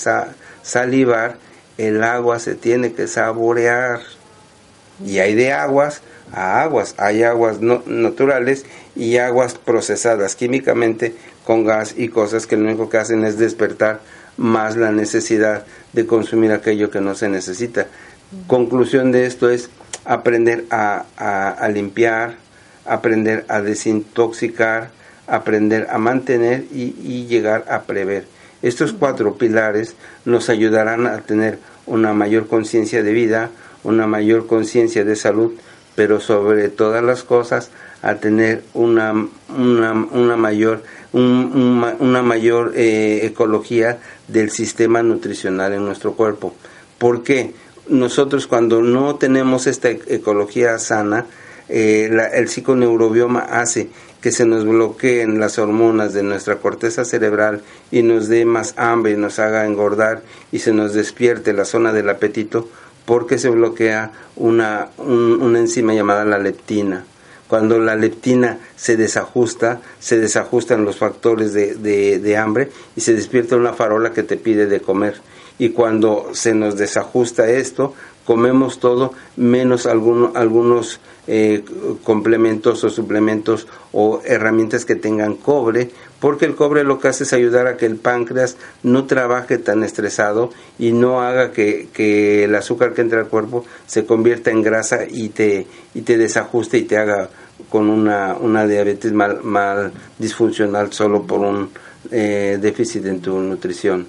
salivar, 0.62 1.36
el 1.78 2.02
agua 2.02 2.38
se 2.38 2.54
tiene 2.54 2.92
que 2.92 3.06
saborear. 3.06 4.00
Y 5.04 5.18
hay 5.18 5.34
de 5.34 5.52
aguas 5.52 6.02
a 6.32 6.62
aguas, 6.62 6.94
hay 6.98 7.22
aguas 7.22 7.60
no, 7.60 7.82
naturales 7.86 8.66
y 8.94 9.16
aguas 9.16 9.54
procesadas 9.54 10.36
químicamente 10.36 11.14
con 11.44 11.64
gas 11.64 11.94
y 11.96 12.08
cosas 12.08 12.46
que 12.46 12.56
lo 12.56 12.64
único 12.64 12.88
que 12.88 12.98
hacen 12.98 13.24
es 13.24 13.38
despertar 13.38 14.00
más 14.36 14.76
la 14.76 14.92
necesidad 14.92 15.64
de 15.92 16.06
consumir 16.06 16.52
aquello 16.52 16.90
que 16.90 17.00
no 17.00 17.14
se 17.14 17.28
necesita. 17.28 17.86
Conclusión 18.46 19.10
de 19.10 19.26
esto 19.26 19.50
es 19.50 19.70
aprender 20.04 20.66
a, 20.70 21.04
a 21.16 21.68
limpiar, 21.68 22.36
aprender 22.84 23.44
a 23.48 23.60
desintoxicar, 23.60 24.90
aprender 25.30 25.86
a 25.90 25.98
mantener 25.98 26.64
y, 26.72 27.26
llegar 27.26 27.64
a 27.68 27.82
prever. 27.82 28.24
Estos 28.62 28.92
cuatro 28.92 29.34
pilares 29.34 29.94
nos 30.24 30.50
ayudarán 30.50 31.06
a 31.06 31.18
tener 31.18 31.58
una 31.86 32.12
mayor 32.12 32.46
conciencia 32.46 33.02
de 33.02 33.12
vida, 33.12 33.50
una 33.84 34.06
mayor 34.06 34.46
conciencia 34.46 35.04
de 35.04 35.16
salud, 35.16 35.52
pero 35.94 36.20
sobre 36.20 36.68
todas 36.68 37.02
las 37.02 37.22
cosas 37.22 37.70
a 38.02 38.16
tener 38.16 38.62
una, 38.74 39.28
una, 39.56 40.36
mayor, 40.36 40.82
una 41.12 42.22
mayor 42.22 42.72
eh, 42.76 43.20
ecología 43.22 43.98
del 44.28 44.50
sistema 44.50 45.02
nutricional 45.02 45.72
en 45.72 45.84
nuestro 45.84 46.14
cuerpo. 46.14 46.54
¿Por 46.98 47.22
qué? 47.22 47.54
Nosotros 47.88 48.46
cuando 48.46 48.82
no 48.82 49.16
tenemos 49.16 49.66
esta 49.66 49.90
ecología 49.90 50.78
sana, 50.78 51.26
eh, 51.68 52.10
el 52.34 52.48
psiconeurobioma 52.48 53.40
hace 53.40 53.90
que 54.20 54.32
se 54.32 54.46
nos 54.46 54.64
bloqueen 54.64 55.40
las 55.40 55.58
hormonas 55.58 56.12
de 56.12 56.22
nuestra 56.22 56.56
corteza 56.56 57.04
cerebral 57.04 57.62
y 57.90 58.02
nos 58.02 58.28
dé 58.28 58.44
más 58.44 58.74
hambre 58.76 59.12
y 59.12 59.16
nos 59.16 59.38
haga 59.38 59.66
engordar 59.66 60.22
y 60.52 60.58
se 60.58 60.72
nos 60.72 60.92
despierte 60.92 61.52
la 61.52 61.64
zona 61.64 61.92
del 61.92 62.08
apetito 62.08 62.68
porque 63.06 63.38
se 63.38 63.50
bloquea 63.50 64.12
una, 64.36 64.90
una 64.98 65.58
enzima 65.58 65.94
llamada 65.94 66.24
la 66.24 66.38
leptina. 66.38 67.04
Cuando 67.48 67.80
la 67.80 67.96
leptina 67.96 68.60
se 68.76 68.96
desajusta, 68.96 69.80
se 69.98 70.20
desajustan 70.20 70.84
los 70.84 70.98
factores 70.98 71.52
de, 71.52 71.74
de 71.74 72.36
hambre 72.36 72.70
y 72.94 73.00
se 73.00 73.14
despierta 73.14 73.56
una 73.56 73.72
farola 73.72 74.12
que 74.12 74.22
te 74.22 74.36
pide 74.36 74.66
de 74.66 74.80
comer. 74.80 75.20
Y 75.58 75.70
cuando 75.70 76.28
se 76.32 76.54
nos 76.54 76.76
desajusta 76.76 77.50
esto, 77.50 77.94
comemos 78.24 78.80
todo 78.80 79.12
menos 79.36 79.86
algunos 79.86 81.00
eh, 81.26 81.64
complementos 82.02 82.82
o 82.84 82.90
suplementos 82.90 83.66
o 83.92 84.20
herramientas 84.24 84.84
que 84.84 84.96
tengan 84.96 85.36
cobre, 85.36 85.90
porque 86.18 86.44
el 86.44 86.54
cobre 86.54 86.82
lo 86.84 86.98
que 86.98 87.08
hace 87.08 87.24
es 87.24 87.32
ayudar 87.32 87.66
a 87.66 87.76
que 87.76 87.86
el 87.86 87.96
páncreas 87.96 88.56
no 88.82 89.06
trabaje 89.06 89.58
tan 89.58 89.84
estresado 89.84 90.50
y 90.78 90.92
no 90.92 91.20
haga 91.20 91.52
que, 91.52 91.88
que 91.92 92.44
el 92.44 92.54
azúcar 92.54 92.94
que 92.94 93.02
entra 93.02 93.20
al 93.20 93.28
cuerpo 93.28 93.64
se 93.86 94.06
convierta 94.06 94.50
en 94.50 94.62
grasa 94.62 95.04
y 95.08 95.28
te, 95.28 95.66
y 95.94 96.02
te 96.02 96.18
desajuste 96.18 96.78
y 96.78 96.82
te 96.82 96.96
haga 96.96 97.30
con 97.68 97.88
una, 97.88 98.34
una 98.34 98.66
diabetes 98.66 99.12
mal, 99.12 99.42
mal 99.42 99.92
disfuncional 100.18 100.92
solo 100.92 101.22
por 101.22 101.40
un 101.40 101.70
eh, 102.10 102.58
déficit 102.60 103.06
en 103.06 103.20
tu 103.20 103.38
nutrición. 103.38 104.06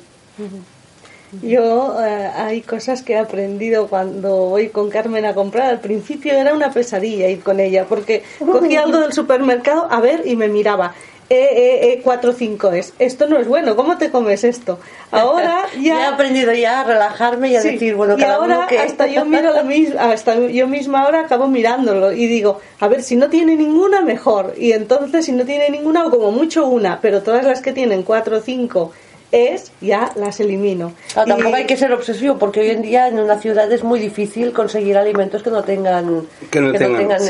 Yo 1.42 1.96
eh, 2.04 2.30
hay 2.36 2.62
cosas 2.62 3.04
que 3.04 3.14
he 3.14 3.18
aprendido 3.18 3.88
cuando 3.88 4.48
voy 4.48 4.70
con 4.70 4.90
Carmen 4.90 5.26
a 5.26 5.34
comprar. 5.34 5.68
Al 5.70 5.80
principio 5.80 6.34
era 6.34 6.54
una 6.54 6.72
pesadilla 6.72 7.30
ir 7.30 7.42
con 7.42 7.60
ella 7.60 7.86
porque 7.88 8.24
cogía 8.40 8.84
algo 8.84 9.00
del 9.00 9.14
supermercado 9.14 9.88
a 9.90 10.02
ver 10.02 10.24
y 10.26 10.36
me 10.36 10.50
miraba. 10.50 10.94
E, 11.34 11.94
e, 11.94 12.02
4 12.04 12.34
5 12.34 12.72
es. 12.74 12.94
Esto 13.00 13.26
no 13.26 13.38
es 13.38 13.48
bueno, 13.48 13.78
¿cómo 13.78 13.98
te 13.98 14.12
comes 14.12 14.44
esto? 14.44 14.80
Ahora 15.12 15.64
ya... 15.82 16.02
he 16.02 16.06
aprendido 16.08 16.52
ya 16.52 16.82
a 16.82 16.84
relajarme 16.84 17.52
y 17.52 17.56
a 17.56 17.62
decir, 17.62 17.96
bueno, 17.96 18.18
y 18.18 18.24
ahora 18.24 18.68
hasta 18.84 19.08
yo 19.08 19.24
miro 19.26 19.54
lo 19.54 19.64
mismo, 19.64 19.98
hasta 19.98 20.36
yo 20.36 20.68
misma 20.68 21.04
ahora 21.04 21.22
acabo 21.22 21.48
mirándolo 21.48 22.12
y 22.12 22.28
digo, 22.28 22.60
a 22.82 22.90
ver, 22.90 23.02
si 23.02 23.16
no 23.16 23.30
tiene 23.30 23.56
ninguna, 23.56 24.02
mejor. 24.02 24.56
Y 24.58 24.74
entonces 24.74 25.24
si 25.24 25.32
no 25.32 25.46
tiene 25.46 25.70
ninguna, 25.70 26.06
o 26.06 26.10
como 26.10 26.34
mucho 26.34 26.68
una, 26.68 27.00
pero 27.00 27.24
todas 27.24 27.46
las 27.46 27.62
que 27.62 27.72
tienen 27.72 28.04
4 28.04 28.36
o 28.36 28.42
5 28.42 28.92
es, 29.32 29.72
ya 29.82 30.12
las 30.16 30.40
elimino. 30.40 30.94
tampoco 31.14 31.56
hay 31.56 31.66
que 31.66 31.78
ser 31.78 31.92
obsesivo 31.94 32.38
porque 32.38 32.62
hoy 32.62 32.70
en 32.70 32.82
día 32.82 33.08
en 33.08 33.20
una 33.20 33.40
ciudad 33.40 33.72
es 33.72 33.84
muy 33.84 34.00
difícil 34.00 34.52
conseguir 34.52 34.98
alimentos 34.98 35.44
que 35.44 35.50
no 35.50 35.64
tengan 35.64 36.28
que 36.50 36.62
no, 36.62 36.74
tengan, 36.74 37.22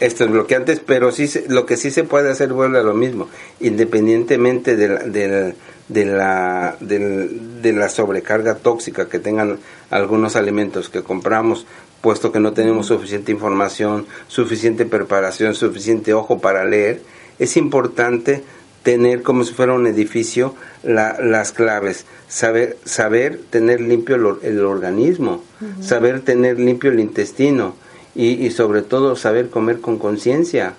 estos 0.00 0.30
bloqueantes, 0.30 0.80
pero 0.84 1.12
sí 1.12 1.28
lo 1.48 1.66
que 1.66 1.76
sí 1.76 1.90
se 1.90 2.04
puede 2.04 2.30
hacer 2.30 2.52
vuelve 2.52 2.78
a 2.78 2.82
lo 2.82 2.94
mismo, 2.94 3.28
independientemente 3.60 4.76
de 4.76 4.88
la, 4.88 5.54
de, 5.88 6.04
la, 6.04 6.76
de 6.80 7.72
la 7.72 7.88
sobrecarga 7.88 8.56
tóxica 8.56 9.08
que 9.08 9.18
tengan 9.18 9.58
algunos 9.90 10.36
alimentos 10.36 10.88
que 10.88 11.02
compramos 11.02 11.66
puesto 12.00 12.30
que 12.30 12.38
no 12.38 12.52
tenemos 12.52 12.86
suficiente 12.86 13.32
información, 13.32 14.06
suficiente 14.28 14.84
preparación, 14.84 15.54
suficiente 15.54 16.14
ojo 16.14 16.38
para 16.38 16.64
leer, 16.64 17.00
es 17.38 17.56
importante 17.56 18.44
tener 18.86 19.22
como 19.22 19.42
si 19.42 19.52
fuera 19.52 19.72
un 19.72 19.88
edificio 19.88 20.54
las 20.84 21.50
claves, 21.50 22.06
saber, 22.28 22.76
saber 22.84 23.40
tener 23.50 23.80
limpio 23.80 24.14
el, 24.40 24.60
organismo, 24.60 25.42
saber 25.80 26.20
tener 26.20 26.60
limpio 26.60 26.92
el 26.92 27.00
intestino. 27.00 27.74
Y, 28.14 28.48
sobre 28.52 28.82
todo 28.82 29.16
saber 29.16 29.50
comer 29.50 29.80
con 29.80 29.98
conciencia. 29.98 30.74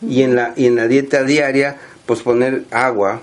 y, 0.00 0.22
en 0.22 0.34
la, 0.34 0.54
y 0.56 0.64
en 0.64 0.76
la 0.76 0.88
dieta 0.88 1.24
diaria, 1.24 1.76
pues 2.06 2.22
poner 2.22 2.64
agua, 2.70 3.20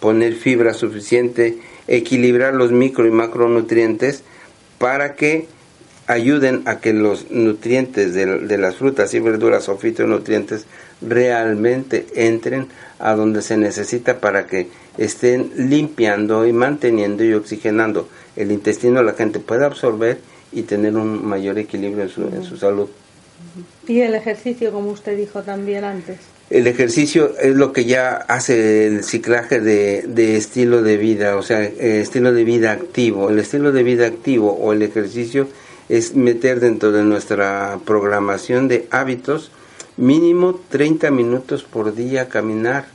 poner 0.00 0.34
fibra 0.34 0.74
suficiente, 0.74 1.58
equilibrar 1.88 2.52
los 2.52 2.72
micro 2.72 3.06
y 3.06 3.10
macronutrientes 3.10 4.22
para 4.76 5.14
que 5.14 5.48
ayuden 6.08 6.60
a 6.66 6.78
que 6.80 6.92
los 6.92 7.30
nutrientes 7.30 8.12
de, 8.12 8.26
de 8.40 8.58
las 8.58 8.76
frutas 8.76 9.14
y 9.14 9.20
verduras 9.20 9.70
o 9.70 9.78
fitonutrientes 9.78 10.66
realmente 11.06 12.06
entren 12.14 12.68
a 12.98 13.14
donde 13.14 13.42
se 13.42 13.56
necesita 13.56 14.20
para 14.20 14.46
que 14.46 14.68
estén 14.98 15.50
limpiando 15.56 16.46
y 16.46 16.52
manteniendo 16.52 17.24
y 17.24 17.32
oxigenando 17.34 18.08
el 18.36 18.52
intestino, 18.52 19.02
la 19.02 19.14
gente 19.14 19.40
pueda 19.40 19.66
absorber 19.66 20.18
y 20.52 20.62
tener 20.62 20.96
un 20.96 21.26
mayor 21.26 21.58
equilibrio 21.58 22.04
en 22.04 22.08
su, 22.08 22.22
en 22.22 22.44
su 22.44 22.56
salud. 22.56 22.88
Y 23.88 24.00
el 24.00 24.14
ejercicio, 24.14 24.72
como 24.72 24.90
usted 24.90 25.16
dijo 25.16 25.42
también 25.42 25.84
antes. 25.84 26.18
El 26.50 26.66
ejercicio 26.66 27.34
es 27.38 27.54
lo 27.56 27.72
que 27.72 27.86
ya 27.86 28.16
hace 28.16 28.86
el 28.86 29.04
ciclaje 29.04 29.60
de, 29.60 30.02
de 30.06 30.36
estilo 30.36 30.82
de 30.82 30.98
vida, 30.98 31.36
o 31.36 31.42
sea, 31.42 31.62
eh, 31.64 32.00
estilo 32.00 32.32
de 32.32 32.44
vida 32.44 32.72
activo. 32.72 33.30
El 33.30 33.38
estilo 33.38 33.72
de 33.72 33.82
vida 33.82 34.06
activo 34.06 34.52
o 34.52 34.72
el 34.72 34.82
ejercicio 34.82 35.48
es 35.88 36.14
meter 36.14 36.60
dentro 36.60 36.92
de 36.92 37.04
nuestra 37.04 37.78
programación 37.84 38.68
de 38.68 38.86
hábitos 38.90 39.50
mínimo 39.96 40.58
30 40.68 41.10
minutos 41.10 41.62
por 41.64 41.94
día 41.94 42.28
caminar. 42.28 42.86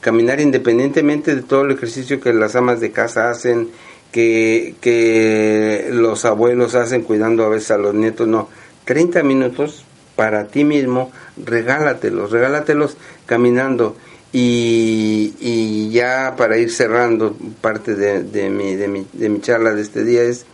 Caminar 0.00 0.40
independientemente 0.40 1.34
de 1.34 1.42
todo 1.42 1.62
el 1.62 1.72
ejercicio 1.72 2.20
que 2.20 2.32
las 2.32 2.54
amas 2.54 2.80
de 2.80 2.92
casa 2.92 3.30
hacen, 3.30 3.68
que, 4.12 4.76
que 4.80 5.88
los 5.92 6.24
abuelos 6.24 6.74
hacen 6.74 7.02
cuidando 7.02 7.44
a 7.44 7.48
veces 7.48 7.72
a 7.72 7.78
los 7.78 7.94
nietos, 7.94 8.28
no. 8.28 8.48
30 8.84 9.22
minutos 9.22 9.84
para 10.14 10.46
ti 10.46 10.64
mismo, 10.64 11.10
regálatelos, 11.36 12.30
regálatelos 12.30 12.96
caminando. 13.26 13.96
Y, 14.30 15.34
y 15.40 15.90
ya 15.90 16.34
para 16.36 16.58
ir 16.58 16.70
cerrando 16.70 17.34
parte 17.60 17.94
de, 17.94 18.22
de, 18.22 18.50
mi, 18.50 18.76
de, 18.76 18.86
mi, 18.86 19.06
de 19.12 19.28
mi 19.30 19.40
charla 19.40 19.72
de 19.72 19.80
este 19.80 20.04
día 20.04 20.22
es 20.22 20.44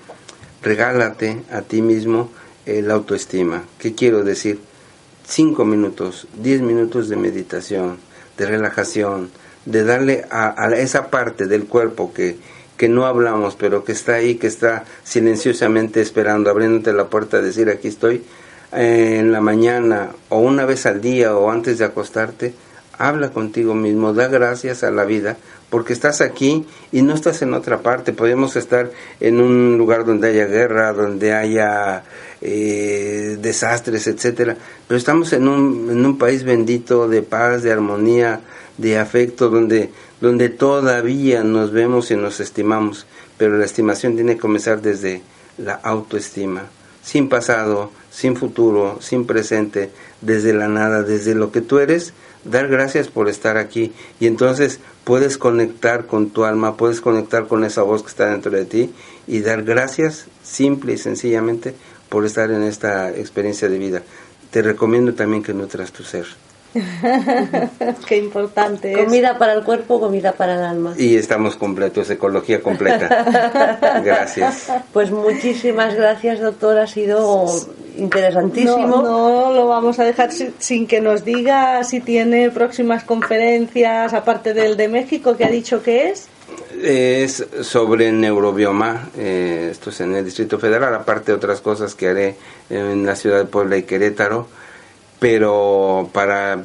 regálate 0.62 1.42
a 1.50 1.62
ti 1.62 1.82
mismo 1.82 2.30
la 2.66 2.94
autoestima. 2.94 3.64
¿Qué 3.78 3.94
quiero 3.94 4.22
decir? 4.22 4.58
Cinco 5.26 5.64
minutos, 5.64 6.26
diez 6.40 6.60
minutos 6.60 7.08
de 7.08 7.16
meditación, 7.16 7.98
de 8.36 8.46
relajación, 8.46 9.30
de 9.66 9.84
darle 9.84 10.24
a, 10.30 10.68
esa 10.76 11.10
parte 11.10 11.46
del 11.46 11.66
cuerpo 11.66 12.12
que, 12.12 12.36
que 12.76 12.88
no 12.88 13.06
hablamos, 13.06 13.56
pero 13.56 13.84
que 13.84 13.92
está 13.92 14.14
ahí, 14.14 14.36
que 14.36 14.46
está 14.46 14.84
silenciosamente 15.04 16.00
esperando, 16.00 16.50
abriéndote 16.50 16.92
la 16.92 17.08
puerta, 17.08 17.40
decir 17.40 17.70
aquí 17.70 17.88
estoy, 17.88 18.22
eh, 18.72 19.18
en 19.20 19.32
la 19.32 19.40
mañana 19.40 20.10
o 20.28 20.38
una 20.38 20.64
vez 20.64 20.84
al 20.86 21.00
día 21.00 21.36
o 21.36 21.50
antes 21.50 21.78
de 21.78 21.84
acostarte, 21.84 22.54
habla 22.98 23.30
contigo 23.30 23.74
mismo, 23.74 24.12
da 24.12 24.28
gracias 24.28 24.84
a 24.84 24.90
la 24.90 25.04
vida, 25.04 25.36
porque 25.70 25.92
estás 25.92 26.20
aquí 26.20 26.66
y 26.92 27.02
no 27.02 27.14
estás 27.14 27.42
en 27.42 27.54
otra 27.54 27.82
parte. 27.82 28.12
Podemos 28.12 28.56
estar 28.56 28.90
en 29.20 29.40
un 29.40 29.78
lugar 29.78 30.04
donde 30.04 30.28
haya 30.28 30.46
guerra, 30.46 30.92
donde 30.92 31.32
haya 31.32 32.04
eh, 32.46 33.38
desastres, 33.40 34.06
etcétera, 34.06 34.54
pero 34.86 34.98
estamos 34.98 35.32
en 35.32 35.48
un, 35.48 35.88
en 35.90 36.04
un 36.04 36.18
país 36.18 36.44
bendito 36.44 37.08
de 37.08 37.22
paz, 37.22 37.62
de 37.62 37.72
armonía, 37.72 38.42
de 38.76 38.98
afecto, 38.98 39.48
donde, 39.48 39.90
donde 40.20 40.50
todavía 40.50 41.42
nos 41.42 41.72
vemos 41.72 42.10
y 42.10 42.16
nos 42.16 42.40
estimamos, 42.40 43.06
pero 43.38 43.56
la 43.56 43.64
estimación 43.64 44.14
tiene 44.14 44.34
que 44.34 44.42
comenzar 44.42 44.82
desde 44.82 45.22
la 45.56 45.72
autoestima. 45.72 46.64
Sin 47.02 47.30
pasado, 47.30 47.90
sin 48.10 48.36
futuro, 48.36 48.98
sin 49.00 49.26
presente, 49.26 49.90
desde 50.20 50.52
la 50.52 50.68
nada, 50.68 51.02
desde 51.02 51.34
lo 51.34 51.50
que 51.50 51.62
tú 51.62 51.78
eres, 51.78 52.12
dar 52.44 52.68
gracias 52.68 53.08
por 53.08 53.30
estar 53.30 53.56
aquí. 53.56 53.92
Y 54.20 54.26
entonces 54.26 54.80
puedes 55.04 55.38
conectar 55.38 56.06
con 56.06 56.28
tu 56.28 56.44
alma, 56.44 56.76
puedes 56.76 57.00
conectar 57.00 57.46
con 57.46 57.64
esa 57.64 57.82
voz 57.82 58.02
que 58.02 58.08
está 58.08 58.30
dentro 58.30 58.52
de 58.52 58.66
ti 58.66 58.92
y 59.26 59.40
dar 59.40 59.62
gracias 59.62 60.26
simple 60.42 60.94
y 60.94 60.98
sencillamente 60.98 61.74
por 62.14 62.24
estar 62.24 62.48
en 62.52 62.62
esta 62.62 63.10
experiencia 63.10 63.68
de 63.68 63.76
vida. 63.76 64.00
Te 64.52 64.62
recomiendo 64.62 65.14
también 65.14 65.42
que 65.42 65.52
nutras 65.52 65.90
tu 65.90 66.04
ser. 66.04 66.26
Qué 68.06 68.16
importante. 68.16 68.92
Comida 68.92 69.36
para 69.36 69.54
el 69.54 69.64
cuerpo, 69.64 69.98
comida 69.98 70.30
para 70.30 70.54
el 70.54 70.62
alma. 70.62 70.94
Y 70.96 71.16
estamos 71.16 71.56
completos, 71.56 72.08
ecología 72.10 72.60
completa. 72.62 74.00
gracias. 74.04 74.68
Pues 74.92 75.10
muchísimas 75.10 75.96
gracias, 75.96 76.38
doctor. 76.38 76.78
Ha 76.78 76.86
sido 76.86 77.46
interesantísimo. 77.98 79.02
No, 79.02 79.52
lo 79.52 79.66
vamos 79.66 79.98
a 79.98 80.04
dejar 80.04 80.30
sin, 80.30 80.86
que 80.86 81.00
nos 81.00 81.24
diga 81.24 81.82
si 81.82 81.98
tiene 81.98 82.48
próximas 82.52 83.02
conferencias, 83.02 84.14
aparte 84.14 84.54
del 84.54 84.76
de 84.76 84.86
México, 84.86 85.36
que 85.36 85.46
ha 85.46 85.50
dicho 85.50 85.82
que 85.82 86.10
es. 86.10 86.28
Es 86.86 87.46
sobre 87.62 88.12
neurobioma, 88.12 89.08
eh, 89.16 89.68
esto 89.70 89.88
es 89.88 90.00
en 90.02 90.14
el 90.14 90.24
Distrito 90.24 90.58
Federal, 90.58 90.94
aparte 90.94 91.32
de 91.32 91.36
otras 91.36 91.62
cosas 91.62 91.94
que 91.94 92.08
haré 92.08 92.36
en 92.68 93.06
la 93.06 93.16
ciudad 93.16 93.38
de 93.38 93.46
Puebla 93.46 93.78
y 93.78 93.84
Querétaro 93.84 94.46
pero 95.24 96.10
para 96.12 96.64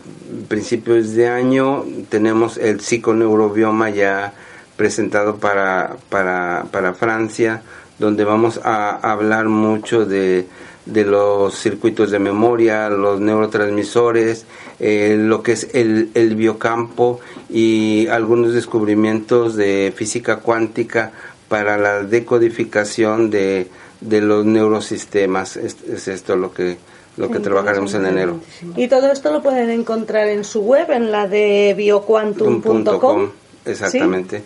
principios 0.49 1.13
de 1.13 1.29
año 1.29 1.85
tenemos 2.09 2.57
el 2.57 2.81
psiconeurobioma 2.81 3.89
ya 3.89 4.33
presentado 4.75 5.37
para, 5.37 5.95
para, 6.09 6.65
para 6.69 6.93
Francia, 6.93 7.61
donde 7.99 8.25
vamos 8.25 8.59
a 8.61 8.97
hablar 9.11 9.47
mucho 9.47 10.05
de, 10.05 10.45
de 10.85 11.05
los 11.05 11.55
circuitos 11.55 12.11
de 12.11 12.19
memoria, 12.19 12.89
los 12.89 13.21
neurotransmisores, 13.21 14.45
eh, 14.81 15.15
lo 15.17 15.41
que 15.41 15.53
es 15.53 15.69
el, 15.73 16.11
el, 16.13 16.35
biocampo 16.35 17.21
y 17.49 18.07
algunos 18.07 18.53
descubrimientos 18.53 19.55
de 19.55 19.93
física 19.95 20.37
cuántica 20.37 21.11
para 21.47 21.77
la 21.77 22.03
decodificación 22.03 23.29
de, 23.29 23.67
de 24.01 24.21
los 24.21 24.45
neurosistemas. 24.45 25.57
es 25.57 26.07
esto 26.07 26.35
lo 26.35 26.53
que 26.53 26.77
lo 27.19 27.29
que 27.29 27.39
trabajaremos 27.39 27.93
en 27.93 28.05
enero. 28.05 28.39
Y 28.77 28.87
todo 28.87 29.11
esto 29.11 29.29
lo 29.31 29.43
pueden 29.43 29.69
encontrar 29.69 30.29
en 30.29 30.45
su 30.45 30.61
web, 30.61 30.89
en 30.91 31.11
la 31.11 31.27
de 31.27 31.73
bioquantum.com. 31.75 33.31
Exactamente. 33.65 34.41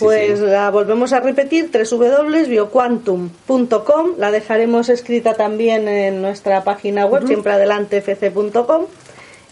pues 0.00 0.40
la 0.40 0.68
volvemos 0.70 1.12
a 1.12 1.20
repetir, 1.20 1.70
www.bioquantum.com. 1.70 4.06
La 4.18 4.32
dejaremos 4.32 4.88
escrita 4.88 5.34
también 5.34 5.86
en 5.86 6.20
nuestra 6.20 6.64
página 6.64 7.06
web, 7.06 7.24
siempre 7.26 7.52
adelante 7.52 8.02
fc.com. 8.02 8.86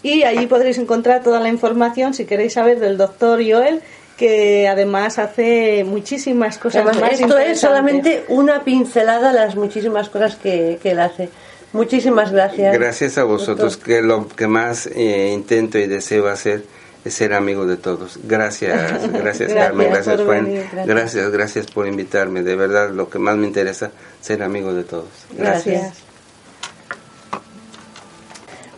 Y 0.07 0.23
allí 0.23 0.47
podréis 0.47 0.79
encontrar 0.79 1.25
toda 1.25 1.41
la 1.41 1.49
información 1.49 2.15
si 2.15 2.27
queréis 2.27 2.53
saber 2.53 2.79
del 2.79 2.97
doctor 2.97 3.41
Joel 3.45 3.83
que 4.17 4.69
además 4.69 5.19
hace 5.19 5.85
muchísimas 5.85 6.59
cosas 6.59 6.87
Esto 7.11 7.39
es 7.39 7.61
solamente 7.61 8.25
una 8.29 8.65
pincelada 8.65 9.33
las 9.33 9.57
muchísimas 9.57 10.09
cosas 10.09 10.37
que, 10.37 10.79
que 10.81 10.93
él 10.93 11.01
hace. 11.01 11.29
Muchísimas 11.73 12.31
gracias. 12.31 12.73
Gracias 12.73 13.19
a 13.19 13.25
vosotros, 13.25 13.77
que 13.77 14.01
lo 14.01 14.29
que 14.29 14.47
más 14.47 14.87
eh, 14.87 15.33
intento 15.35 15.77
y 15.79 15.87
deseo 15.87 16.29
hacer 16.29 16.63
es 17.05 17.15
ser 17.15 17.35
amigo 17.35 17.67
de 17.67 17.77
todos. 17.77 18.19
Gracias, 18.23 19.11
gracias, 19.13 19.53
Carmen, 19.53 19.91
gracias 19.91 20.21
Juan, 20.23 20.49
gracias. 20.87 21.31
gracias. 21.31 21.67
por 21.67 21.87
invitarme. 21.87 22.43
De 22.43 22.55
verdad, 22.55 22.91
lo 22.91 23.11
que 23.11 23.19
más 23.19 23.37
me 23.37 23.47
interesa, 23.47 23.91
ser 24.21 24.43
amigo 24.43 24.73
de 24.73 24.85
todos. 24.85 25.09
Gracias. 25.37 26.06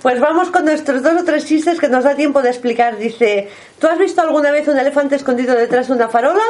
Pues 0.09 0.21
vamos 0.21 0.49
con 0.49 0.65
nuestros 0.65 1.03
dos 1.03 1.21
o 1.21 1.25
tres 1.25 1.45
chistes 1.45 1.79
que 1.79 1.87
nos 1.87 2.03
da 2.03 2.15
tiempo 2.15 2.41
de 2.41 2.49
explicar. 2.49 2.97
Dice, 2.97 3.51
¿tú 3.79 3.89
has 3.89 3.99
visto 3.99 4.23
alguna 4.23 4.51
vez 4.51 4.67
un 4.67 4.79
elefante 4.79 5.17
escondido 5.17 5.55
detrás 5.55 5.89
de 5.89 5.93
una 5.93 6.09
farola? 6.09 6.45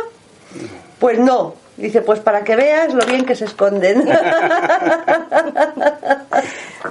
Pues 1.01 1.19
no, 1.19 1.57
Dice, 1.77 2.03
pues 2.03 2.21
para 2.21 2.45
que 2.45 2.55
veas 2.55 2.95
lo 2.95 3.05
bien 3.05 3.25
que 3.25 3.35
se 3.35 3.47
esconden. 3.47 4.05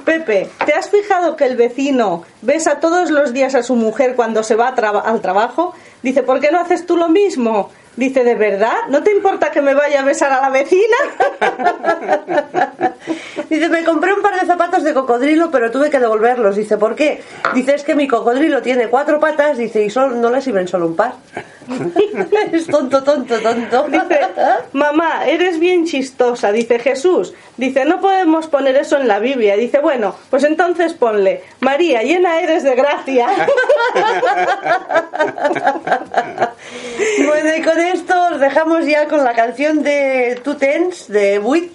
Pepe, 0.06 0.50
¿te 0.66 0.74
has 0.74 0.90
fijado 0.90 1.38
que 1.38 1.46
el 1.46 1.56
vecino 1.56 2.26
besa 2.42 2.82
todos 2.82 3.12
los 3.12 3.32
días 3.32 3.56
a 3.56 3.64
su 3.64 3.76
mujer 3.76 4.16
cuando 4.16 4.44
se 4.44 4.56
va 4.56 4.68
al 4.68 5.22
trabajo? 5.22 5.74
Dice, 6.04 6.22
¿por 6.22 6.42
qué 6.42 6.52
no 6.52 6.60
haces 6.60 6.86
tú 6.86 6.98
lo 6.98 7.08
mismo? 7.08 7.70
Dice, 7.98 8.24
¿de 8.24 8.36
verdad? 8.36 8.76
¿No 8.90 9.02
te 9.02 9.12
importa 9.12 9.50
que 9.50 9.60
me 9.60 9.74
vaya 9.74 10.02
a 10.02 10.06
besar 10.06 10.32
a 10.32 10.40
la 10.40 10.52
vecina? 10.52 10.98
Dice, 13.50 13.70
me 13.70 13.84
compré 13.84 14.14
un 14.14 14.22
par 14.22 14.40
de 14.40 14.46
zapatos 14.46 14.84
de 14.84 14.94
cocodrilo, 14.94 15.50
pero 15.50 15.72
tuve 15.72 15.90
que 15.90 16.00
devolverlos. 16.00 16.56
Dice, 16.56 16.78
¿por 16.78 16.96
qué? 16.96 17.24
Dice, 17.56 17.74
es 17.74 17.84
que 17.84 17.96
mi 17.96 18.08
cocodrilo 18.08 18.62
tiene 18.62 18.88
cuatro 18.88 19.20
patas, 19.20 19.58
dice, 19.58 19.84
y 19.84 19.88
no 19.88 20.30
le 20.30 20.42
sirven 20.42 20.68
solo 20.68 20.86
un 20.86 20.96
par. 20.96 21.14
es 22.52 22.68
tonto, 22.68 23.04
tonto, 23.04 23.40
tonto. 23.40 23.88
Dice, 23.90 24.20
mamá, 24.74 25.26
eres 25.28 25.60
bien 25.60 25.86
chistosa. 25.86 26.52
Dice, 26.52 26.80
Jesús, 26.80 27.34
dice, 27.58 27.86
no 27.86 28.00
podemos 28.00 28.48
poner 28.48 28.76
eso 28.76 28.98
en 28.98 29.08
la 29.08 29.20
Biblia. 29.20 29.56
Dice, 29.56 29.80
bueno, 29.80 30.16
pues 30.30 30.44
entonces 30.44 30.94
ponle, 30.94 31.44
María, 31.60 32.04
llena 32.04 32.42
eres 32.42 32.64
de 32.64 32.76
gracia. 32.76 33.28
bueno, 37.26 37.56
y 37.56 37.62
con 37.62 37.80
esto 37.92 38.14
os 38.32 38.40
dejamos 38.40 38.86
ya 38.86 39.08
con 39.08 39.24
la 39.24 39.34
canción 39.34 39.84
de 39.84 40.40
Two 40.44 40.58
Tens 40.58 41.08
de 41.08 41.40
Witt 41.40 41.72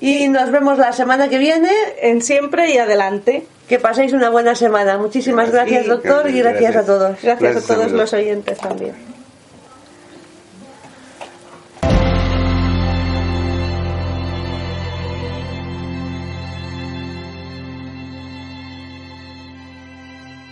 y 0.00 0.28
nos 0.28 0.50
vemos 0.50 0.78
la 0.78 0.92
semana 0.92 1.28
que 1.28 1.38
viene 1.38 1.70
en 2.00 2.22
Siempre 2.22 2.72
y 2.72 2.78
Adelante. 2.78 3.46
Que 3.68 3.78
paséis 3.78 4.12
una 4.12 4.30
buena 4.30 4.54
semana. 4.54 4.98
Muchísimas 4.98 5.50
gracias, 5.50 5.86
doctor, 5.86 6.28
y 6.28 6.40
gracias, 6.40 6.76
a 6.76 6.84
todos. 6.84 7.22
Gracias, 7.22 7.56
a 7.56 7.74
todos 7.74 7.92
los 7.92 8.12
oyentes 8.12 8.58
también. 8.58 9.11